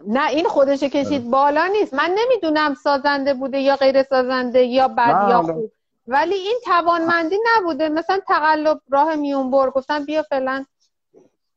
[0.07, 1.23] نه این خودش کشید.
[1.23, 1.31] آره.
[1.31, 1.95] بالا نیست.
[1.95, 5.73] من نمی‌دونم سازنده بوده یا غیر سازنده یا بد یا خوب.
[6.07, 7.89] ولی این توانمندی نبوده.
[7.89, 10.65] مثلا تقلب راه میونبر گفتن بیا فعلا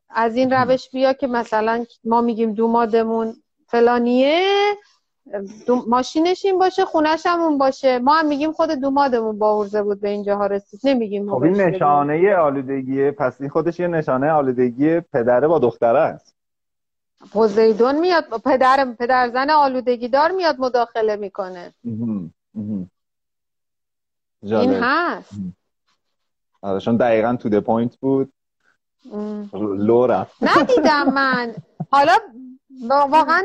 [0.10, 3.36] از این روش بیا که مثلا ما میگیم دومادمون
[3.68, 4.48] فلانیه.
[5.88, 8.00] ماشینش این باشه خونش هم اون باشه.
[8.00, 13.12] ما هم میگیم خود دومادمون باورزه بود به اینجاها رسید نمیگیم خب این نشانه آلودگیه
[13.12, 16.36] پس این خودش یه نشانه آلودگی پدره با دختره است.
[17.32, 21.74] پوزیدون میاد پدر پدر زن آلودگی دار میاد مداخله می‌کنه.
[24.44, 25.34] این هست.
[26.62, 28.34] آره دقیقا to the point بود.
[29.78, 30.36] لو رفت.
[30.42, 31.54] ندیدم من.
[31.92, 32.14] حالا
[32.82, 33.44] واقعا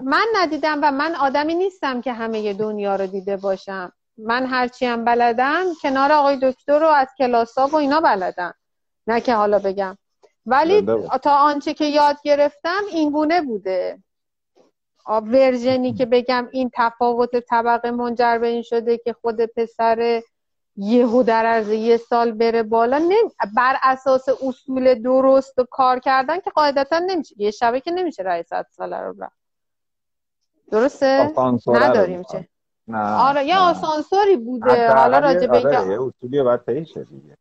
[0.00, 3.92] من ندیدم و من آدمی نیستم که همه دنیا رو دیده باشم.
[4.18, 8.54] من هرچی هم بلدم کنار آقای دکتر رو از کلاسا و اینا بلدم.
[9.06, 9.98] نه که حالا بگم.
[10.46, 10.86] ولی
[11.22, 13.98] تا آنچه که یاد گرفتم این گونه بوده
[15.08, 20.22] version ی که بگم این تفاوت طبقه منجر به این شده که خود پسر
[20.76, 23.14] یهو در عرض یه سال بره بالا نمی...
[23.56, 27.34] بر اساس اصول درست و کار کردن که قاعدتا نمیشه.
[27.38, 29.36] یه شبه که نمیشه رای صد ساله رو رفت
[30.70, 31.32] درسته؟
[31.66, 32.48] نداریم چه
[32.88, 34.94] نه آره یه آسانسوری بوده.
[34.94, 37.36] حالا راجع به آره، یه اصولی باید دیگه.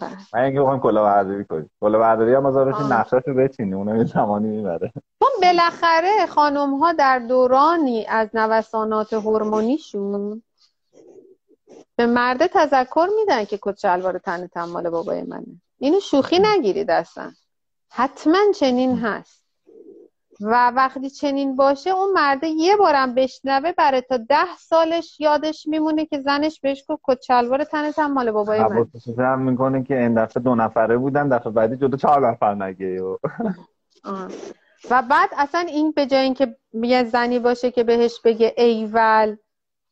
[0.00, 0.16] بله.
[0.34, 1.70] من اینکه بخوایم کلا برداری کنیم.
[1.80, 2.56] کلا برداری هم از
[2.92, 4.92] نقشش رو بچینی اونو یه زمانی می‌بره.
[5.20, 10.42] چون بالاخره خانم ها در دورانی از نوسانات هورمونیشون
[11.96, 15.60] به مرده تذکر میدن که کت شلوار تن تمال بابای منه.
[15.78, 17.32] اینو شوخی نگیرید اصلا.
[17.90, 19.40] حتما چنین هست.
[20.40, 26.06] و وقتی چنین باشه اون مرده یه بارم بشنوه برای تا ده سالش یادش میمونه
[26.06, 28.86] که زنش بهش گفت کچلوار تنت هم مال بابای من
[29.18, 33.02] هم می‌کنه که این دفعه دو نفره بودن دفعه بعدی جدو چهار نفر نگه
[34.90, 39.36] و بعد اصلا این به جای اینکه یه زنی باشه که بهش بگه ایول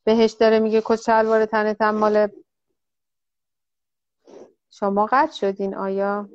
[0.04, 2.28] بهش داره میگه کچلوار تنت هم مال
[4.72, 6.28] شما قد شدین آیا؟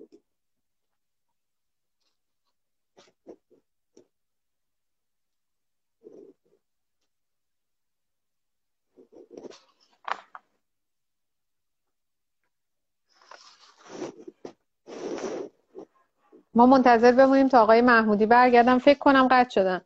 [16.56, 18.80] ما منتظر بمونیم تا آقای محمودی برگردم.
[18.80, 19.82] فکر کنم قطع شدن.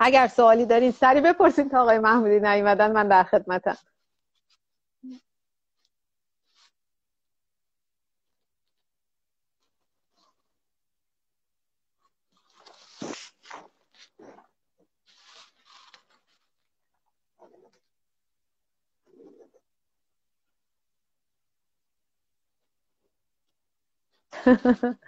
[0.00, 3.78] اگر سوالی دارین سری بپرسید تا آقای محمودی نیومدن من در خدمتم.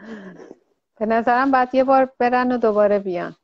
[0.98, 3.36] به نظرم باید یه بار برن و دوباره بیان.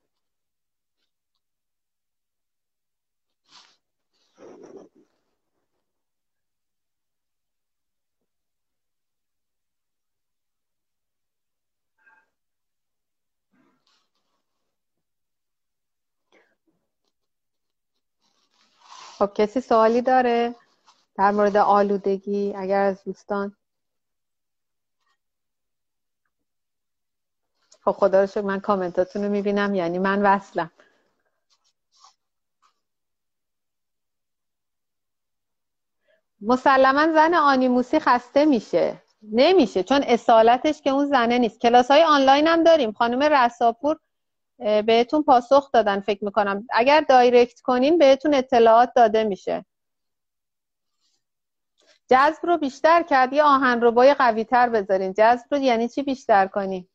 [19.22, 20.54] خب کسی سوالی داره
[21.16, 23.56] در مورد آلودگی؟ اگر از دوستان.
[27.84, 30.70] خب خدا رو من کامنتاتون رو می‌بینم یعنی من وصلم.
[36.40, 39.02] مسلما زن آنیموسی خسته میشه.
[39.22, 41.60] نمیشه چون اصالتش که اون زنه نیست.
[41.60, 42.92] کلاس های آنلاین هم داریم.
[42.92, 43.98] خانم رساپور
[44.86, 46.66] بهتون پاسخ دادن فکر می‌کنم.
[46.72, 49.64] اگر دایرکت کنین بهتون اطلاعات داده میشه.
[52.10, 55.12] جذب رو بیشتر کرد یه آهن رو بای قوی تر بذارین.
[55.12, 56.88] جذب رو یعنی چی بیشتر کنین؟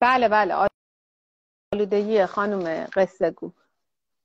[0.00, 0.68] بله بله.
[1.72, 3.52] آلودگی خانم قصه گو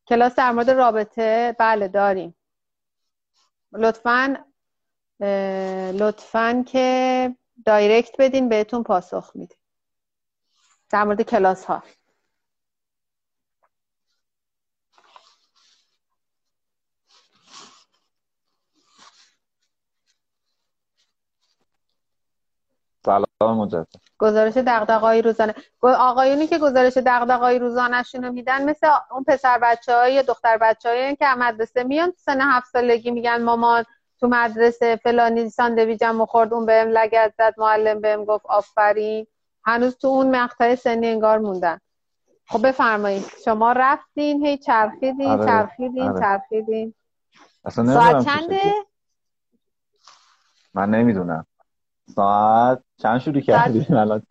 [0.07, 2.35] کلاس در مورد رابطه بله داریم.
[3.73, 4.45] لطفا
[5.99, 9.57] لطفا که دایرکت بدین بهتون پاسخ میدیم.
[10.89, 11.83] در مورد کلاس ها
[23.05, 23.87] سلام مجدد.
[24.17, 25.55] گزارش دغدغه‌های روزانه.
[25.81, 31.25] آقایونی که گزارش دغدغه‌های روزانه‌شون رو میدن مثل اون پسر بچه‌های یا دختر بچه‌های که
[31.25, 33.85] مدرسه میان تو سن هفت سالگی میگن مامان
[34.23, 39.27] تو مدرسه فلانی ساندویجم خورد اون بهم لگت زد معلم بهم گفت آفرین.
[39.65, 41.79] هنوز تو اون مقطع سنی انگار موندن.
[42.47, 43.25] خب بفرمایید.
[43.45, 45.45] شما رفتین هی چرخیدین آره.
[45.45, 46.19] چرخیدین آره.
[46.19, 46.93] چرخیدین.
[47.69, 48.73] ساعت چنده؟
[50.73, 51.45] من نمی‌دونم.
[52.15, 54.21] ساعت چند شروع کردیم الان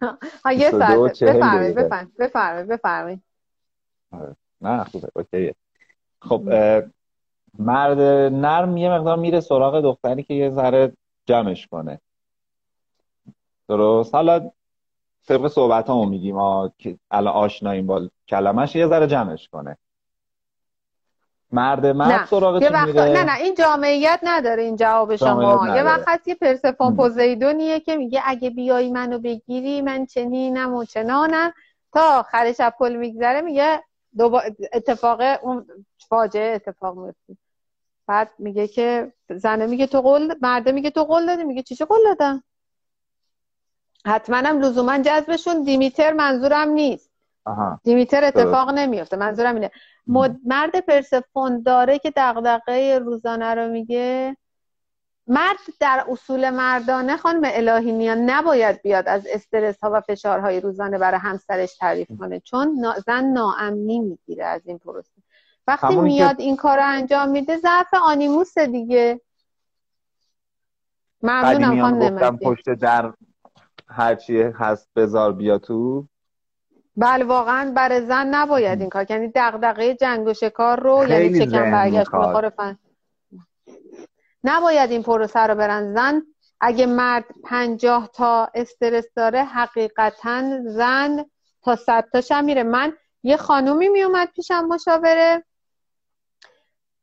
[0.44, 1.74] ها یه ساعت بفرمایید
[2.18, 3.22] بفرمایید بفرمایید
[4.12, 4.36] آره.
[4.60, 5.08] نه خوبه.
[5.14, 5.54] اوکیه.
[6.22, 6.42] خب
[7.58, 8.00] مرد
[8.34, 10.92] نرم یه مقدار میره سراغ دختری که یه ذره
[11.26, 12.00] جمعش کنه.
[13.68, 14.50] درست؟ حالا
[15.26, 16.36] طبق صحبت همون میگیم
[16.78, 19.78] که الان آشناییم با کلمش یه ذره جمعش کنه.
[21.52, 22.96] مرد مرد سراغ وقت...
[22.96, 25.76] نه نه این جامعیت نداره این جواب شما.
[25.76, 31.52] یه وقت یه پرسفون پوزیدونیه که میگه اگه بیایی منو بگیری من چنینم و چنانم.
[31.92, 33.82] تا آخر شب پل میگذره میگه
[34.18, 34.42] دوبا...
[34.72, 35.66] اتفاق اون
[36.08, 37.36] فاجعه اتفاق میفته
[38.12, 41.98] بعد میگه که زنه میگه تو قول مرده میگه تو قول دادی میگه چی قول
[42.04, 42.42] دادم؟
[44.06, 47.10] حتما هم لزوما جذبشون دیمیتر منظورم نیست.
[47.84, 49.16] دیمیتر اتفاق نمیفته.
[49.16, 49.70] منظورم اینه.
[50.44, 54.36] مرد پرسفون داره که دغدغه روزانه رو میگه.
[55.26, 60.98] مرد در اصول مردانه خانم الهی میان نباید بیاد از استرس ها و فشارهای روزانه
[60.98, 65.21] برای همسرش تعریف کنه چون زن ناامنی می‌گیره از این پروسه.
[65.66, 69.20] وقتی میاد این کار رو انجام میده ضعف آنیموس دیگه.
[71.22, 73.12] ممنونم خانم پشت در
[73.88, 76.06] هرچی هست بزار بیا تو.
[76.96, 79.06] بله واقعا برای زن نباید این کار.
[79.10, 82.78] یعنی دغدغه جنگ و شکار رو یعنی چکم برگشت بخوره
[84.44, 86.22] نباید این پروسه رو برن زن.
[86.60, 91.24] اگه مرد پنجاه تا استرس داره حقیقتا زن
[91.62, 92.62] تا صد تاش میره.
[92.62, 95.44] من یه خانومی میومد پیشم مشاوره.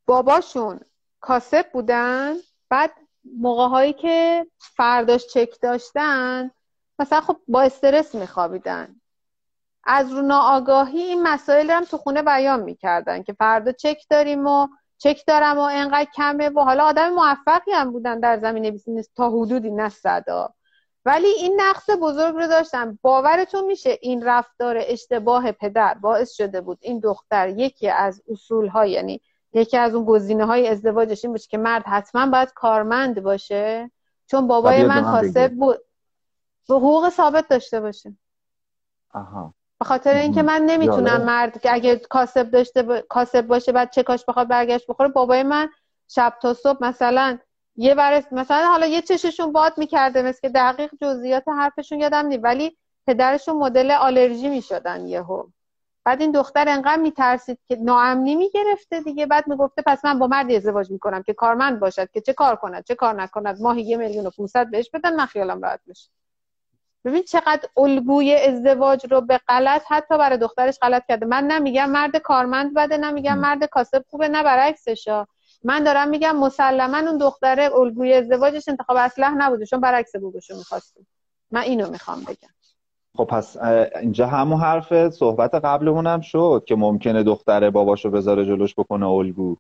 [0.10, 0.80] باباشون
[1.22, 2.36] کاسب بودن
[2.70, 2.92] بعد
[3.38, 6.52] موقع هایی که فرداش چک داشتن
[7.00, 8.96] مثلا خب با استرس میخوابیدن.
[9.84, 14.68] از رو ناآگاهی این مسائل هم تو خونه بیان می‌کردن که فردا چک داریم و
[14.98, 19.30] چک دارم و انقدر کمه و حالا آدم موفقی هم بودن در زمین بیزینس تا
[19.30, 20.54] حدودی نه صدا.
[21.06, 23.00] ولی این نقص بزرگ رو داشتن.
[23.02, 28.92] باورتون میشه این رفتار اشتباه پدر باعث شده بود این دختر یکی از اصول های
[28.92, 29.22] یعنی
[29.54, 33.92] یکی از اون گزینه های ازدواجش این باشه که مرد حتما باید کارمند باشه
[34.28, 35.78] چون بابای من کاسب بود.
[36.70, 38.18] به حقوق ثابت داشته باشه.
[39.14, 39.54] آها.
[39.80, 44.26] به خاطر اینکه من نمی‌تونم مرد که اگه کاسب داشته کاسب باشه بعد چه کاش
[44.26, 45.70] بخواد برگشت بخوره بابای من
[46.08, 47.38] شب تا صبح مثلا
[47.76, 52.38] یه برس مثلا حالا یه چششون باد می‌کرده مثل که دقیق جزئیات حرفشون یادم نی
[52.38, 52.78] ولی
[53.08, 55.44] پدرشون مدل آلرژی می‌شدن یهو.
[56.10, 59.26] بعد این دختر انقدر میترسید که ناامنی می‌گرفته دیگه.
[59.26, 62.84] بعد می‌گفته پس من با مردی ازدواج می‌کنم که کارمند باشد که چه کار کند
[62.84, 63.62] چه کار نکند.
[63.62, 66.10] ماهی یه میلیون و 500 بهش بدن من خیالم راحت بشه
[67.06, 71.26] ببین چقدر الگوی ازدواج رو به غلط حتی برای دخترش غلط کرده.
[71.26, 75.28] من نمیگم مرد کارمند بده نمیگم مرد کاسب خوبه نه برعکسشا
[75.64, 81.08] من دارم میگم مسلما اون دختره الگوی ازدواجش انتخاب اصلح نبوده چون برعکس بوگوشو می‌خواستیم
[81.52, 82.59] من اینو می‌خوام بگم.
[83.18, 83.58] خب پس
[84.02, 89.56] اینجا همون حرف صحبت قبلمون هم شد که ممکنه دختره باباشو بذاره جلوش بکنه الگو.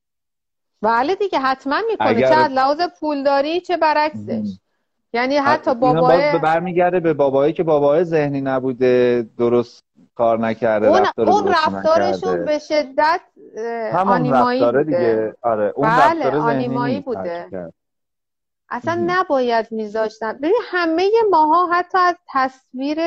[0.81, 2.07] بله دیگه حتما می‌کنه.
[2.07, 2.29] اگر...
[2.29, 4.57] چه لحاظ پولداری چه برعکسش.
[5.13, 9.83] یعنی حتی بابای برمیگرده به بابایی که بابای ذهنی نبوده درست
[10.15, 13.21] کار نکرده اون, رفتار اون رفتارشون به شدت
[13.93, 14.83] آنیمایی بوده.
[14.83, 15.35] دیگه.
[15.41, 17.71] آره اون بله آنیمایی بوده.
[18.69, 20.33] اصلا نباید میذاشتن.
[20.33, 22.97] ببین همه ماها حتی از تصویر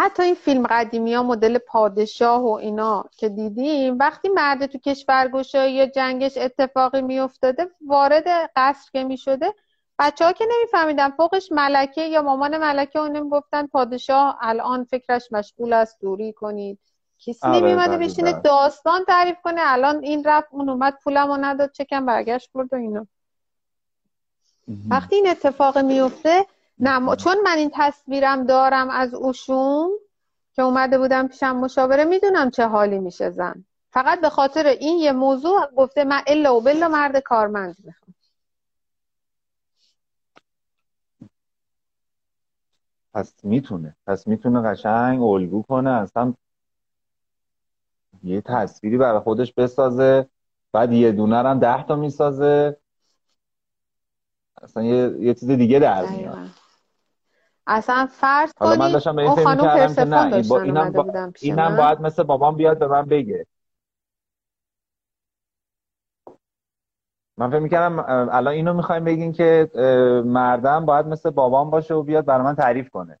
[0.00, 5.74] حتی این فیلم قدیمی ها مدل پادشاه و اینا که دیدیم وقتی مرد تو کشورگشایی
[5.74, 9.54] یا جنگش اتفاقی میافتاده وارد قصر که می‌شده
[9.98, 15.72] بچه ها که نمیفهمیدن فوقش ملکه یا مامان ملکه اونم گفتن پادشاه الان فکرش مشغول
[15.72, 16.78] است دوری کنید.
[17.18, 18.42] کسی آره، نمیومده بله، بشینه بله.
[18.42, 23.06] داستان تعریف کنه الان این رفت اون اومد پولمو نداد چکم برگشت برد و اینا.
[24.90, 26.46] وقتی این اتفاق میفته
[26.80, 29.90] نه چون من این تصویرم دارم از اوشون
[30.52, 33.64] که اومده بودم پیشم مشاوره می‌دونم چه حالی میشه زن.
[33.90, 38.14] فقط به خاطر این یه موضوع گفته من الا و بلا مرد کارمند می‌خوام.
[43.14, 43.96] پس می‌تونه.
[44.06, 46.34] پس می‌تونه قشنگ الگو کنه اصلا
[48.24, 50.28] یه تصویری برای خودش بسازه
[50.72, 52.76] بعد یه دونه هم ده تا می‌سازه.
[54.62, 56.38] اصلا یه, یه چیز دیگه در میاد.
[57.68, 61.32] اصلا فرض کنید من داشتم به این فکر می‌کردم که نه با اینم, با...
[61.40, 63.46] اینم باید مثل بابام بیاد به من بگه.
[67.36, 69.70] من فکر می‌کردم الان اینو می‌خوایم بگین که
[70.24, 73.18] مردم باید مثل بابام باشه و بیاد برای من تعریف کنه.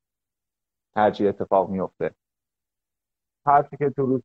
[0.96, 2.14] هرچی اتفاق میفته
[3.46, 4.22] حرفی که تو روز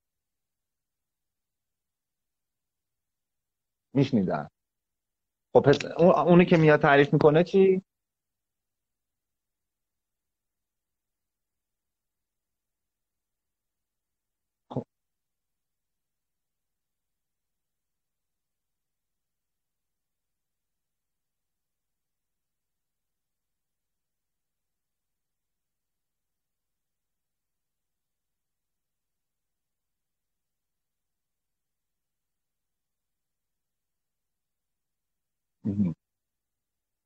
[3.93, 4.49] میشنیدن.
[5.53, 5.85] خب پس
[6.27, 7.83] اونی که میاد تعریف می‌کنه چی؟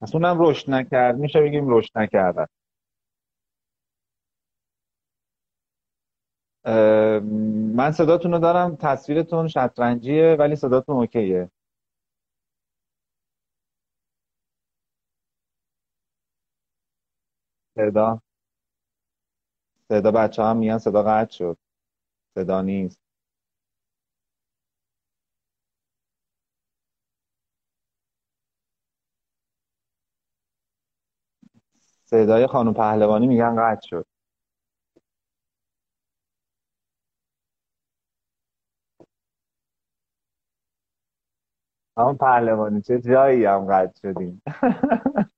[0.08, 1.18] پس اونم رشد نکرد.
[1.18, 2.46] میشه بگیم رشد نکردن.
[7.76, 8.76] من صداتون رو دارم.
[8.76, 11.52] تصویرتون شطرنجیه ولی صداتون اوکیه.
[17.78, 18.22] صدا؟
[19.92, 21.58] صدا بچه هم میگن صدا قطع شد.
[22.36, 23.07] صدا نیست.
[32.10, 34.06] صدای خانم پهلوانی میگن قطع شد.
[41.98, 44.44] خانم پهلوانی چه جایی هم قطع شدیم؟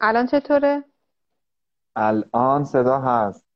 [0.00, 0.84] الان چطوره؟
[1.96, 3.46] الان صدا هست.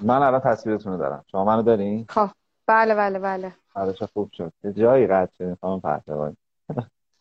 [0.00, 1.24] من الان تصویرتون رو دارم.
[1.30, 2.28] شما منو دارین؟ خب.
[2.66, 3.54] بله بله بله.
[3.74, 4.52] آره چه خوب شد.
[4.76, 6.36] جایی قد شد خانم پهلوانی.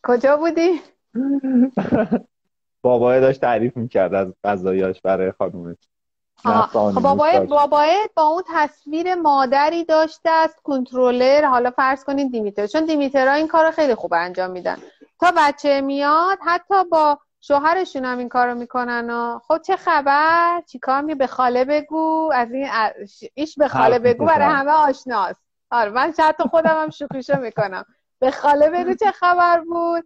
[0.04, 0.82] کجا بودی؟
[2.82, 5.78] بابای داشت تعریف می‌کرد از غذایاش برای خانومش.
[7.02, 11.46] بابای بابای با اون تصویر مادری داشته است کنترلر.
[11.46, 12.68] حالا فرض کنید دیمیتر.
[12.68, 14.78] چون دیمیترها این کار خیلی خوب انجام میدن.
[15.20, 21.02] تا بچه میاد حتی با شوهرشون هم این کارو می‌کنن و خب چه خبر؟ چیکار
[21.02, 22.32] می به خاله بگو.
[22.34, 22.70] از این
[23.34, 25.42] ایش به خاله بگو برای همه آشناست.
[25.72, 27.86] آره من حتی خودم هم شوخیشو می‌کنم.
[28.20, 30.04] به خاله بگو چه خبر بود؟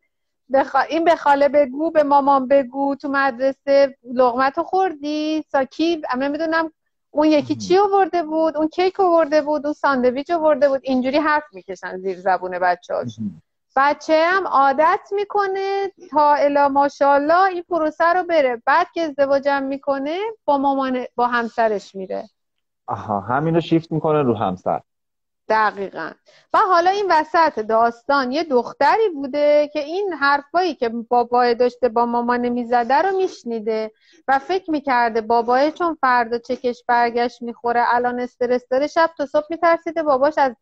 [0.53, 0.75] بخ...
[0.89, 6.71] این به خاله بگو به مامان بگو تو مدرسه لغمتو خوردی؟ ساکی؟ نمی‌دونم
[7.11, 11.43] اون یکی چی آورده بود؟ اون کیک آورده بود؟ اون ساندویچ آورده بود؟ اینجوری حرف
[11.53, 12.93] می‌کشن زیر زبون بچه
[13.75, 18.61] بچه هم عادت می‌کنه تا الا ماشاءالله این پروسه رو بره.
[18.65, 22.29] بعد که ازدواجم می‌کنه با مامان با همسرش میره.
[22.87, 24.81] آها همین رو شیفت می‌کنه رو همسر.
[25.49, 26.11] دقیقا.
[26.53, 32.05] و حالا این وسط داستان یه دختری بوده که این حرفایی که بابای داشته با
[32.05, 33.91] مامان می‌زده رو میشنیده
[34.27, 39.45] و فکر می‌کرده بابای چون فردا چکش برگشت می‌خوره الان استرس داره شب تا صبح
[39.49, 40.55] میترسیده باباش از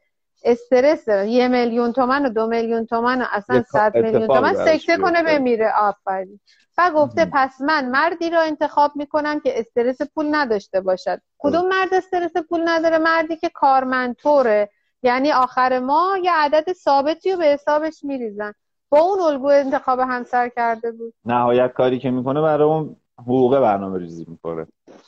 [0.44, 1.28] استرس داره.
[1.28, 5.74] یه میلیون تومن و دو میلیون تومن و اصلا صد میلیون تومن سکته کنه بمیره.
[5.78, 6.40] آفرین.
[6.78, 11.22] و گفته پس من مردی را انتخاب می‌کنم که استرس پول نداشته باشد.
[11.38, 14.70] کدوم مرد استرس پول نداره؟ مردی که کارمندطوره
[15.06, 18.54] یعنی آخر ماه یه عدد ثابتی رو به حسابش میریزن.
[18.90, 21.14] با اون الگو انتخاب همسر کرده بود.
[21.26, 24.68] نهایت کاری که می‌کنه برای اون حقوق برنامه ریزی می‌کنه.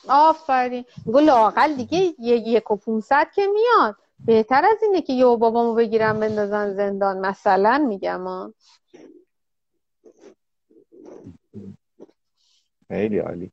[0.09, 0.85] آفرین.
[1.05, 3.95] گو لاقل دیگه یک و پونصد که میاد.
[4.25, 7.19] بهتر از اینه که یه بابامو بگیرم بندازن زندان.
[7.19, 8.53] مثلا میگم
[12.87, 13.51] خیلی عالی.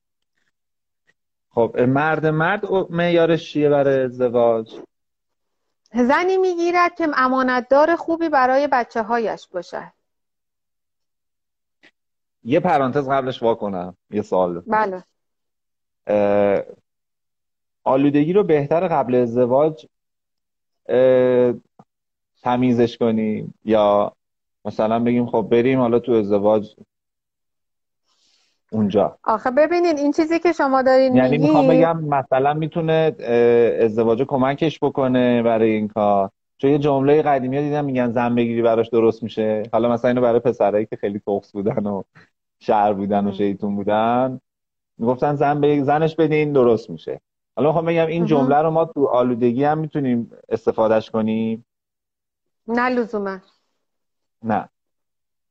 [1.50, 4.74] خب مرد مرد معیارش چیه برای ازدواج؟
[5.94, 9.92] زنی می‌گیرد که امانتدار خوبی برای بچه هایش باشد.
[12.44, 14.62] یه پرانتز قبلش واکنم یه سوال.
[14.66, 15.04] بله.
[17.84, 19.86] آلودگی رو بهتر قبل ازدواج
[22.42, 24.12] تمیزش کنیم یا
[24.64, 26.76] مثلا بگیم خب بریم حالا تو ازدواج
[28.74, 29.18] اونجا.
[29.24, 33.16] آخه ببینین این چیزی که شما دارین یعنی می‌خوام بگم مثلا می‌تونه
[33.80, 36.30] ازدواج کمکش بکنه برای این کار.
[36.58, 39.62] چون یه جمله قدیمی دیدم میگن زن بگیری براش درست میشه.
[39.72, 42.02] حالا مثلا اینو برای پسرایی که خیلی تخص بودن و
[42.60, 44.40] شهر بودن و شیطون بودن
[44.98, 47.20] می‌گفتن زن به زنش بدین درست میشه.
[47.56, 51.64] حالا می‌خوام بگم این جمله رو ما تو آلودگی هم می‌تونیم استفادهش کنیم.
[52.68, 53.38] نه لزوما.
[54.42, 54.68] نه.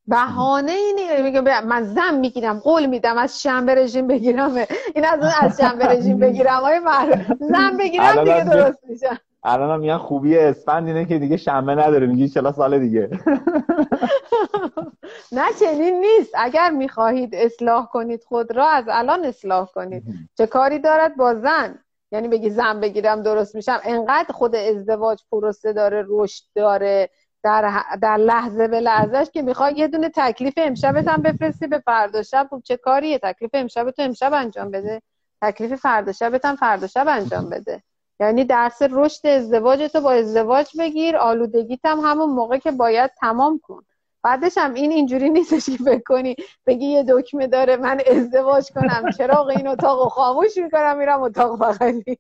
[0.08, 4.56] بهانه اینه میگه من زن می‌گیرم قول میدم از شنبه رژیم بگیرم.
[4.96, 6.60] این از از شنبه رژیم بگیرم.
[6.60, 6.82] های
[7.40, 9.20] زن بگیرم دیگه درست میشه.
[9.44, 12.08] الان هم میگن خوبی اسفند اینه که دیگه شنبه نداره.
[12.08, 13.10] میگی چلا سال دیگه.
[15.32, 16.32] نه چنین نیست.
[16.38, 20.04] اگر می‌خواهید اصلاح کنید خود را از الان اصلاح کنید.
[20.38, 21.80] چه کاری دارد با زن؟
[22.12, 23.80] یعنی بگی زن بگیرم درست میشم.
[23.84, 27.10] انقدر خود ازدواج پروسه داره رشد داره.
[27.44, 32.24] در, در لحظه به لحظهش که می‌خوای یه دونه تکلیف امشبت هم بفرستی به فردا
[32.24, 35.02] شب خب چه کاریه؟ تکلیف امشب تو امشب انجام بده.
[35.42, 37.84] تکلیف فردا شبت هم فردا شب انجام بده.
[38.20, 43.60] یعنی درس رشد ازدواج تو با ازدواج بگیر آلودگیت هم همون موقع که باید تمام
[43.64, 43.84] کن.
[44.24, 49.12] بعدش هم این اینجوری نیستش که فکر کنی بگی یه دکمه داره من ازدواج کنم
[49.18, 52.18] چراغ این اتاق خاموش می‌کنم میرم اتاق بغلی.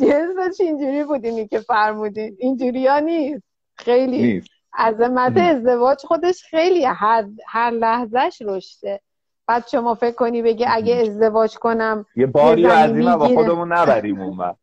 [0.00, 2.36] جنسش اینجوری بودینی که فرمودین.
[2.38, 3.53] اینجوری ها نیست.
[3.76, 4.44] خیلی
[4.78, 9.00] عظمت ازدواج خودش خیلی هر, هر لحظهش رشته
[9.46, 14.54] بعد شما فکر کنی بگی اگه ازدواج کنم یه باری عظیمه با خودمون نبریم اون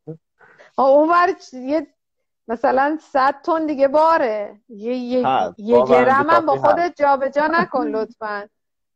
[0.78, 1.10] اون
[1.54, 1.88] یه
[2.48, 4.60] مثلا صد تن دیگه باره.
[4.70, 8.50] یه, یه, یه گرم هم با خودت جابجا نکن لطفا.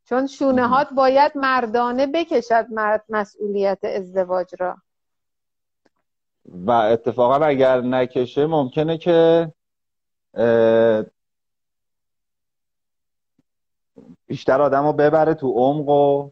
[0.04, 4.76] چون شونه هات باید مردانه بکشد مرد مسئولیت ازدواج را.
[6.66, 9.48] و اتفاقا اگر نکشه ممکنه که
[14.26, 16.30] بیشتر آدم رو ببره تو عمق و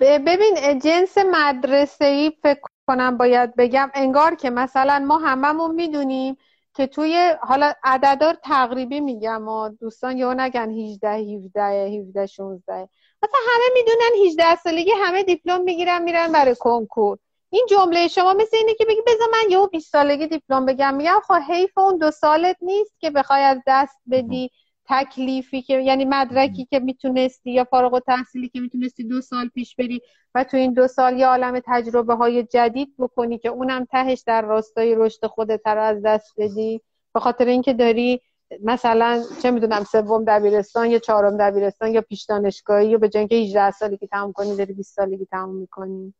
[0.00, 3.90] ببین جنس مدرسه ای فکر کنم باید بگم.
[3.94, 6.36] انگار که مثلا ما هممون می‌دونیم
[6.74, 12.88] که توی حالا عددار تقریبی میگم و دوستان یه نگن 18 17 17 16
[13.22, 17.18] مثلا همه می‌دونن 18 سالگی همه دیپلم می‌گیرن میرن برای کنکور.
[17.54, 20.94] این جمله شما مثل اینه که بگی بذار من یهو 20 سالگی دیپلم بگم.
[20.94, 24.50] میگم خب حیف اون دو سالت نیست که بخوای از دست بدی
[24.88, 30.00] تکلیفی که یعنی مدرکی که می‌تونستی یا فارغ تحصیلی که می‌تونستی دو سال پیش بری
[30.34, 34.42] و تو این دو سال یه عالم تجربه های جدید بکنی که اونم تهش در
[34.42, 36.80] راستای رشد خودت رو از دست بدی.
[37.14, 38.20] به خاطر اینکه داری
[38.62, 43.36] مثلا چه می‌دونم سوم دبیرستان یا چهارم دبیرستان یا پیش دانشگاهی یا به جای اینکه
[43.36, 46.14] 18 سالی که تموم کنی داری 20 سالی که تموم می‌کنی.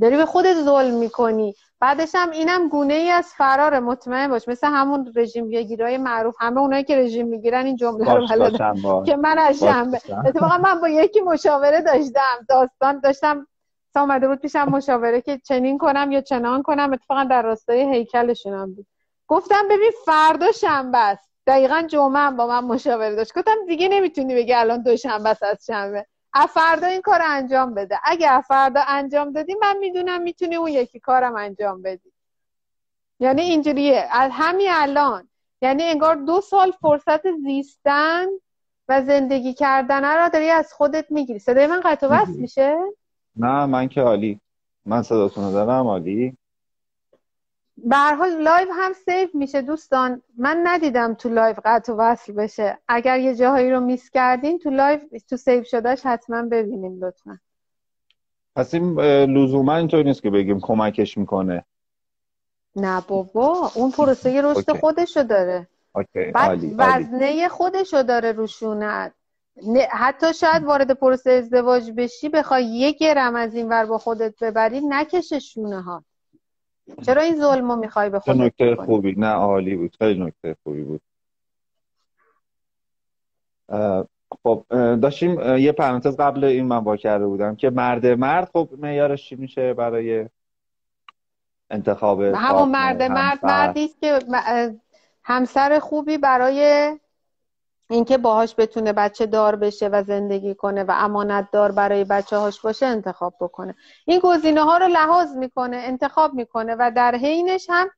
[0.00, 1.54] داری به خودت ظلم می‌کنی.
[1.80, 4.48] بعدش هم اینم گونه ای از فرار مطمئن باش.
[4.48, 6.34] مثل همون رژیم گیرای معروف.
[6.40, 10.80] همه اونایی که رژیم می‌گیرن این جمله رو بلدن که من از شنبه اتفاقا من
[10.80, 12.46] با یکی مشاوره داشتم.
[12.48, 13.46] داستان داشتم
[13.94, 16.92] تا اومده بود پیشم مشاوره که چنین کنم یا چنان کنم.
[16.92, 18.86] اتفاقا در راستای هیکلشون بود.
[19.26, 21.30] گفتم ببین فردا شنبه است.
[21.46, 23.38] دقیقا جمعه هم با من مشاوره داشت.
[23.38, 26.06] گفتم دیگه نمی‌تونی بگی الان دو شنبه است از شنبه.
[26.40, 27.98] فردا این کار انجام بده.
[28.04, 32.12] اگه فردا انجام دادی من می‌دونم می‌تونی اون یکی کارم انجام بدی.
[33.20, 34.08] یعنی اینجوریه.
[34.12, 35.28] از همین الان.
[35.62, 38.26] یعنی انگار دو سال فرصت زیستن
[38.88, 41.38] و زندگی کردن را داری از خودت می‌گیری.
[41.38, 42.76] صدای من قطع و میشه؟
[43.36, 44.40] نه من که عالی.
[44.84, 46.36] من صداتون دارم عالی.
[47.76, 50.22] به حال live هم save میشه دوستان.
[50.38, 52.78] من ندیدم تو live قطع و وصل بشه.
[52.88, 55.00] اگر یه جاهایی رو miss کردین تو live
[55.30, 57.38] تو save شدهش حتما ببینیم لطفا.
[58.56, 61.64] پس این لزوما اینطور نیست که بگیم کمکش می‌کنه.
[62.76, 65.68] نه بابا اون پروسه رشد خودشو داره.
[65.94, 66.24] اوکی.
[66.24, 69.12] بعد وزنه خودشو داره روشونت
[69.90, 74.80] حتی شاید وارد پروسه ازدواج بشی بخوای یه گرم از این ور با خودت ببری
[74.80, 76.04] نکششونه ها
[77.06, 79.96] چرا این ظلمو می‌خوای به خودت نکته خوبی؟ نه عالی بود.
[79.98, 81.00] خیلی نکته خوبی بود.
[84.42, 84.64] خب
[85.02, 89.36] داشتیم یه پرانتز قبل این من با کرده بودم که مرد مرد خب معیارش چی
[89.36, 90.28] میشه برای
[91.70, 94.18] انتخاب همون مرد مرد مردی است که
[95.22, 96.90] همسر خوبی برای
[97.90, 102.60] اینکه باهاش بتونه بچه دار بشه و زندگی کنه و امانت دار برای بچه هاش
[102.60, 103.74] باشه انتخاب بکنه.
[104.04, 107.90] این گزینه ها رو لحاظ می‌کنه انتخاب می‌کنه و در حینش هم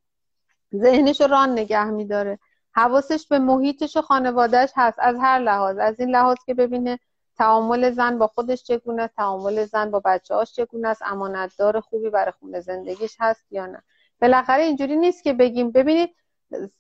[0.76, 2.38] ذهنش ران نگه میداره.
[2.72, 5.78] حواسش به محیطش و خانوادهش هست از هر لحاظ.
[5.78, 6.98] از این لحاظ که ببینه
[7.38, 12.32] تعامل زن با خودش چگونه تعامل زن با بچه هاش چگونه است امانتدار خوبی برای
[12.40, 13.82] خونه زندگیش هست یا نه.
[14.20, 16.14] بالاخره اینجوری نیست که بگیم ببینید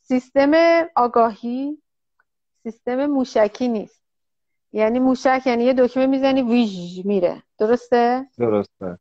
[0.02, 0.52] سیستم
[0.96, 1.82] آگاهی
[2.62, 4.02] سیستم موشکی نیست.
[4.72, 7.42] یعنی موشک یعنی یه دکمه می‌زنی ویژ میره.
[7.58, 8.98] درسته؟ درسته.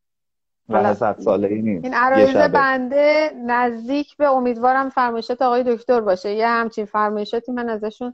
[0.70, 1.84] و ساله ای نیست.
[1.84, 6.34] این عرایز بنده نزدیک به امیدوارم فرمایشات آقای دکتر باشه.
[6.34, 8.14] یه همچین فرمایشاتی من ازشون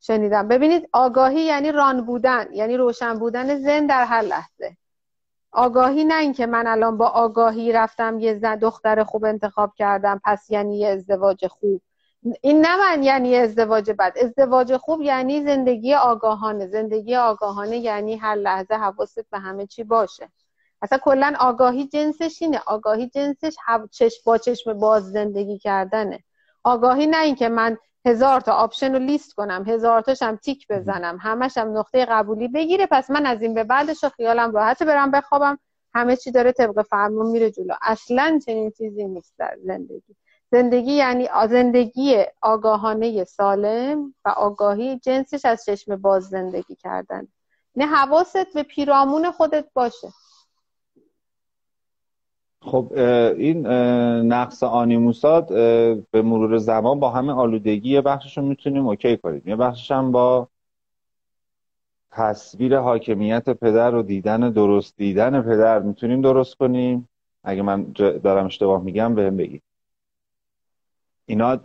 [0.00, 0.48] شنیدم.
[0.48, 4.76] ببینید آگاهی یعنی ران بودن یعنی روشن بودن زن در هر لحظه.
[5.52, 10.50] آگاهی نه اینکه من الان با آگاهی رفتم یه زن دختر خوب انتخاب کردم پس
[10.50, 11.82] یعنی یه ازدواج خوب.
[12.42, 14.14] این نه من یعنی ازدواج بد.
[14.22, 16.66] ازدواج خوب یعنی زندگی آگاهانه.
[16.66, 20.28] زندگی آگاهانه یعنی هر لحظه حواست به همه چی باشه.
[20.82, 22.60] اصلا کلا آگاهی جنسش اینه.
[22.66, 23.56] آگاهی جنسش
[23.90, 26.24] چشم با چشم باز زندگی کردنه.
[26.64, 31.78] آگاهی نه اینکه من هزار تا option رو لیست کنم هزار تاشم تیک بزنم همشم
[31.78, 35.58] نقطه قبولی بگیره پس من از این به بعدش خیالم راحت برم بخوابم.
[35.94, 37.74] همه چی داره طبق فرمون میره جلو.
[37.82, 40.16] اصلا چنین چیزی نیست در زندگی.
[40.56, 47.28] زندگی یعنی زندگی آگاهانه سالم و آگاهی جنسش از چشم باز زندگی کردن.
[47.76, 50.08] نه حواست به پیرامون خودت باشه.
[52.62, 52.92] خب
[53.36, 53.66] این
[54.32, 55.48] نقص آنیموسات
[56.10, 59.42] به مرور زمان با همه آلودگی یه بخشش رو می‌تونیم اوکی کنیم.
[59.46, 60.48] یه بخشش هم با
[62.10, 67.08] تصویر حاکمیت پدر و دیدن درست دیدن پدر می‌تونیم درست کنیم.
[67.44, 67.92] اگه من
[68.24, 69.62] دارم اشتباه میگم بهم بگید.
[71.26, 71.60] اینا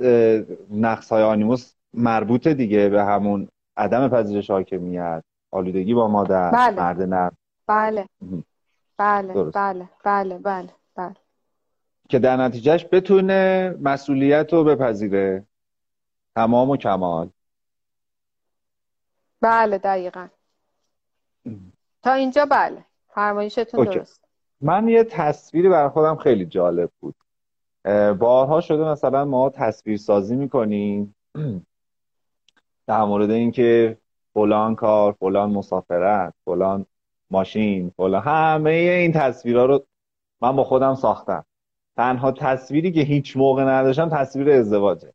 [0.72, 3.48] نقص های آنیموس مربوط دیگه به همون
[3.78, 6.76] عدم پذیرش حاکمیت آلودگی با مادر بله.
[6.76, 7.30] مرد نر
[7.68, 8.08] بله.
[8.98, 11.16] بله بله بله بله بله.
[12.10, 15.46] که در نتیجهش بتونه مسئولیت رو بپذیره.
[16.36, 17.30] تمام و کمال.
[19.42, 20.28] بله دقیقا.
[22.04, 22.86] تا اینجا بله.
[23.08, 24.22] فرمایشتون درست.
[24.62, 27.16] من یه تصویری برای خودم خیلی جالب بود.
[28.20, 31.16] بارها شده مثلا ما تصویر سازی می‌کنیم.
[32.88, 33.98] در مورد اینکه
[34.34, 36.86] فلان کار فلان مسافرت فلان
[37.32, 39.86] ماشین فلان همه این تصویرها رو
[40.42, 41.46] من با خودم ساختم.
[41.96, 45.14] تنها تصویری که هیچ موقع نداشتم تصویر ازدواجه.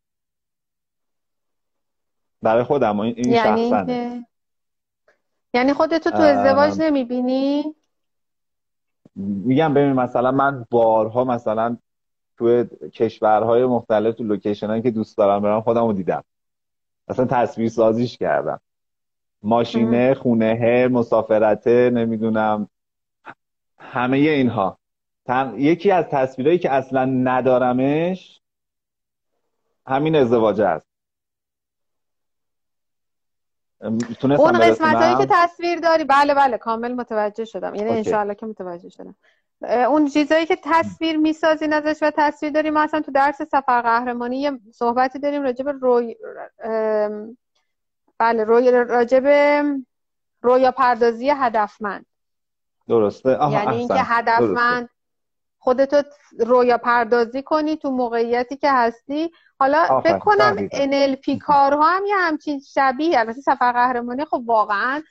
[2.43, 3.71] برای خودم این یعنی
[5.55, 7.75] یعنی خودتو تو ازدواج نمی‌بینی؟
[9.17, 11.77] میگم ببین مثلا من بارها مثلا
[12.39, 16.25] توی کشورهای مختلف تو لوکیشن که دوست دارم برم خودم رو دیدم.
[17.09, 18.61] اصلا تصویر سازیش کردم.
[19.43, 22.69] ماشینه خونه مسافرته نمی‌دونم.
[23.79, 24.79] همه اینها.
[25.57, 28.41] یکی از تصویرهایی که اصلا ندارمش
[29.87, 30.87] همین ازدواج است.
[33.81, 33.99] اون
[34.59, 37.75] قسمت هایی که تصویر داری؟ بله بله کامل متوجه شدم.
[37.75, 39.15] یعنی انشاءالله که متوجه شدم.
[39.63, 42.75] اون چیزایی که تصویر می‌سازین ازش و تصویر داریم.
[42.75, 46.17] ما اصلا تو درس سفر قهرمانی یه صحبتی داریم راجع به روی
[48.19, 49.65] بله روی راجع به
[50.43, 52.07] رویا پردازی هدفمند.
[52.89, 53.39] درسته.
[53.51, 54.89] یعنی اینکه هدفمند
[55.59, 56.03] خودتو
[56.39, 59.31] رویا پردازی کنی تو موقعیتی که هستی.
[59.59, 63.19] حالا فکر کنم NLP کارها هم یه همچین شبیه.
[63.19, 65.03] البته سفر قهرمانی خب واقعا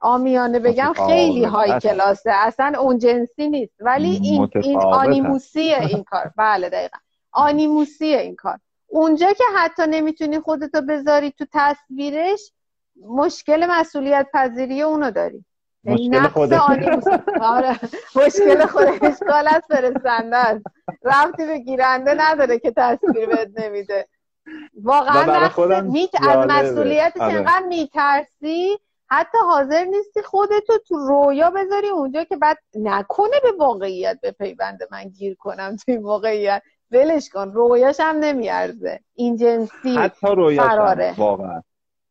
[0.00, 2.30] آمیانه بگم خیلی های کلاسه.
[2.34, 3.74] اصلا اون جنسی نیست.
[3.80, 6.32] ولی این, این آنیموسیه این کار.
[6.36, 6.98] بله دقیقا.
[7.32, 8.58] آنیموسیه این کار.
[8.86, 12.52] اونجا که حتی نمی‌تونی خودتو بذاری تو تصویرش
[13.08, 15.44] مشکل مسئولیت پذیری اونو داری.
[15.84, 16.60] مشکل خودش
[17.40, 17.80] آره.
[18.16, 20.64] مشکل خودش اشکال از فرستنده است
[21.02, 24.08] رفتی به گیرنده نداره که تصویر بهت نمیده.
[24.82, 26.10] واقعا میت...
[26.28, 27.60] از مسئولیتش آره.
[27.60, 28.78] میترسی؟
[29.08, 34.78] حتی حاضر نیستی خودتو تو رویا بذاری اونجا که بعد نکنه به واقعیت به پیوند
[34.90, 36.62] من گیر کنم توی واقعیت.
[36.90, 39.00] ولش کن رویاش هم نمیارزه.
[39.14, 41.62] این جنسی حتی رویاش واقعا.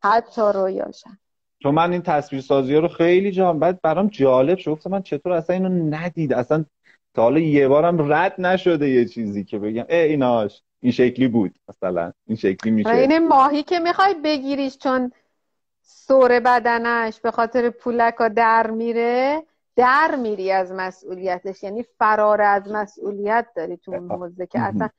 [0.04, 1.18] حتی رویاشم
[1.64, 4.80] چون من این تصویر سازی رو خیلی جام بعد برام جالب شد.
[4.90, 6.66] من چطور اصلا اینو ندید؟ اصلا
[7.14, 9.86] تا حالا یه بارم رد نشده یه چیزی که بگم.
[9.90, 10.64] ای ایناش.
[10.82, 12.12] این شکلی بود مثلا.
[12.28, 12.90] این شکلی میشه.
[12.90, 15.12] این ماهی که می‌خوای بگیریش چون
[15.88, 19.44] سور بدنش به خاطر پولکا در میره
[19.76, 21.64] در میری از مسئولیتش.
[21.64, 24.90] یعنی فرار از مسئولیت داری تو اون موزه که اصلا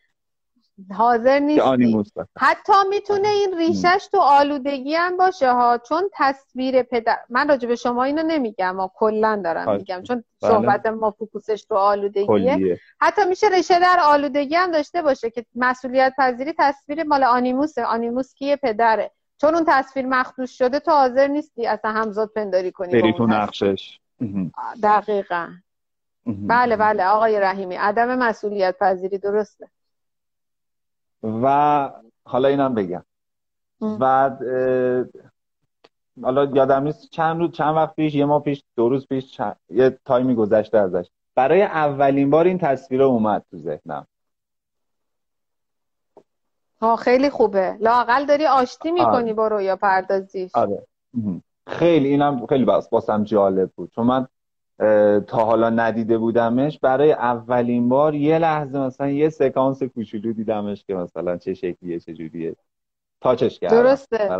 [0.95, 2.05] حاضر نیستی.
[2.39, 7.77] حتی می‌تونه این ریشش تو آلودگی هم باشه ها چون تصویر پدر من راجع به
[7.77, 10.51] شما اینو نمیگم ما کلا دارم میگم چون بله.
[10.51, 12.81] صحبت ما فوکوسش تو آلودگیه.
[13.01, 17.85] حتی میشه ریشه در آلودگی هم داشته باشه که مسئولیت پذیری تصویر مال آنیموسه.
[17.85, 19.11] آنیموس کیه؟ پدره.
[19.41, 23.99] چون اون تصویر مخدوش شده تو حاضر نیستی اصلا همزاد پنداری کنی بری تو نقشش.
[24.83, 25.49] دقیقا.
[26.27, 29.69] بله بله آقای رحیمی عدم مسئولیت پذیری درسته.
[31.23, 31.91] و
[32.25, 33.05] حالا اینم بگم.
[33.81, 34.43] بعد
[36.23, 39.41] حالا یادم نیست چند روز چند وقت پیش یه ماه پیش دو روز پیش
[39.71, 41.11] یه تایمی گذشته ازش.
[41.35, 44.07] برای اولین بار این تصویر اومد تو ذهنم.
[46.81, 47.77] ها خیلی خوبه.
[47.81, 49.33] لاقل داری آشتی می‌کنی آره.
[49.33, 50.51] با رویا پردازیش.
[50.55, 50.87] آره.
[51.67, 53.91] خیلی اینم خیلی باس باسم جالب بود.
[53.95, 54.27] چون من
[55.21, 56.79] تا حالا ندیده بودمش.
[56.79, 62.15] برای اولین بار یه لحظه مثلا یه سکانس کوچولو دیدمش که مثلا چه شکلیه چه
[62.15, 62.57] جوریه.
[63.21, 63.83] تاچش کردم.
[63.83, 64.31] درسته.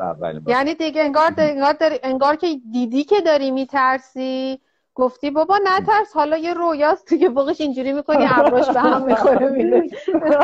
[0.47, 4.61] یعنی دیگه انگار, انگار, انگار که دیدی که داری میترسی.
[4.97, 9.89] گفتی بابا نترس حالا یه رویاست که بقیش اینجوری می‌کنی ابراش به هم می‌خوره میره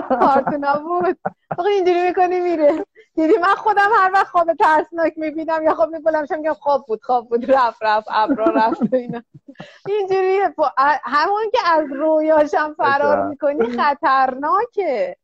[0.08, 1.18] کارتونا بود
[1.58, 2.86] بقیش اینجوری می‌کنی میره.
[3.14, 7.28] دیدی من خودم هر وقت خواب ترسناک می‌بینم یا خواب می‌بینم میگم خواب بود خواب
[7.28, 7.50] بود.
[7.50, 9.22] رفت رفت ابرا رفت اینا.
[9.86, 10.38] اینجوری
[11.04, 15.16] همون که از رویاشم فرار می‌کنی خطرناکه.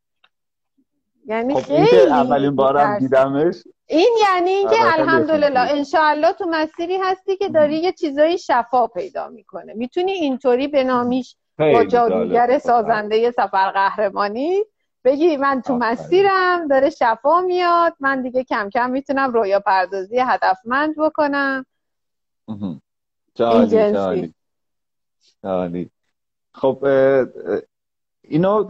[1.27, 3.63] یعنی خب خیلی اولین بارم دیدمش.
[3.91, 9.75] این یعنی اینکه الحمدلله انشاءالله تو مسیری هستی که داری یه چیزایی شفا پیدا می‌کنه.
[9.75, 14.65] می‌تونی اینطوری به نامیش با جادوگر سازنده سفر قهرمانی
[15.05, 20.95] بگی من تو مسیرم داره شفا میاد من دیگه کم کم می‌تونم رویا پردازی هدفمند
[20.99, 21.67] بکنم.
[23.35, 24.35] جالی جالی.
[26.55, 26.87] خب
[28.23, 28.65] اینو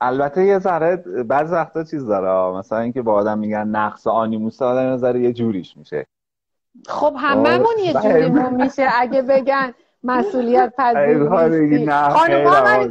[0.00, 5.16] البته یه ذره بعض وقتا چیز داره مثلا اینکه با آدم میگن نقص آنیموس آدم
[5.16, 6.06] یه یه جوریش میشه.
[6.86, 8.88] خب هممون یه جوریمون میشه.
[8.94, 9.74] اگه بگن
[10.04, 12.88] مسئولیت پذیر خانم من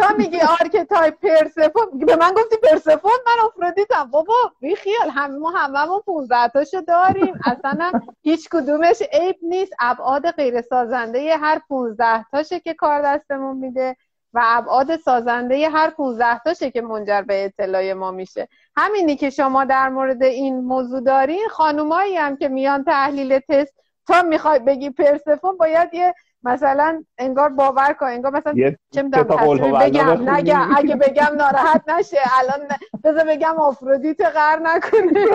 [0.00, 5.10] تا میگی آرکتای پرسفون به من گفتی پرسفون من افرودیتم بابا بی خیال.
[5.10, 7.34] هم ما هممون 15 تاشو داریم.
[7.44, 7.92] اصلا
[8.22, 9.72] هیچ کدومش عیب نیست.
[9.80, 13.96] ابعاد غیر سازنده هر 15 تاشه که کار دستمون میده.
[14.36, 18.48] و ابعاد سازنده هر 15 تاشه که منجر به اطلاع ما میشه.
[18.76, 23.74] همینی که شما در مورد این موضوع دارین خانومایی هم که میان تحلیل تست
[24.06, 28.54] تا می‌خوای بگی پرسفون باید یه مثلا انگار باور کن انگار مثلا
[28.94, 32.68] چه می‌دونم بگم نگم اگه بگم ناراحت نشه الان
[33.04, 35.26] بذار بگم آفرودیت غر نکنه.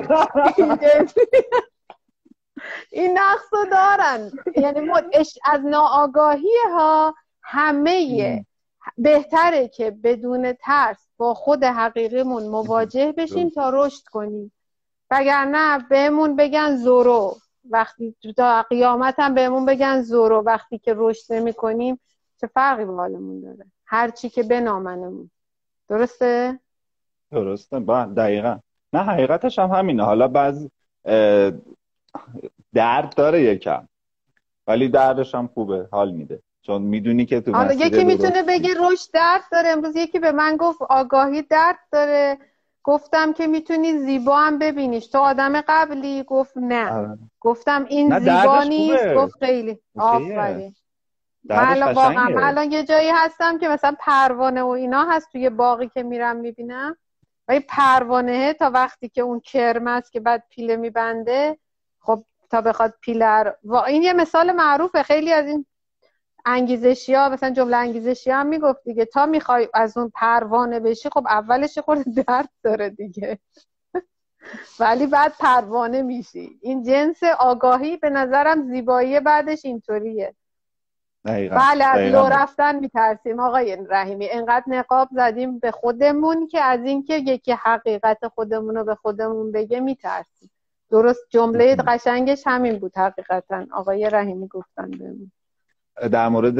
[2.91, 4.31] این نقص رو دارن.
[4.57, 4.91] یعنی
[5.45, 7.91] از ناآگاهی ها همه
[8.97, 14.51] بهتره که بدون ترس با خود حقیقیمون مواجه بشیم تا رشد کنیم.
[15.11, 17.37] وگرنه بهمون بگن زورو.
[17.69, 20.43] وقتی تا قیامت هم بهمون بگن زورو.
[20.45, 21.99] وقتی که رشد نمی کنیم
[22.41, 25.29] چه فرقی به حالمون داره؟ هرچی که بنامنمون
[25.89, 26.59] درسته؟
[27.31, 27.79] درسته.
[27.79, 28.59] با دقیقا.
[28.93, 30.03] نه حقیقتش هم همینه.
[30.03, 30.67] حالا بعض
[32.73, 33.87] درد داره یکم.
[34.67, 35.87] ولی دردش هم خوبه.
[35.91, 36.41] حال میده.
[36.61, 39.69] چون می‌دونی که تو آره یکی می‌تونه بگه رشد درد داره.
[39.69, 42.37] امروز یکی به من گفت آگاهی درد داره.
[42.83, 45.07] گفتم که می‌تونی زیبا هم ببینیش.
[45.07, 46.91] تو آدم قبلی؟ گفت نه.
[46.91, 47.17] آره.
[47.39, 49.13] گفتم این زیبا نیست.
[49.13, 49.79] گفت خیلی.
[49.97, 50.75] آفرین.
[51.49, 56.03] من واقعا الان یه جایی هستم که مثلا پروانه و اینا هست توی باقی که
[56.03, 56.97] میرم می‌بینم.
[57.47, 61.57] و پروانه تا وقتی که اون کرم است که بعد پیله میبنده
[61.99, 65.03] خب تا بخواد پیلر و این یه مثال معروفه.
[65.03, 65.65] خیلی از این
[66.45, 69.05] انگیزشی ها مثلا جمله انگیزشی هم می‌گفت دیگه.
[69.05, 73.39] تا می‌خوای از اون پروانه بشی خب اولش خورده درد داره دیگه.
[74.79, 76.59] ولی بعد پروانه میشی.
[76.61, 80.35] این جنس آگاهی به نظرم زیبایی بعدش اینطوریه.
[81.49, 83.39] بله از لو رفتن میترسیم.
[83.39, 88.95] آقای رحیمی انقدر نقاب زدیم به خودمون که از اینکه یکی حقیقت خودمون رو به
[88.95, 90.51] خودمون بگه میترسیم.
[90.89, 93.65] درست جمله قشنگش همین بود حقیقتا.
[93.71, 95.31] آقای رحیمی گفتن بهمون.
[96.11, 96.59] در مورد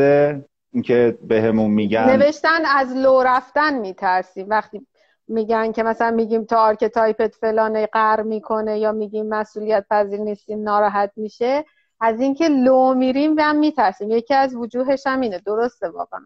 [0.73, 2.15] اینکه بهمون میگن.
[2.15, 4.49] نوشتن از لو رفتن میترسیم.
[4.49, 4.87] وقتی
[5.27, 10.63] میگن که مثلا میگیم تا archetype ت فلانه قهر می‌کنه یا میگیم مسئولیت پذیر نیستیم
[10.63, 11.65] ناراحت میشه
[11.99, 14.11] از اینکه لو میریم هم میترسیم.
[14.11, 15.39] یکی از وجوهش هم اینه.
[15.39, 16.21] درسته واقعا.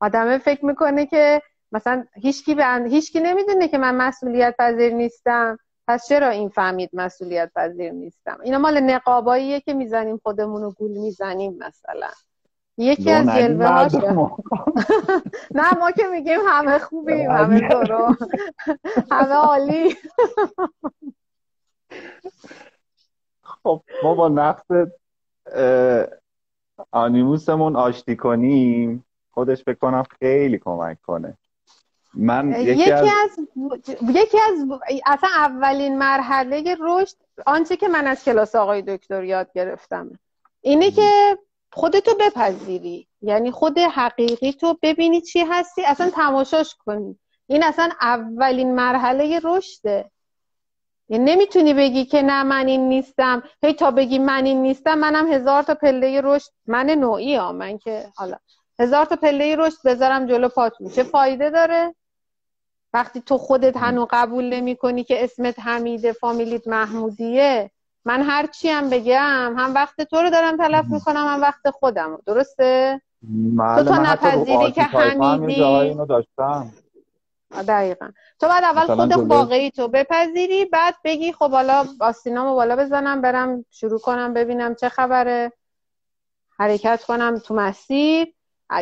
[0.00, 1.42] آدمه فکر می‌کنه که
[1.72, 5.58] مثلا هیچکی به هیچکی نمی‌دونه که من مسئولیت پذیر نیستم.
[5.88, 10.90] پس چرا این فهمید مسئولیت پذیر نیستم؟ اینا مال نقاباییه که می‌زنیم خودمون رو گول
[10.90, 12.10] می‌زنیم مثلا.
[12.80, 13.94] یکی از جلوه هاش
[15.50, 18.14] نه ما که میگیم همه خوبیم همه درو
[19.10, 19.96] همه عالی.
[23.42, 24.64] خب ما با نقص
[26.90, 29.04] آنیموسمون آشتی کنیم.
[29.30, 31.36] خودش بکنم خیلی کمک کنه.
[32.14, 33.06] من یکی, از...
[34.02, 37.16] یکی از اصلا اولین مرحله رشد
[37.46, 40.18] آنچه که من از کلاس آقای دکتر یاد گرفتم.
[40.60, 41.38] اینه که
[41.72, 43.08] خودتو بپذیری.
[43.22, 47.18] یعنی خود حقیقی تو ببینی چی هستی اصلا تماشاش کنی.
[47.46, 50.10] این اصلا اولین مرحله رشده.
[51.08, 53.42] یعنی نمی‌تونی بگی که نه من این نیستم.
[53.62, 56.50] هی تا بگی من این نیستم منم هزار تا پله رشد.
[56.66, 58.36] من نوعی ها من که حالا
[58.78, 61.94] هزار تا پله رشد بذارم جلو پاتون چه فایده داره؟
[62.92, 67.70] وقتی تو خودت هنو قبول نمی کنی که اسمت حمیده فامیلیت محمودیه
[68.04, 72.18] من هر چی هم بگم هم وقت تو رو دارم تلف می‌کنم هم وقت خودم
[72.26, 73.00] درسته؟
[73.78, 75.60] تو تو نپذیری که حمیدی
[77.68, 78.10] دقیقا.
[78.40, 83.64] تو بعد اول خود واقعی تو بپذیری بعد بگی خب حالا آستینامو بالا بزنم برم
[83.70, 85.52] شروع کنم ببینم چه خبره.
[86.58, 88.34] حرکت کنم تو مسیر.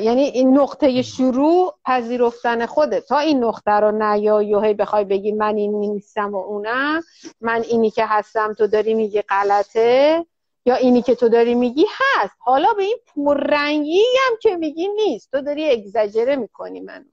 [0.03, 5.33] یعنی این نقطه شروع پذیرفتن خوده تا این نقطه رو نیایی و هی بخوای بگی
[5.33, 7.03] من این نیستم و اونم
[7.41, 10.27] من اینی که هستم تو داری میگی غلطه
[10.67, 12.35] یا اینی که تو داری میگی هست.
[12.39, 15.31] حالا به این پررنگی هم که میگی نیست.
[15.31, 17.05] تو داری اگزاجره می‌کنی منو.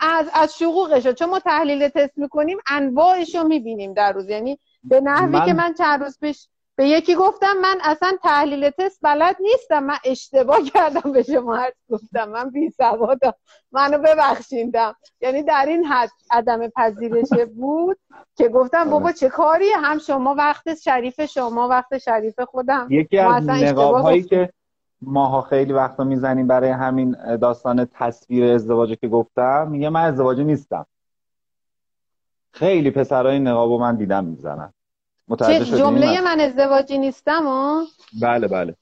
[0.00, 4.28] از از شقوقش چون ما تحلیل تست می‌کنیم انواعش رو می‌بینیم در روز.
[4.28, 6.48] یعنی به نحوی که من چند روز پیش
[6.80, 11.74] به یکی گفتم من اصلا تحلیل تست بلد نیستم من اشتباه کردم به شما حد
[11.90, 13.34] گفتم من بی سوادم
[13.72, 17.98] منو ببخشیدم یعنی در این حد عدم پذیرش بود
[18.36, 22.86] که گفتم بابا چه کاری هم شما وقت شریف شما وقت شریف خودم.
[22.90, 24.52] یکی از نقاب هایی که
[25.02, 30.86] ماها خیلی وقتا می‌زنیم برای همین داستان تصویر ازدواجی که گفتم میگه من ازدواجی نیستم.
[32.52, 34.72] خیلی پسرای نقابو من دیدم می‌زنن.
[35.38, 37.86] چه جمله من ازدواجی نیستم و؟
[38.22, 38.74] بله بله.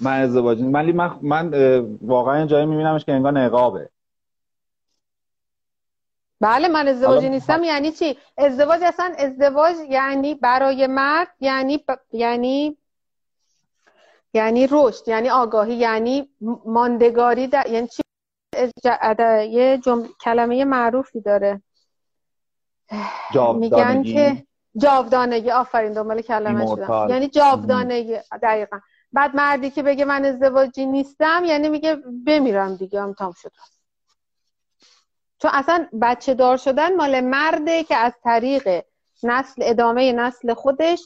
[0.00, 1.50] من ازدواجی ولی من, من
[2.02, 3.90] واقعا جایی میبینمش که انگار نقابه.
[6.40, 7.64] بله من ازدواجی نیستم.
[7.64, 12.76] یعنی چی؟ ازدواج اصلا ازدواج یعنی برای مرد یعنی یعنی
[14.34, 16.28] یعنی رشد یعنی آگاهی یعنی
[16.64, 17.66] ماندگاری در...
[17.70, 18.02] یعنی چی؟
[19.50, 21.62] یه جمله کلمه معروفی داره.
[23.54, 27.06] میگن که جاودانگی آفرین دنبال کلمه شدم.
[27.10, 28.80] یعنی جاودانگی دقیقا.
[29.12, 31.96] بعد مردی که بگه من ازدواجی نیستم یعنی میگه
[32.26, 33.62] بمیرم دیگه هم تام شدم
[35.38, 38.84] چون اصلا بچه دار شدن مال مرده که از طریق
[39.22, 41.00] نسل ادامه نسل خودش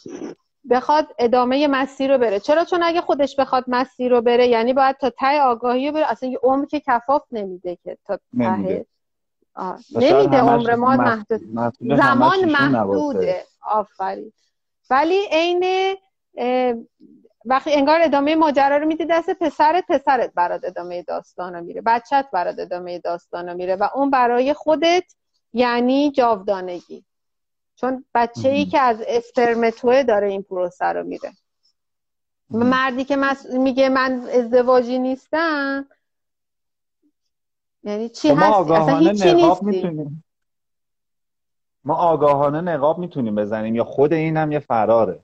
[0.70, 2.40] بخواد ادامه مسیر رو بره.
[2.40, 6.10] چرا؟ چون اگه خودش بخواد مسیر رو بره یعنی باید تا ته آگاهی رو بره.
[6.10, 8.22] اصلا یه عمر که کفاف نمیده که تا ته.
[8.34, 8.86] نمیده.
[10.40, 11.40] عمر ما محدود.
[11.80, 13.44] زمان محدوده.
[13.62, 14.32] آفرین.
[14.90, 15.96] ولی عین
[17.44, 21.82] وقتی انگار ادامه ماجرا رو میدی دست پسرت پسرت برات ادامه داستان رو میره.
[21.86, 25.04] بچت برات ادامه داستان رو میره و اون برای خودت
[25.52, 27.04] یعنی جاودانگی.
[27.76, 29.70] چون بچه ای که از اسپرم
[30.02, 31.32] داره این پروسه رو میره
[32.50, 33.18] مردی که
[33.52, 35.88] میگه من ازدواجی نیستم
[37.82, 40.22] یعنی چی خب هستی؟ اصلا هیچی نیستی.
[41.84, 45.20] ما آگاهانه نقاب می‌تونیم بزنیم یا خود اینم یه فراره.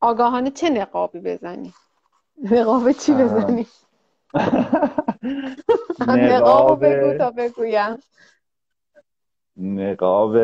[0.00, 1.74] آگاهانه چه نقابی بزنی
[2.52, 3.66] نقاب چی بزنی
[6.08, 7.98] نقاب بگو تا بگویم.
[9.56, 10.36] نقاب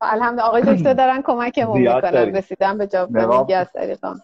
[0.00, 2.36] الحمد آقای دکتر دارن کمکمون می‌کنن.
[2.36, 4.22] رسیدن به جاودانگی از طریقان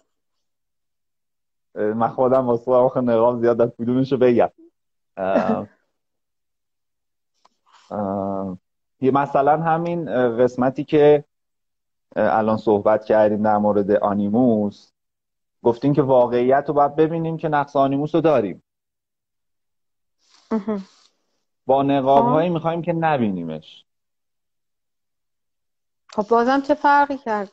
[1.75, 4.49] من خودم واسه آخه نقاب زیاد در کدومشو بگم؟
[9.01, 10.05] مثلا همین
[10.37, 11.23] قسمتی که
[12.15, 14.91] الان صحبت کردیم در مورد آنیموس
[15.63, 18.63] گفتیم که واقعیت رو باید ببینیم که نقص آنیموس رو داریم.
[21.65, 22.53] با نقاب هایی خب.
[22.53, 23.85] می‌خوایم که نبینیمش.
[26.09, 27.51] خب بازم چه فرقی کرد؟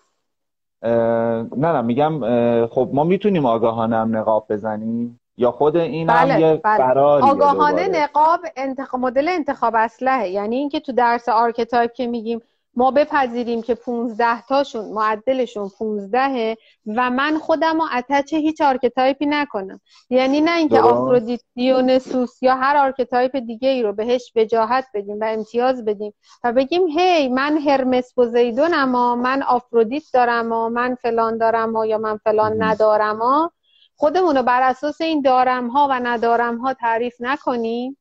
[0.83, 2.21] نه نه میگم
[2.67, 5.21] خب ما می‌تونیم آگاهانه هم نقاب بزنیم.
[5.39, 7.01] یا خود این بله، هم یه بله.
[7.01, 12.41] آگاهانه نقاب انتخاب مدل انتخاب اسلحه یعنی اینکه تو درس archetype که میگیم
[12.75, 16.57] ما بپذیریم که 15 تاشون معدلشون 15
[16.87, 19.81] و من خودم رو attach هیچ archetype ی نکنم.
[20.11, 25.25] یعنی نه اینکه آفرودیت دیونسوس یا هر archetype دیگه ای رو بهش وجاهت بدیم و
[25.25, 31.39] امتیاز بدیم و بگیم هی من هرمس پوزیدونم و من آفرودیت دارم و من فلان
[31.39, 33.49] دارم و یا من فلان ندارم و
[33.99, 37.99] خودمون رو بر اساس این دارم ها و ندارم ها تعریف نکنیم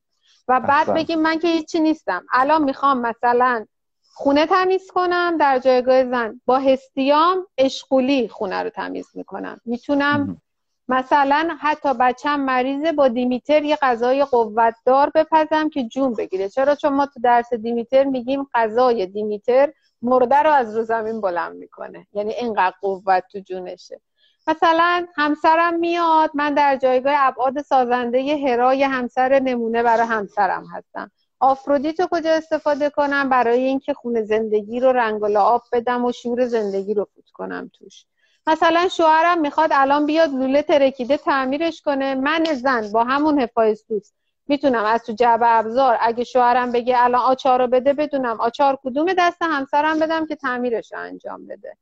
[0.47, 2.25] و بعد بگیم من که هیچی نیستم.
[2.31, 3.65] الان می‌خوام مثلا
[4.13, 6.41] خونه تمیز کنم در جایگاه زن.
[6.45, 9.61] با هستیام اشغولی خونه رو تمیز می‌کنم.
[9.65, 10.41] می‌تونم
[10.87, 16.49] مثلا حتی بچم مریضه با دیمیتر یه غذای قوتدار بپزم که جون بگیره.
[16.49, 21.55] چرا؟ چون ما تو درس دیمیتر میگیم غذای دیمیتر مرده رو از رو زمین بلند
[21.55, 22.07] می‌کنه.
[22.13, 24.01] یعنی اینقدر قوت تو جونشه.
[24.47, 31.11] مثلا همسرم میاد من در جایگاه ابعاد سازنده هرای همسر نمونه برای همسرم هستم.
[31.39, 36.11] آفرودیت رو کجا استفاده کنم؟ برای اینکه خونه زندگی رو رنگ و لعاب بدم و
[36.11, 38.05] شور زندگی رو فوت کنم توش.
[38.47, 42.15] مثلا شوهرم می‌خواد الان بیاد لوله ترکیده تعمیرش کنه.
[42.15, 44.11] من زن با همون هفایستوس
[44.47, 45.97] می‌تونم از تو جعبه ابزار.
[46.01, 48.39] اگه شوهرم بگه الان آچار رو بده بدونم.
[48.39, 51.77] آچار کدوم دست همسرم بدم که تعمیرش رو انجام بده.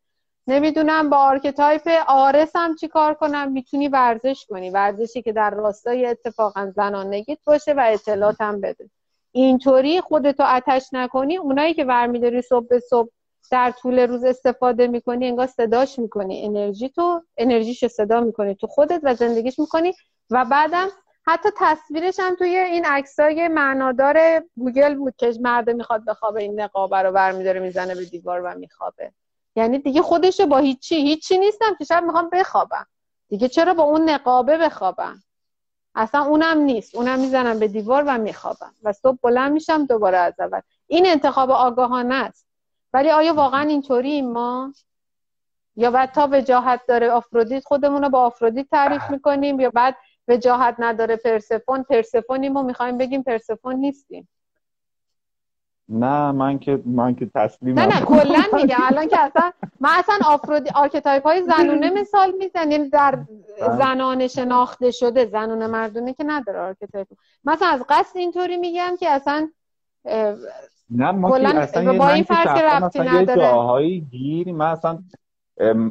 [0.47, 4.69] نمی‌دونم با archetype آرس هم چی کار کنم؟ می‌تونی ورزش کنی.
[4.69, 8.89] ورزشی که در راستای اتفاقا زنانگیت باشه و اطلاعات هم بده.
[9.31, 11.37] اینطوری خودتو attach نکنی.
[11.37, 13.09] اونایی که ورمیداری صبح به صبح
[13.51, 16.45] در طول روز استفاده می‌کنی انگار صداش می‌کنی.
[16.45, 18.55] انرژی تو انرژیشو صدا می‌کنی.
[18.55, 19.93] تو خودت و زندگیش می‌کنی.
[20.29, 20.87] و بعدم
[21.27, 26.97] حتی تصویرش هم توی این عکسای معنادار گوگل بود که مرد می‌خواد بخوابه این نقابه
[26.97, 29.11] رو برمیداره می‌زنه به دیوار و میخوابه.
[29.55, 32.87] یعنی دیگه خودشو با هیچی هیچی نیستم که شب می‌خوام بخوابم.
[33.29, 35.23] دیگه چرا با اون نقابه بخوابم؟
[35.95, 36.95] اصلا اونم نیست.
[36.95, 38.73] اونم می‌زنم به دیوار و میخوابم.
[38.83, 40.61] و صبح بلند میشم دوباره از اول.
[40.87, 42.47] این انتخاب آگاهانه است.
[42.93, 44.73] ولی آیا واقعا اینطوری ما؟
[45.75, 49.95] یا بعد تا وجاهت داره آفرودیت خودمون رو با آفرودیت تعریف می‌کنیم یا بعد
[50.27, 54.27] وجاهت نداره؟ پرسفون پرسفونیم و می‌خوایم بگیم پرسفون نیستیم.
[55.89, 58.77] نه من که من که تسلیم نه نه کلا میگم.
[58.81, 63.77] الان که اصلا من اصلا آفرودی archetype های زنونه مثال می‌زنیم در بله.
[63.77, 67.07] زنان شناخته شده زنونه مردونه که نداره archetype
[67.43, 69.49] مثلا از قصد اینطوری میگم که اصلا
[70.89, 73.41] نه ما که اصلا با این که ربطی نداره.
[73.41, 74.51] جاهایی گیر.
[74.51, 74.99] من اصلا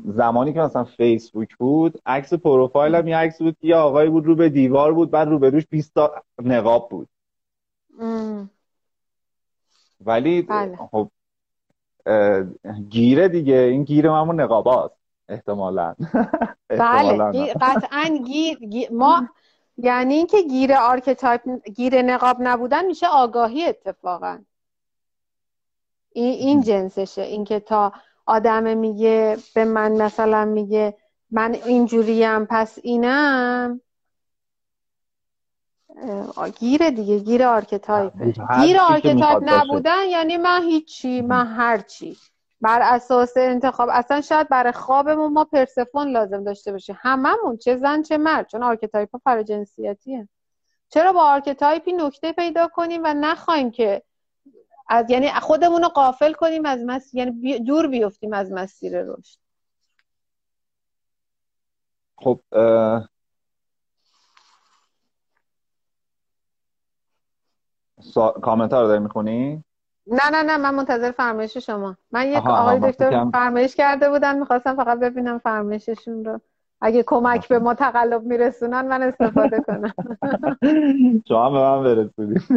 [0.04, 4.48] زمانی که مثلا فیسبوک بود عکس پروفایلم یه عکس بود یه آقایی بود رو به
[4.48, 6.12] دیوار بود بعد رو به روش 20 تا
[6.42, 7.08] نقاب بود.
[10.06, 10.76] ولی بله.
[10.76, 11.10] خب
[12.88, 14.94] گیره دیگه این گیره همون نقاباست
[15.28, 15.94] احتمالا.
[16.68, 18.58] بله قطعا گیر,
[18.92, 19.28] ما
[19.76, 21.40] یعنی اینکه گیر archetype
[21.74, 24.38] گیر نقاب نبودن میشه آگاهی اتفاقا.
[26.12, 27.92] این, این جنسشه اینکه تا
[28.26, 30.96] آدم میگه به من مثلا میگه
[31.30, 33.80] من اینجوریم پس اینم
[36.58, 38.12] گیر دیگه گیر archetype.
[38.60, 42.16] گیر archetype نبودن یعنی من هیچی من هرچی
[42.60, 48.02] بر اساس انتخاب اصلا شاید برای خوابمون ما پرسفون لازم داشته باشیم هممون چه زن
[48.02, 48.46] چه مرد.
[48.46, 50.28] چون archetype ها فرجنسیتیه
[50.88, 54.02] چرا با archetype ی نکته پیدا کنیم و نخواهیم که
[54.88, 57.14] از یعنی خودمون رو غافل کنیم از مس...
[57.14, 59.38] یعنی دور بیفتیم از مسیر رشد؟
[62.16, 62.40] خب
[68.04, 68.30] سا...
[68.30, 69.64] کامنتار رو داری می‌خونی؟
[70.06, 71.96] نه نه نه من منتظر فرمایش شما.
[72.12, 76.40] من یک آقای دکتر فرمایش کرده بودن می‌خواستم فقط ببینم فرمایششون رو.
[76.80, 79.94] اگه کمک به ما تقلب میرسونن من استفاده کنم.
[81.28, 82.42] شما به من برسونید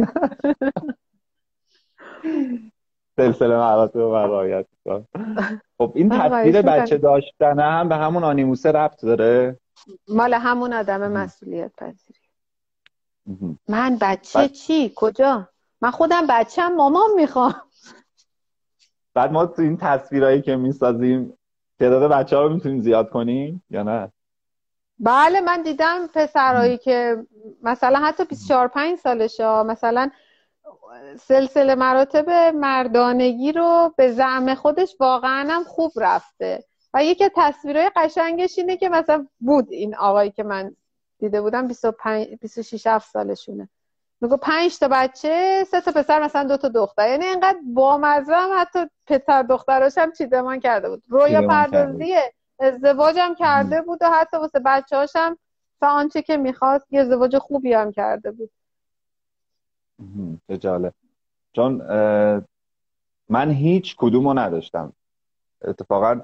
[3.16, 4.66] سلسله مراتب و رعایت
[5.78, 9.58] خب این تصویر بچه داشتنه هم به همون آنیموسه ربط داره؟
[10.08, 12.20] مال همون آدم مسئولیت پذیری.
[13.68, 15.48] من بچه چی؟ کجا؟
[15.80, 17.54] من خودم بچم مامان می‌خوام.
[19.14, 21.38] بعد ما تو این تصویرهایی که می‌سازیم
[21.80, 24.12] تعداد بچه ها رو می‌تونیم زیاد کنیم یا نه؟
[24.98, 27.26] بله من دیدم پسرهایی که
[27.62, 30.10] مثلا حتی 24 5 سالشه مثلا
[31.20, 36.64] سلسله مراتب مردانگی رو به زعم خودش واقعا هم خوب رفته.
[36.94, 40.76] و یکی از تصویرهای قشنگش اینه که مثلا بود این آقایی که من
[41.18, 43.68] دیده بودم 25 26 7 سالشونه.
[44.20, 47.08] میگو پنج تا بچه سه تا پسر مثلا دو تا دختر.
[47.08, 51.02] یعنی اینقدر با هم حتی پسر دختراش هم چیدمان کرده بود.
[51.08, 52.14] رویا پردازی
[52.60, 55.38] ازدواجم کرده بود و حتی واسه بچه هاشم
[55.80, 58.50] تا آنچه که می‌خواست یه ازدواج خوبی هم کرده بود.
[60.60, 60.94] جالب.
[61.52, 61.72] چون
[63.28, 64.92] من هیچ کدومو نداشتم.
[65.62, 66.20] اتفاقا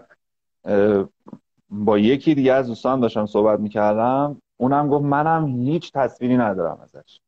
[1.70, 4.42] با یکی دیگه از دوستان داشتم صحبت می‌کردم.
[4.56, 7.20] اونم گفت منم هیچ تصویری ندارم ازش.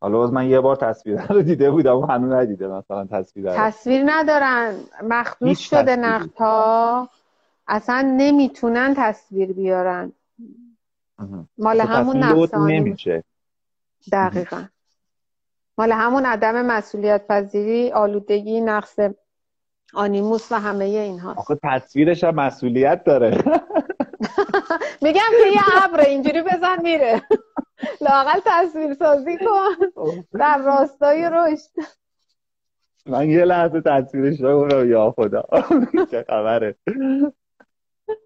[0.00, 4.02] حالا باز من یه بار تصویر رو دیده بودم و هنوز ندیده مثلا تصویر تصویر
[4.06, 4.74] ندارن.
[5.02, 7.08] مخدوش شده نقطا
[7.68, 10.12] اصلا نمی‌تونن تصویر بیارن.
[11.58, 13.24] مال همون نفسانی نمیشه.
[14.12, 14.64] دقیقا.
[15.78, 18.98] مال همون عدم مسئولیت پذیری آلودگی نقص
[19.94, 21.34] آنیموس و همه اینها.
[21.34, 23.38] آخه تصویرش هم مسئولیت داره.
[25.02, 27.22] میگم که یه ابر اینجوری بزن میره.
[28.06, 30.02] لاقل تصویر سازی کن
[30.38, 31.70] در راستای رشد.
[33.06, 35.44] من یه لحظه تصویرش رو یا خدا.
[36.10, 36.76] چه خبره.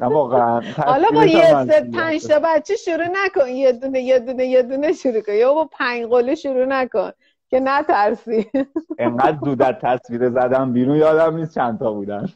[0.00, 3.48] واقعا حالا با یه ست پنج تا بچه شروع نکن.
[3.48, 5.32] یه دونه یه دونه یه دونه شروع کن.
[5.32, 7.10] یا با پنج قله شروع نکن.
[7.48, 8.50] که نترسی.
[8.98, 12.26] انقدر دودت تصویر زدم بیرون یادم نیست چند تا بودن.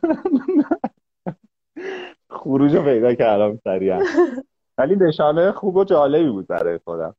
[2.31, 4.01] خروج رو پیدا کردم سریعا.
[4.78, 7.16] ولی نشانه خوب و جالبی بود برای خودم.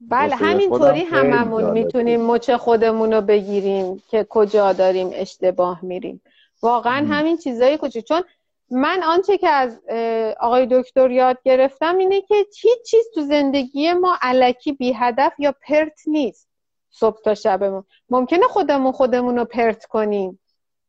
[0.00, 6.22] بله همینطوری هممون می‌تونیم مچ خودمون رو بگیریم که کجا داریم اشتباه میریم.
[6.62, 8.22] واقعا همین چیزایی کجا چون
[8.70, 9.80] من آنچه که از
[10.40, 15.54] آقای دکتر یاد گرفتم اینه که هیچ چیز تو زندگی ما علکی بی هدف یا
[15.68, 16.48] پرت نیست
[16.90, 17.84] صبح تا شبمون.
[18.10, 20.40] ممکنه خودمون خودمون رو پرت کنیم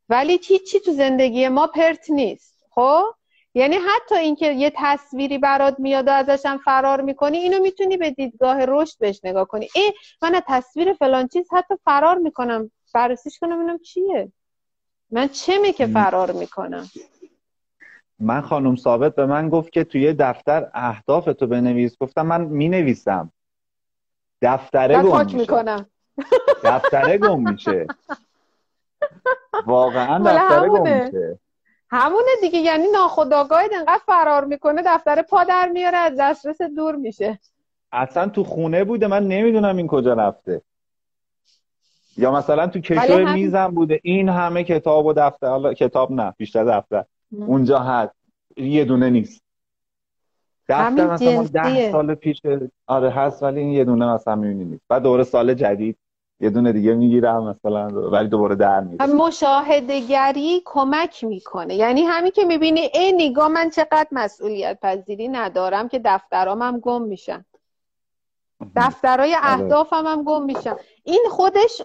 [0.10, 2.66] ولی هیچی تو زندگی ما پرت نیست.
[2.70, 3.04] خب؟
[3.54, 8.66] یعنی حتی اینکه یه تصویری برات میاد و ازشم فرار می‌کنی اینو می‌تونی به دیدگاه
[8.66, 9.68] رشد بهش نگاه کنی.
[9.76, 12.72] ای من تصویر فلان چیز حتی فرار می‌کنم.
[12.94, 14.32] بررسیش کنم اینم چیه.
[15.12, 16.90] من چه که فرار می‌کنم؟
[18.20, 21.98] من خانم ثابت به من گفت که توی دفتر اهداف تو بنویس.
[22.00, 23.32] گفتم من می‌نویسم.
[24.42, 25.38] دفتره گم میشه.
[25.42, 25.86] می‌کنم.
[26.64, 27.88] دفتره گم میشه.
[29.66, 31.40] واقعا دفتره گم میشه.
[31.92, 37.40] همونه دیگه یعنی ناخداگاهت انقدر فرار می‌کنه دفتر پا در میاره از دسترس دور میشه.
[37.92, 40.62] اصلا تو خونه بوده من نمی‌دونم این کجا رفته.
[42.18, 43.34] یا مثلا تو کشوی هم...
[43.34, 47.06] میزم بوده این همه کتاب و دفتر حالا کتاب نه بیشتر دفتر.
[47.32, 48.16] اونجا هست.
[48.58, 49.42] یه دونه نیست.
[50.70, 52.42] دفتر مثلا ده سال پیش
[52.88, 54.84] آره هست ولی این یه دونه مثلا می‌بینی نیست.
[54.90, 55.98] بعد دوره سال جدید.
[56.42, 59.06] یه دونه دیگه می‌گیرم مثلا ولی دوباره در میره.
[59.06, 61.76] مشاهدگری کمک می‌کنه.
[61.76, 67.02] یعنی همین که می‌بینی ای نگاه من چقدر مسئولیت پذیری ندارم که دفترام هم گم
[67.02, 67.46] میشن.
[68.76, 69.46] دفترهای آره.
[69.46, 70.76] اهدافم هم گم میشن.
[71.04, 71.82] این خودش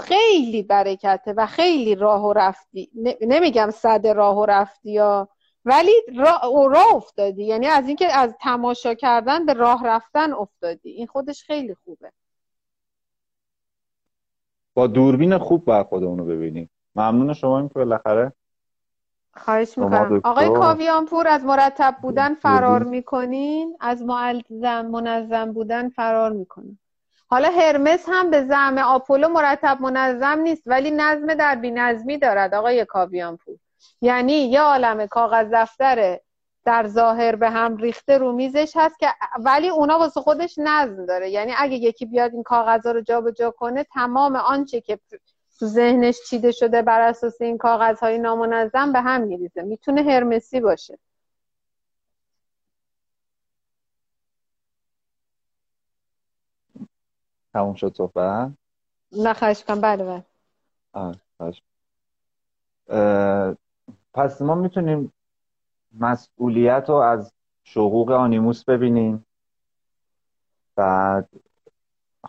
[0.00, 2.90] خیلی برکته و خیلی راه و رفتی.
[3.20, 5.28] نمیگم صد راه و رفتی یا
[5.64, 7.44] ولی راه, راه افتادی.
[7.44, 10.90] یعنی از اینکه از تماشا کردن به راه رفتن افتادی.
[10.90, 12.12] این خودش خیلی خوبه.
[14.78, 16.70] با دوربین خوب باید خودمون رو ببینیم.
[16.94, 18.32] ممنون شما این که بالاخره
[19.34, 20.20] خواهش می‌کنم.
[20.24, 26.78] آقای کاویانپور از مرتب بودن فرار می‌کنین از معلزم منظم بودن فرار می‌کنین.
[27.26, 32.54] حالا هرمس هم به زعم آپولو مرتب منظم نیست ولی نظم در بی نظمی دارد
[32.54, 33.56] آقای کاویانپور.
[34.00, 36.20] یعنی یه عالم کاغذ دفتره
[36.64, 39.06] در ظاهر به هم ریخته رو میزش هست که
[39.40, 41.30] ولی اونا واسه خودش نظم داره.
[41.30, 44.98] یعنی اگه یکی بیاد این کاغذها رو جابجا کنه تمام آنچه که
[45.58, 49.62] تو ذهنش چیده شده بر اساس این کاغذهای نامنظم به هم میریزه.
[49.62, 50.98] می‌تونه هرمسی باشه.
[57.52, 58.50] تموم شد صحبت؟
[59.12, 60.24] نه خواهش کنم بله
[61.38, 61.56] بله.
[64.14, 65.12] پس ما می‌تونیم
[65.92, 67.32] مسئولیت رو از
[67.64, 69.26] شقوق آنیموس ببینیم
[70.76, 71.28] بعد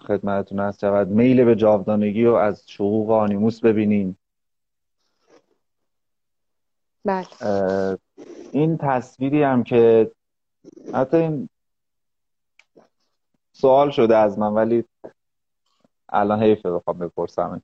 [0.02, 4.18] خدمتتون هست شود میل به جاودانگی رو از شقوق آنیموس ببینیم
[7.06, 7.28] بله.
[8.52, 10.12] این تصویری هم که
[10.94, 11.50] حتی این
[13.52, 14.84] سوال شده از من ولی
[16.10, 17.62] الان حیفه بخوام بپرسم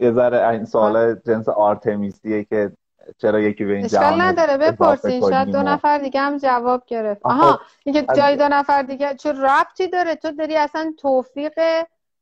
[0.00, 2.72] یه ذره این سوال جنس آرتمیسیه که
[3.18, 7.20] چرا یکی به این اشکال نداره بپرسین شاید دو نفر دیگه هم جواب گرفت.
[7.24, 11.52] آها اینکه جای دو نفر دیگه چه ربطی داره؟ تو داری اصلا توفیق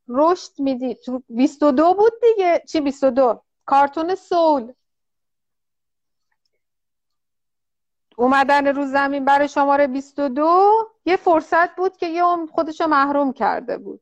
[0.07, 2.63] رشد میدی؟ تو 22 بود دیگه.
[2.67, 4.73] چی 22 کارتون سول
[8.17, 10.71] اومدن رو زمین برای شماره 22
[11.05, 14.01] یه فرصت بود که یه خودشو محروم کرده بود.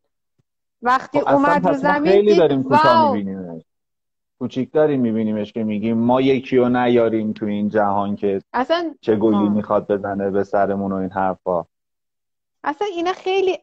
[0.81, 3.17] وقتی خب اومد رو زمین خیلی داریم کوتاه
[4.41, 8.95] میبینیمش کوچیک داریم میبینیمش که میگیم ما یکی رو نیاریم تو این جهان که اصلا
[9.01, 11.65] چه گلی می‌خواد بزنه به سرمون و این حرفا.
[12.63, 13.57] اصلا اینا خیلی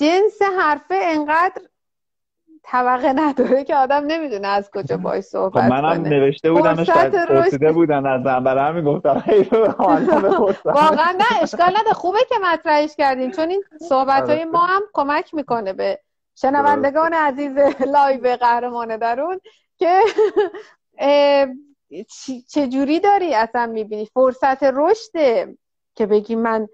[0.00, 1.62] جنس حرفه انقدر
[2.62, 8.06] طبقه نداره که آدم نمی‌دونه از کجا باید صحبت خب منم نوشته بودمش پرسیده بودن
[8.06, 9.22] از من برای همین گفتم
[10.64, 15.34] واقعا نه اشکال نداره خوبه که مطرحش کردین چون این صحبت های ما هم کمک
[15.34, 16.00] می‌کنه به
[16.34, 19.40] شنوندگان عزیز live قهرمان درون.
[19.78, 20.00] که
[22.48, 25.56] چجوری داری اصلا می‌بینی؟ فرصت رشده
[25.94, 26.68] که بگی من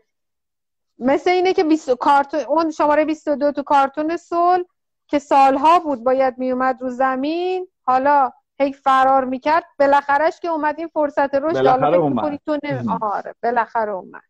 [0.98, 1.90] مثل اینه که بیست...
[1.90, 2.40] کارتون...
[2.40, 4.64] اون شماره 22 تو کارتون Soul
[5.06, 10.88] که سالها بود باید میومد رو زمین حالا هی فرار می‌کرد بالاخرهش که اومد این
[10.88, 12.40] فرصت رشد بالاخره اومد.
[12.46, 12.58] تو
[13.00, 14.22] آره بالاخره اومد.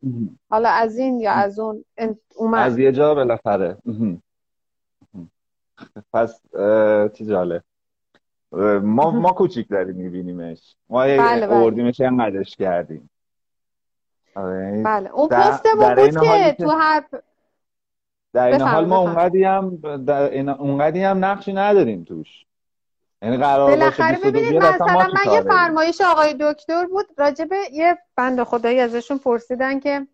[0.51, 1.85] حالا از این یا از اون
[2.35, 2.67] اومد.
[2.67, 3.77] از یه جا بالاخره.
[6.13, 6.41] پس
[7.15, 7.63] چی جاله
[8.83, 10.77] ما ما کوچیک داریم میبینیمش.
[10.89, 11.93] ما بله بله.
[12.01, 13.11] انقدرش کردیم.
[14.35, 14.83] آره.
[14.85, 15.11] بله.
[15.11, 17.05] اون پستمون بود که تو هر
[18.33, 22.47] در این حال ما اونقدی هم در این اونقدی هم نقشی نداریم توش.
[23.23, 28.81] یعنی قرار بالاخره ببینید مثلا من یه فرمایش آقای دکتر بود راجبه یه بند خدایی
[28.81, 30.07] ازشون پرسیدن که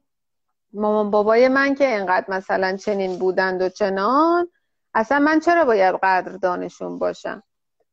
[0.72, 4.48] مامان بابای من که انقدر مثلا چنین بودند و چنان
[4.94, 7.42] اصلا من چرا باید قدر دانشون باشم؟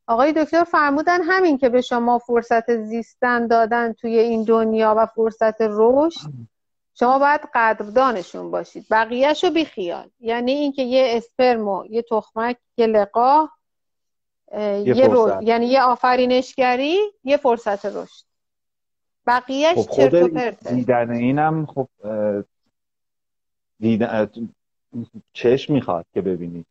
[0.06, 5.56] آقای دکتر فرمودن همین که به شما فرصت زیستن دادن توی این دنیا و فرصت
[5.60, 6.30] رشد
[6.94, 8.86] شما باید قدردانشون باشید.
[8.90, 10.10] بقیهش رو بیخیال.
[10.20, 13.52] یعنی اینکه یه اسپرمو یه تخمک یه لقاه
[14.84, 15.42] یه, رو...
[15.42, 18.26] یعنی یه آفرینشگری یه فرصت رشد.
[19.26, 20.74] بقیهش خب چرت و پرته.
[20.74, 21.88] دیدن اینم خب
[23.80, 24.30] دیدن
[25.32, 26.66] چشم می‌خواد که ببینید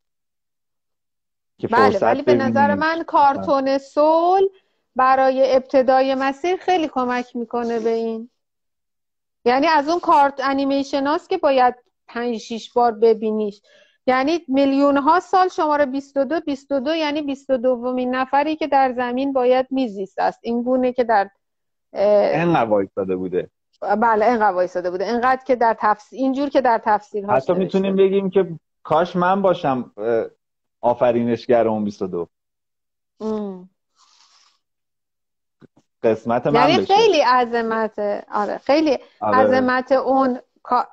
[1.57, 4.49] که بله ولی به نظر من کارتون سول
[4.95, 8.29] برای ابتدای مسیر خیلی کمک می‌کنه به این.
[9.45, 11.75] یعنی از اون کارت انیمیشن هاست که باید
[12.07, 13.61] پنج شیش بار ببینیش.
[14.07, 19.67] یعنی میلیون ها سال شماره 22 22 یعنی 22 دومین نفری که در زمین باید
[19.69, 21.29] میزیست است این گونه که در
[21.93, 23.49] اینقدر وایستاده بوده.
[23.81, 25.09] بله اینقدر وایستاده بوده.
[25.09, 28.47] اینقدر که در تفسیر اینجور که در تفسیر حتی می‌تونیم بگیم که
[28.83, 29.91] کاش من باشم
[30.85, 32.27] آفرینشگر اون 22
[33.19, 33.69] ام.
[36.03, 37.99] قسمت من یعنی خیلی عظمت
[38.31, 39.37] آره خیلی آره.
[39.37, 40.39] عظمت اون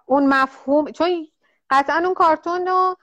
[0.06, 0.90] اون مفهوم.
[0.90, 1.28] چون
[1.70, 2.97] قطعا اون کارتون رو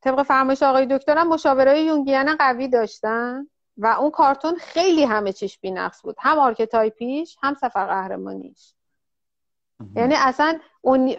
[0.00, 3.46] طبق فرمایش آقای دکترم مشاورای یونگیان قوی داشتن
[3.78, 6.16] و اون کارتون خیلی همه چیش نقص بود.
[6.18, 8.74] هم archetype یش هم سفر قهرمانیش.
[9.96, 11.14] یعنی اصلا اون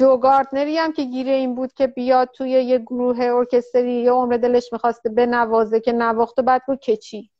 [0.00, 4.36] جو گاردنری هم که گیره این بود که بیاد توی یه گروه ارکستری یه عمر
[4.36, 7.30] دلش می‌خواسته بنوازه که نواخته بعد بود که چی؟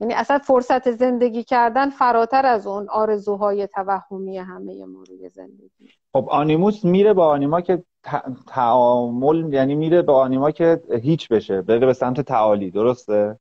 [0.00, 5.90] یعنی اصلا فرصت زندگی کردن فراتر از اون آرزوهای توهمی همه ما روی زندگی.
[6.12, 7.82] خب آنیموس میره با آنیما که
[8.46, 13.38] تعامل یعنی میره با آنیما که هیچ بشه بره به سمت تعالی درسته؟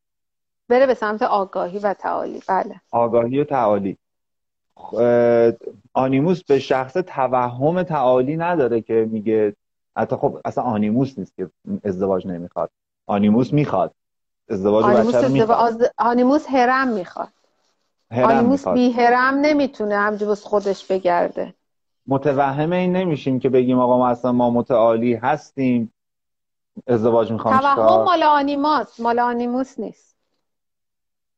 [0.70, 2.82] بره به سمت آگاهی و تعالی بله.
[2.92, 3.98] آگاهی و تعالی.
[5.94, 9.56] آنیموس به شخص توهم تعالی نداره که میگه
[9.98, 11.50] حتی خب اصلا آنیموس نیست که
[11.84, 12.70] ازدواج نمی‌خواد.
[13.08, 13.94] آنیموس می‌خواد.
[14.50, 15.92] ازدواج بچه رو می‌خواد.
[15.98, 17.30] آنیموس هرم می‌خواد.
[18.12, 21.54] آنیموس بی هرم نمی‌تونه همجور خودش بگرده.
[22.08, 25.94] متوهم این نمیشیم که بگیم آقا ما اصلا ما متعالی هستیم.
[26.88, 29.00] ازدواج می‌خوام توهم مال آنیماس.
[29.00, 30.16] مال آنیموس نیست.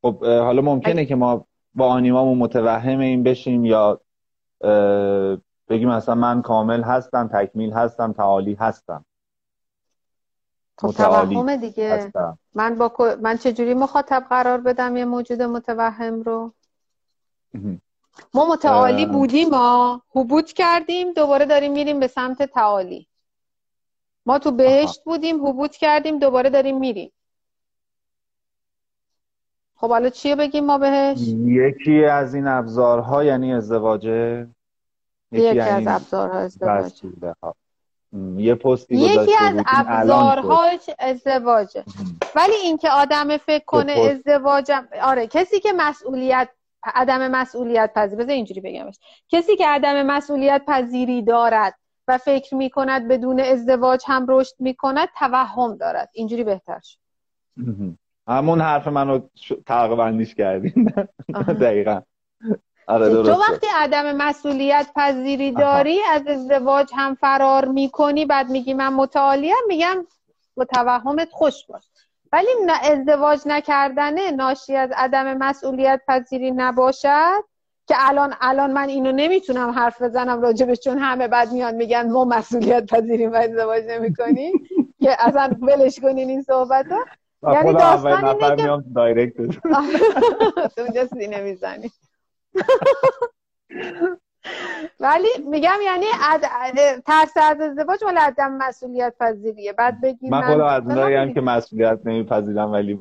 [0.02, 1.46] خب حالا ممکنه که ما
[1.76, 4.02] با آنیمامون متوهم این بشیم یا
[5.70, 9.06] بگیم مثلا من کامل هستم تکمیل هستم تعالی هستم.
[10.78, 11.94] خب توهم دیگه.
[11.94, 12.40] هستم.
[12.56, 16.54] من با من چجوری مخاطب قرار بدم یه موجود متوهم رو؟
[18.34, 23.08] ما متعالی بودیم ما حبوط کردیم دوباره داریم میریم به سمت تعالی.
[24.26, 27.12] ما تو بهشت بودیم حبوط کردیم دوباره داریم میریم.
[29.82, 34.48] خب حالا چیه بگیم ما بهش؟ یکی از این ابزارها یعنی ازدواجه
[35.32, 37.02] یکی, یکی از ابزارها ازدواج.
[38.38, 41.84] یه پستی یکی از ابزارهاش ازدواجه.
[42.36, 46.50] ولی اینکه آدم فکر کنه ازدواجم آره کسی که مسئولیت
[46.84, 49.00] عدم مسئولیت پذیر بذار اینجوری بگمش.
[49.30, 51.76] کسی که عدم مسئولیت پذیری دارد
[52.08, 56.10] و فکر می کند بدون ازدواج هم رشد می کند توهم دارد.
[56.14, 56.98] اینجوری بهتر شد.
[58.28, 59.20] همون حرف منو
[59.66, 60.94] تقریبا کردیم
[61.62, 62.02] دقیقا.
[62.88, 68.94] آره تو وقتی عدم مسئولیت پذیری داری از ازدواج هم فرار می‌کنی بعد میگی من
[68.94, 70.06] متعالیم میگم
[70.56, 71.84] با توهمت خوش باش.
[72.32, 72.48] ولی
[72.84, 77.44] ازدواج نکردنه ناشی از عدم مسئولیت پذیری نباشد
[77.88, 82.26] که الان الان من اینو نمی‌تونم حرف بزنم راجبش چون همه بعد میان میگن ما
[82.26, 84.54] مسئولیت پذیریم و ازدواج نمی‌کنیم.
[85.02, 87.06] که اصلا ولش کنین این صحبت ها
[87.44, 89.70] یعنی داستان اینه که دایرکت تو
[90.82, 91.92] اونجا سینه می‌زنی
[95.00, 96.06] ولی میگم یعنی
[97.06, 99.74] ترس از ازدواج مال عدم مسئولیت پذیریه.
[99.74, 103.00] بعد بگی من خودم از اونایی که مسئولیت نمیپذیرم ولی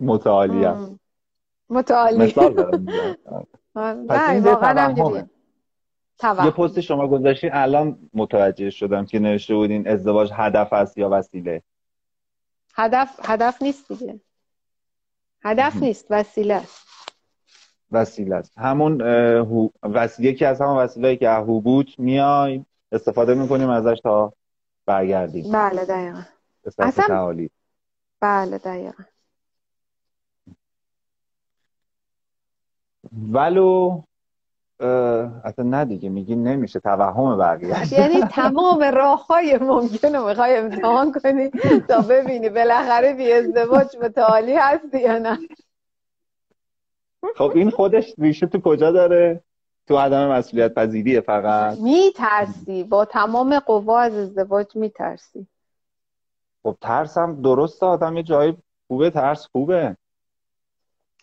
[0.00, 0.98] متعالی هم.
[1.70, 2.16] متعالی.
[2.18, 2.86] مثال دارم.
[3.74, 4.94] نه واقعا
[6.44, 11.62] یه پست شما گذاشتی الان متوجه شدم که نوشته بودین ازدواج هدف است یا وسیله.
[12.74, 14.20] هدف هدف نیست دیگه.
[15.44, 16.86] هدف نیست وسیله است.
[17.90, 18.58] وسیله است.
[18.58, 19.00] همون
[20.18, 24.32] یکی از همون وسیله که حبوط میایم استفاده می‌کنیم ازش تا
[24.86, 25.52] برگردیم.
[25.52, 26.22] بله دقیقا.
[26.78, 27.50] اصلا تعالی.
[28.20, 29.04] بله دقیقا.
[33.32, 34.02] ولو
[35.44, 37.92] اصلا نه دیگه میگی نمیشه توهم بقیه.
[37.98, 41.50] یعنی تمام راه های ممکنه می‌خوای امتحان کنی
[41.88, 45.38] تا ببینی بالاخره بی ازدواج متعالی هستی یا نه.
[47.36, 49.40] خب این خودش ریشه تو کجا داره؟
[49.88, 51.78] تو عدم مسئولیت پذیریه فقط.
[51.78, 55.46] میترسی با تمام قوا از ازدواج میترسی.
[56.62, 58.56] خب ترس هم درسته آدم یه جایی
[58.88, 59.96] خوبه ترس خوبه.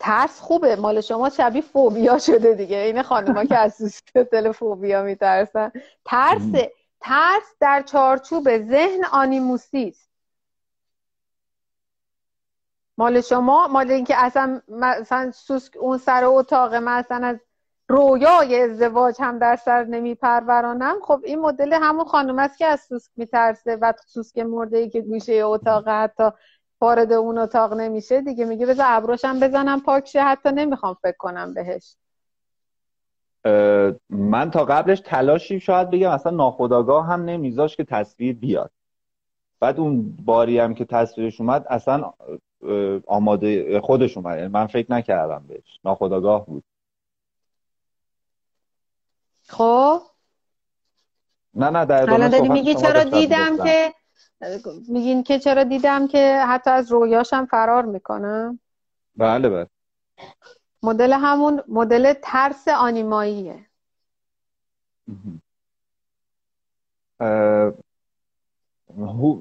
[0.00, 0.76] ترس خوبه.
[0.76, 2.76] مال شما شبیه فوبیا شده دیگه.
[2.76, 5.72] این خانوما که از سوسکتل فوبیا میترسن.
[6.04, 6.42] ترس
[7.00, 10.10] ترس در چارچوب ذهن آنیموسی است
[12.98, 17.36] مال شما مال اینکه اصلا مثلا سوسک اون سر اتاق مثلا از
[17.88, 20.96] رویای ازدواج هم در سر نمیپرورانم.
[21.02, 23.76] خب این مدل همون خانم است که از سوسک میترسه.
[23.76, 26.30] و سوسک مرده ای که گوشه اتاق حتی
[26.80, 31.96] وارد اون اتاق نمیشه دیگه میگه بذار ابروشم بزنم پاکشه حتی نمی‌خوام فکر کنم بهش.
[34.10, 38.70] من تا قبلش تلاشی شاید بگم اصلا ناخداگاه هم نمیذاش که تصویر بیاد.
[39.60, 42.12] بعد اون باری هم که تصویرش اومد اصلا
[43.06, 44.36] آماده خودش اومد.
[44.36, 45.80] یعنی من فکر نکردم بهش.
[45.84, 46.64] ناخداگاه بود.
[49.48, 50.02] خب؟
[51.54, 53.94] نه نه در داری میگی چرا دیدم که
[54.88, 58.60] میگین که چرا دیدم که حتی از رویاشم فرار می‌کنم
[59.16, 59.66] بله بله.
[60.82, 63.66] مدل همون مدل ترس آنیماییه.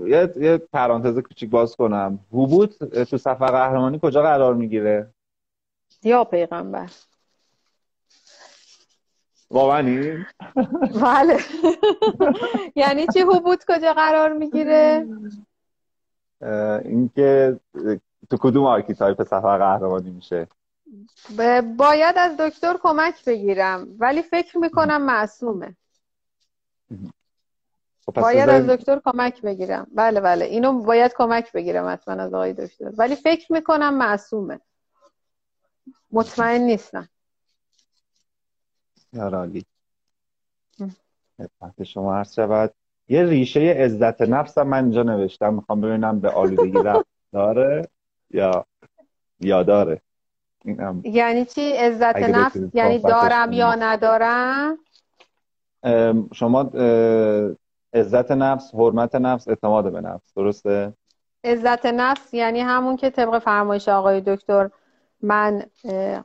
[0.05, 2.19] یه, یه پرانتز کوچیک باز کنم.
[2.31, 5.13] حبوط تو سفر قهرمانی کجا قرار می‌گیره؟
[6.03, 6.89] یا پیغمبر.
[9.51, 9.81] واقعا
[11.03, 11.37] بله.
[12.81, 15.07] یعنی چی حبوط کجا قرار می‌گیره؟
[16.85, 17.59] اینکه
[18.29, 20.47] تو کدوم archetype سفر قهرمانی میشه؟
[21.77, 25.75] باید از دکتر کمک بگیرم ولی فکر می‌کنم معصومه.
[28.05, 29.87] خب باید از دکتر کمک بگیرم.
[29.95, 30.45] بله بله.
[30.45, 32.91] اینو باید کمک بگیرم حتما از آقای دکتر.
[32.97, 34.59] ولی فکر می‌کنم معصومه.
[36.11, 37.09] مطمئن نیستم.
[39.13, 39.65] یارالی
[41.37, 42.73] خدمت شما عرض شود.
[43.07, 45.53] یه ریشه عزت نفسم من اینجا نوشتم.
[45.53, 47.05] می‌خوام ببینم به آلودگی رفت.
[47.33, 47.87] داره
[48.31, 48.65] یا
[49.39, 50.01] یاداره؟
[51.03, 54.77] یعنی چی؟ عزت نفس یعنی دارم یا ندارم؟
[56.33, 56.71] شما
[57.93, 60.33] عزت نفس حرمت نفس اعتماد به نفس.
[60.35, 60.93] درسته؟
[61.43, 64.69] عزت نفس یعنی همون که طبق فرمایش آقای دکتر
[65.21, 65.63] من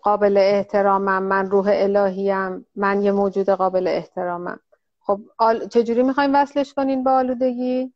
[0.02, 4.60] قابل احترامم من روح الهیم من یه موجود قابل احترامم.
[5.00, 5.68] خب آل...
[5.68, 7.92] چجوری می‌خوایم وصلش کنین با آلودگی؟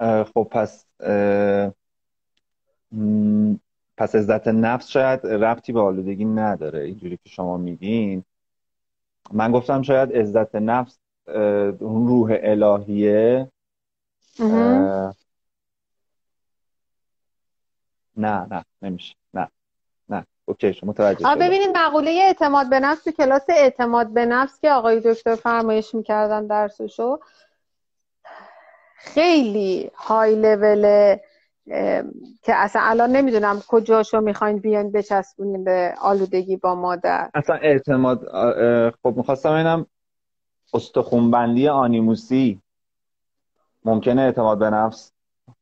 [0.00, 0.86] خب پس
[3.96, 6.84] پس عزت نفس شاید ربطی به آلودگی نداره.
[6.84, 8.24] اینجوری که شما میگین.
[9.32, 10.98] من گفتم شاید عزت نفس
[11.80, 13.50] اون روح الهیه.
[18.16, 19.14] نه نه نمیشه.
[19.22, 19.25] نه نه
[20.48, 25.00] اوکی شما متوجه ببینید مقوله اعتماد به نفس تو کلاس اعتماد به نفس که آقای
[25.00, 27.18] دکتر فرمایش می‌کردن درسشو
[28.96, 31.16] خیلی های لول
[32.42, 37.30] که اصلا الان نمی‌دونم کجاشو می‌خواین بیان بچسبونیم به آلودگی با مادر.
[37.34, 38.18] اصلا اعتماد
[39.02, 39.86] خب می‌خواستم اینم
[40.74, 42.60] استخونبندی آنیموسی
[43.84, 45.12] ممکنه اعتماد به نفس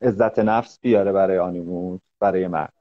[0.02, 2.72] عزت نفس بیاره برای آنیموس برای مرد.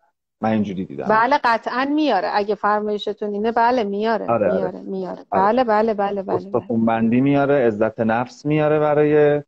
[0.44, 1.06] من اینجوری دیدم.
[1.06, 2.30] بله قطعا میاره.
[2.34, 4.28] اگه فرمایشتون اینه بله میاره.
[4.28, 4.56] آره, آره.
[4.56, 5.26] میاره میاره.
[5.32, 5.42] آره.
[5.44, 9.44] بله بله بله بله استخونبندی میاره عزت نفس میاره برای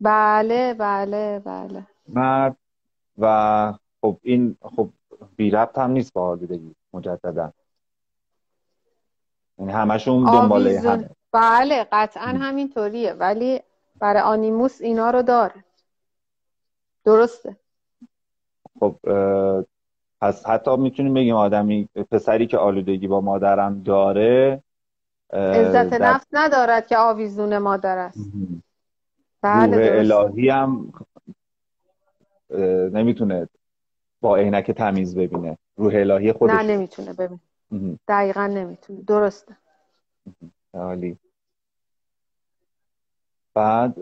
[0.00, 1.86] بله بله بله.
[2.08, 2.56] مرد
[3.18, 4.88] و خب این خب
[5.36, 7.52] بی ربط هم نیست با آلودگی مجددا.
[9.58, 11.10] یعنی همشون دنباله همه.
[11.32, 13.12] بله قطعا همینطوریه.
[13.12, 13.60] ولی
[13.98, 15.64] برای آنیموس اینا رو داره.
[17.04, 17.56] درسته.
[18.80, 18.96] خب
[20.24, 24.62] پس حتی می‌تونیم بگیم آدمی پسری که آلودگی با مادرم داره
[25.32, 28.30] عزت نفس ندارد که آویزون مادر است.
[29.42, 30.92] بله الهی هم
[32.92, 33.48] نمی‌تونه
[34.20, 35.58] با عینک تمیز ببینه.
[35.76, 36.54] روح الهی خودش.
[36.54, 37.98] نه نمی‌تونه ببینه.
[38.08, 39.02] دقیقا نمی‌تونه.
[39.02, 39.56] درسته.
[40.74, 41.18] عالی.
[43.54, 43.94] بعد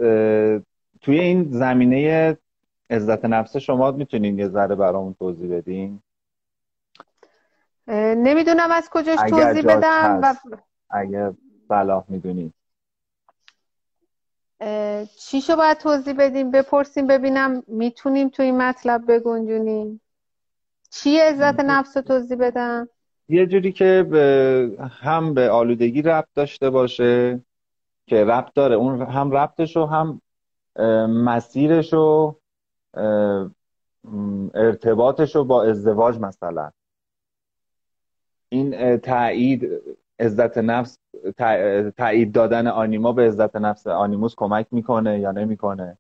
[1.01, 2.39] توی این زمینه
[2.91, 6.03] عزت نفس شما می‌تونین یه ذره برامون توضیح بدین؟
[7.89, 10.35] نمی‌دونم از کجاش توضیح بدم و...
[10.91, 11.33] اگه
[11.69, 12.55] صلاح می‌دونید
[15.19, 20.01] چیشو باید توضیح بدیم؟ بپرسیم ببینم می‌تونیم توی این مطلب بگنجونیم؟
[20.91, 22.89] چی عزت نفس رو توضیح بدم؟
[23.29, 24.07] یه جوری که
[25.01, 27.41] هم به آلودگی ربط داشته باشه
[28.07, 28.77] که ربط داره.
[28.77, 30.21] اون هم ربطش و هم
[31.09, 32.37] مسیرش و
[34.55, 36.71] ارتباطش رو با ازدواج مثلا.
[38.53, 39.69] این تایید
[40.21, 40.99] عزت نفس
[41.99, 45.99] تایید دادن آنیما به عزت نفس آنیموس کمک می‌کنه یا نمی‌کنه؟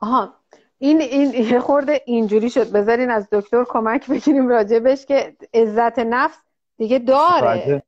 [0.00, 0.34] آها
[0.78, 2.72] این این خورده اینجوری شد.
[2.72, 6.38] بذارین از دکتر کمک بگیریم راجبش که عزت نفس
[6.76, 7.82] دیگه داره.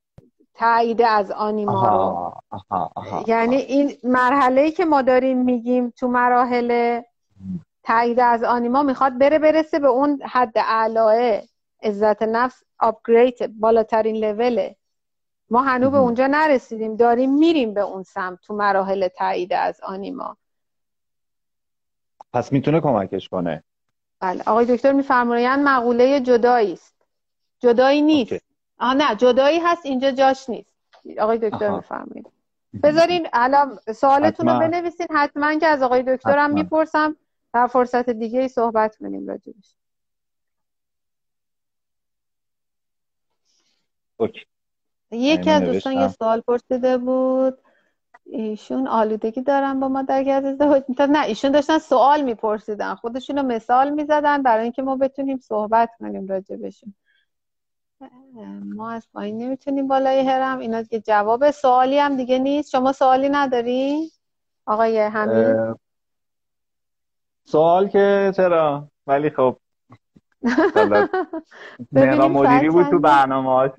[0.55, 2.87] تایید از آنیما رو.
[3.27, 7.01] یعنی این مرحله ای که ما داریم میگیم تو مراحل
[7.83, 11.41] تایید از آنیما می‌خواد بره برسه به اون حد اعلاه
[11.83, 14.77] عزت نفس آپگرید بالاترین لوله.
[15.51, 16.97] ما هنوز به اونجا نرسیدیم.
[16.97, 20.37] داریم میریم به اون سمت تو مراحل تایید از آنیما.
[22.33, 23.65] پس می‌تونه کمکش کنه.
[24.21, 24.43] بله.
[24.47, 26.97] آقای دکتر میفرمایند مقوله جدایی است.
[27.59, 28.45] جدایی نیست.
[28.79, 30.73] آه نه جدایی هست اینجا جاش نیست.
[31.19, 32.27] آقای دکتر میفرمایید.
[32.83, 35.07] بذارین الان سوالتون رو بنویسین.
[35.11, 37.17] حتما که از آقای دکترم می‌پرسم.
[37.55, 39.75] در فرصت دیگه ای صحبت کنیم راجبش.
[45.11, 47.59] یکی از دوستان یه سوال پرسیده بود.
[48.25, 52.95] ایشون آلودگی دارن با ما در ازدواج نه ایشون داشتن سوال میپرسیدن.
[52.95, 56.95] خودشون رو مثال می‌زدن برای اینکه ما بتونیم صحبت کنیم راجبشون
[58.65, 62.71] ما از پایین نمی‌تونیم بالای هرم اینا که جواب سوالی هم دیگه نیست.
[62.71, 64.11] شما سوالی نداری؟
[64.67, 65.77] آقای حمید؟
[67.45, 69.57] سوال که چرا؟ ولی خب
[71.93, 73.71] مهران مدیری بود تو برنامه‌اش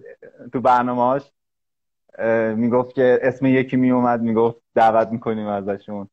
[0.53, 1.31] تو برنامه‌اش
[2.55, 6.09] می‌گفت که اسم یکی میومد می‌گفت دعوت می‌کنیم ازشون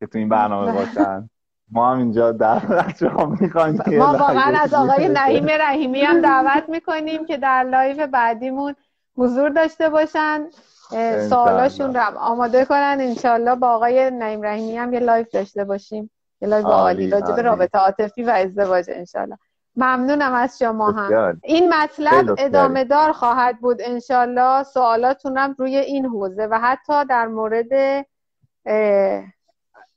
[0.00, 1.30] که تو این برنامه باشن.
[1.70, 7.26] ما هم اینجا دعوت شما می‌خوایم ما واقعا از آقای نعیم رحیمی هم دعوت می‌کنیم
[7.26, 8.74] که در live بعدیمون
[9.16, 10.46] حضور داشته باشن.
[11.28, 12.96] سوالاشون رو آماده کنن.
[13.00, 16.10] انشالله با آقای نعیم رحیمی هم یه live داشته باشیم.
[16.40, 19.38] یه live عالی راجع رابطه عاطفی و ازدواج انشالله
[19.76, 26.46] ممنونم از شما هم این مطلب ادامه دار خواهد بود انشالله سوالاتونم روی این حوزه
[26.50, 28.04] و حتی در مورد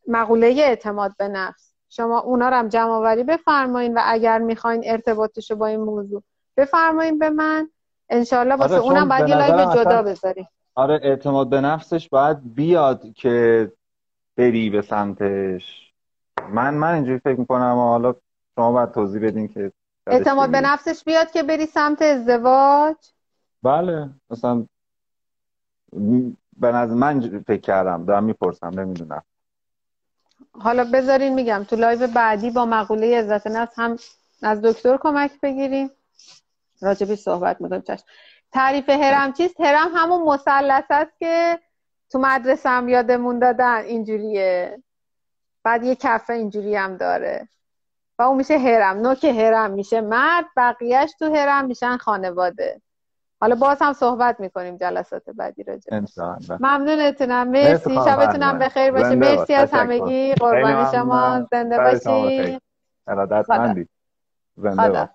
[0.07, 1.73] مقوله اعتماد به نفس.
[1.89, 6.23] شما اونا رو هم جمع آوری بفرمایین و اگر می‌خواین ارتباطش با این موضوع
[6.57, 7.69] بفرمایین به من.
[8.09, 10.47] انشالله واسه آره اونم باید یه live جدا بذاریم.
[10.75, 13.71] آره اعتماد به نفسش باید بیاد که
[14.37, 15.93] بری به سمتش.
[16.49, 18.15] من من اینجوری فکر می‌کنم حالا
[18.57, 19.71] شما باید توضیح بدین که
[20.07, 22.95] اعتماد به نفسش بیاد که بری سمت ازدواج؟
[23.63, 24.65] بله مثلا
[26.57, 29.23] به نظر من فکر کردم دارم می‌پرسم نمی‌دونم.
[30.51, 33.97] حالا بذارین میگم تو live بعدی با مقوله عزت نفس هم
[34.41, 35.91] از دکتر کمک بگیریم.
[36.81, 38.05] راجبی صحبت می‌کنیم چشم.
[38.51, 41.59] تعریف هرم چیست؟ هرم همون مثلث است که
[42.09, 44.83] تو مدرسه هم یادمون دادن اینجوریه.
[45.63, 47.47] بعد یه کفه اینجوری هم داره.
[48.19, 50.01] و اون میشه هرم نوک هرم میشه.
[50.01, 52.81] مرد بقیهش تو هرم میشن خانواده.
[53.41, 55.99] حالا باز هم صحبت می‌کنیم جلسات بعدی راجع
[56.59, 57.47] ممنونتونم.
[57.47, 59.15] مرسی شبتونم بخیر باشه.
[59.15, 60.33] مرسی از همگی.
[60.33, 61.47] قربانی شما.
[61.51, 62.59] زنده باشی.
[63.07, 63.45] ارادت
[64.57, 65.09] زنده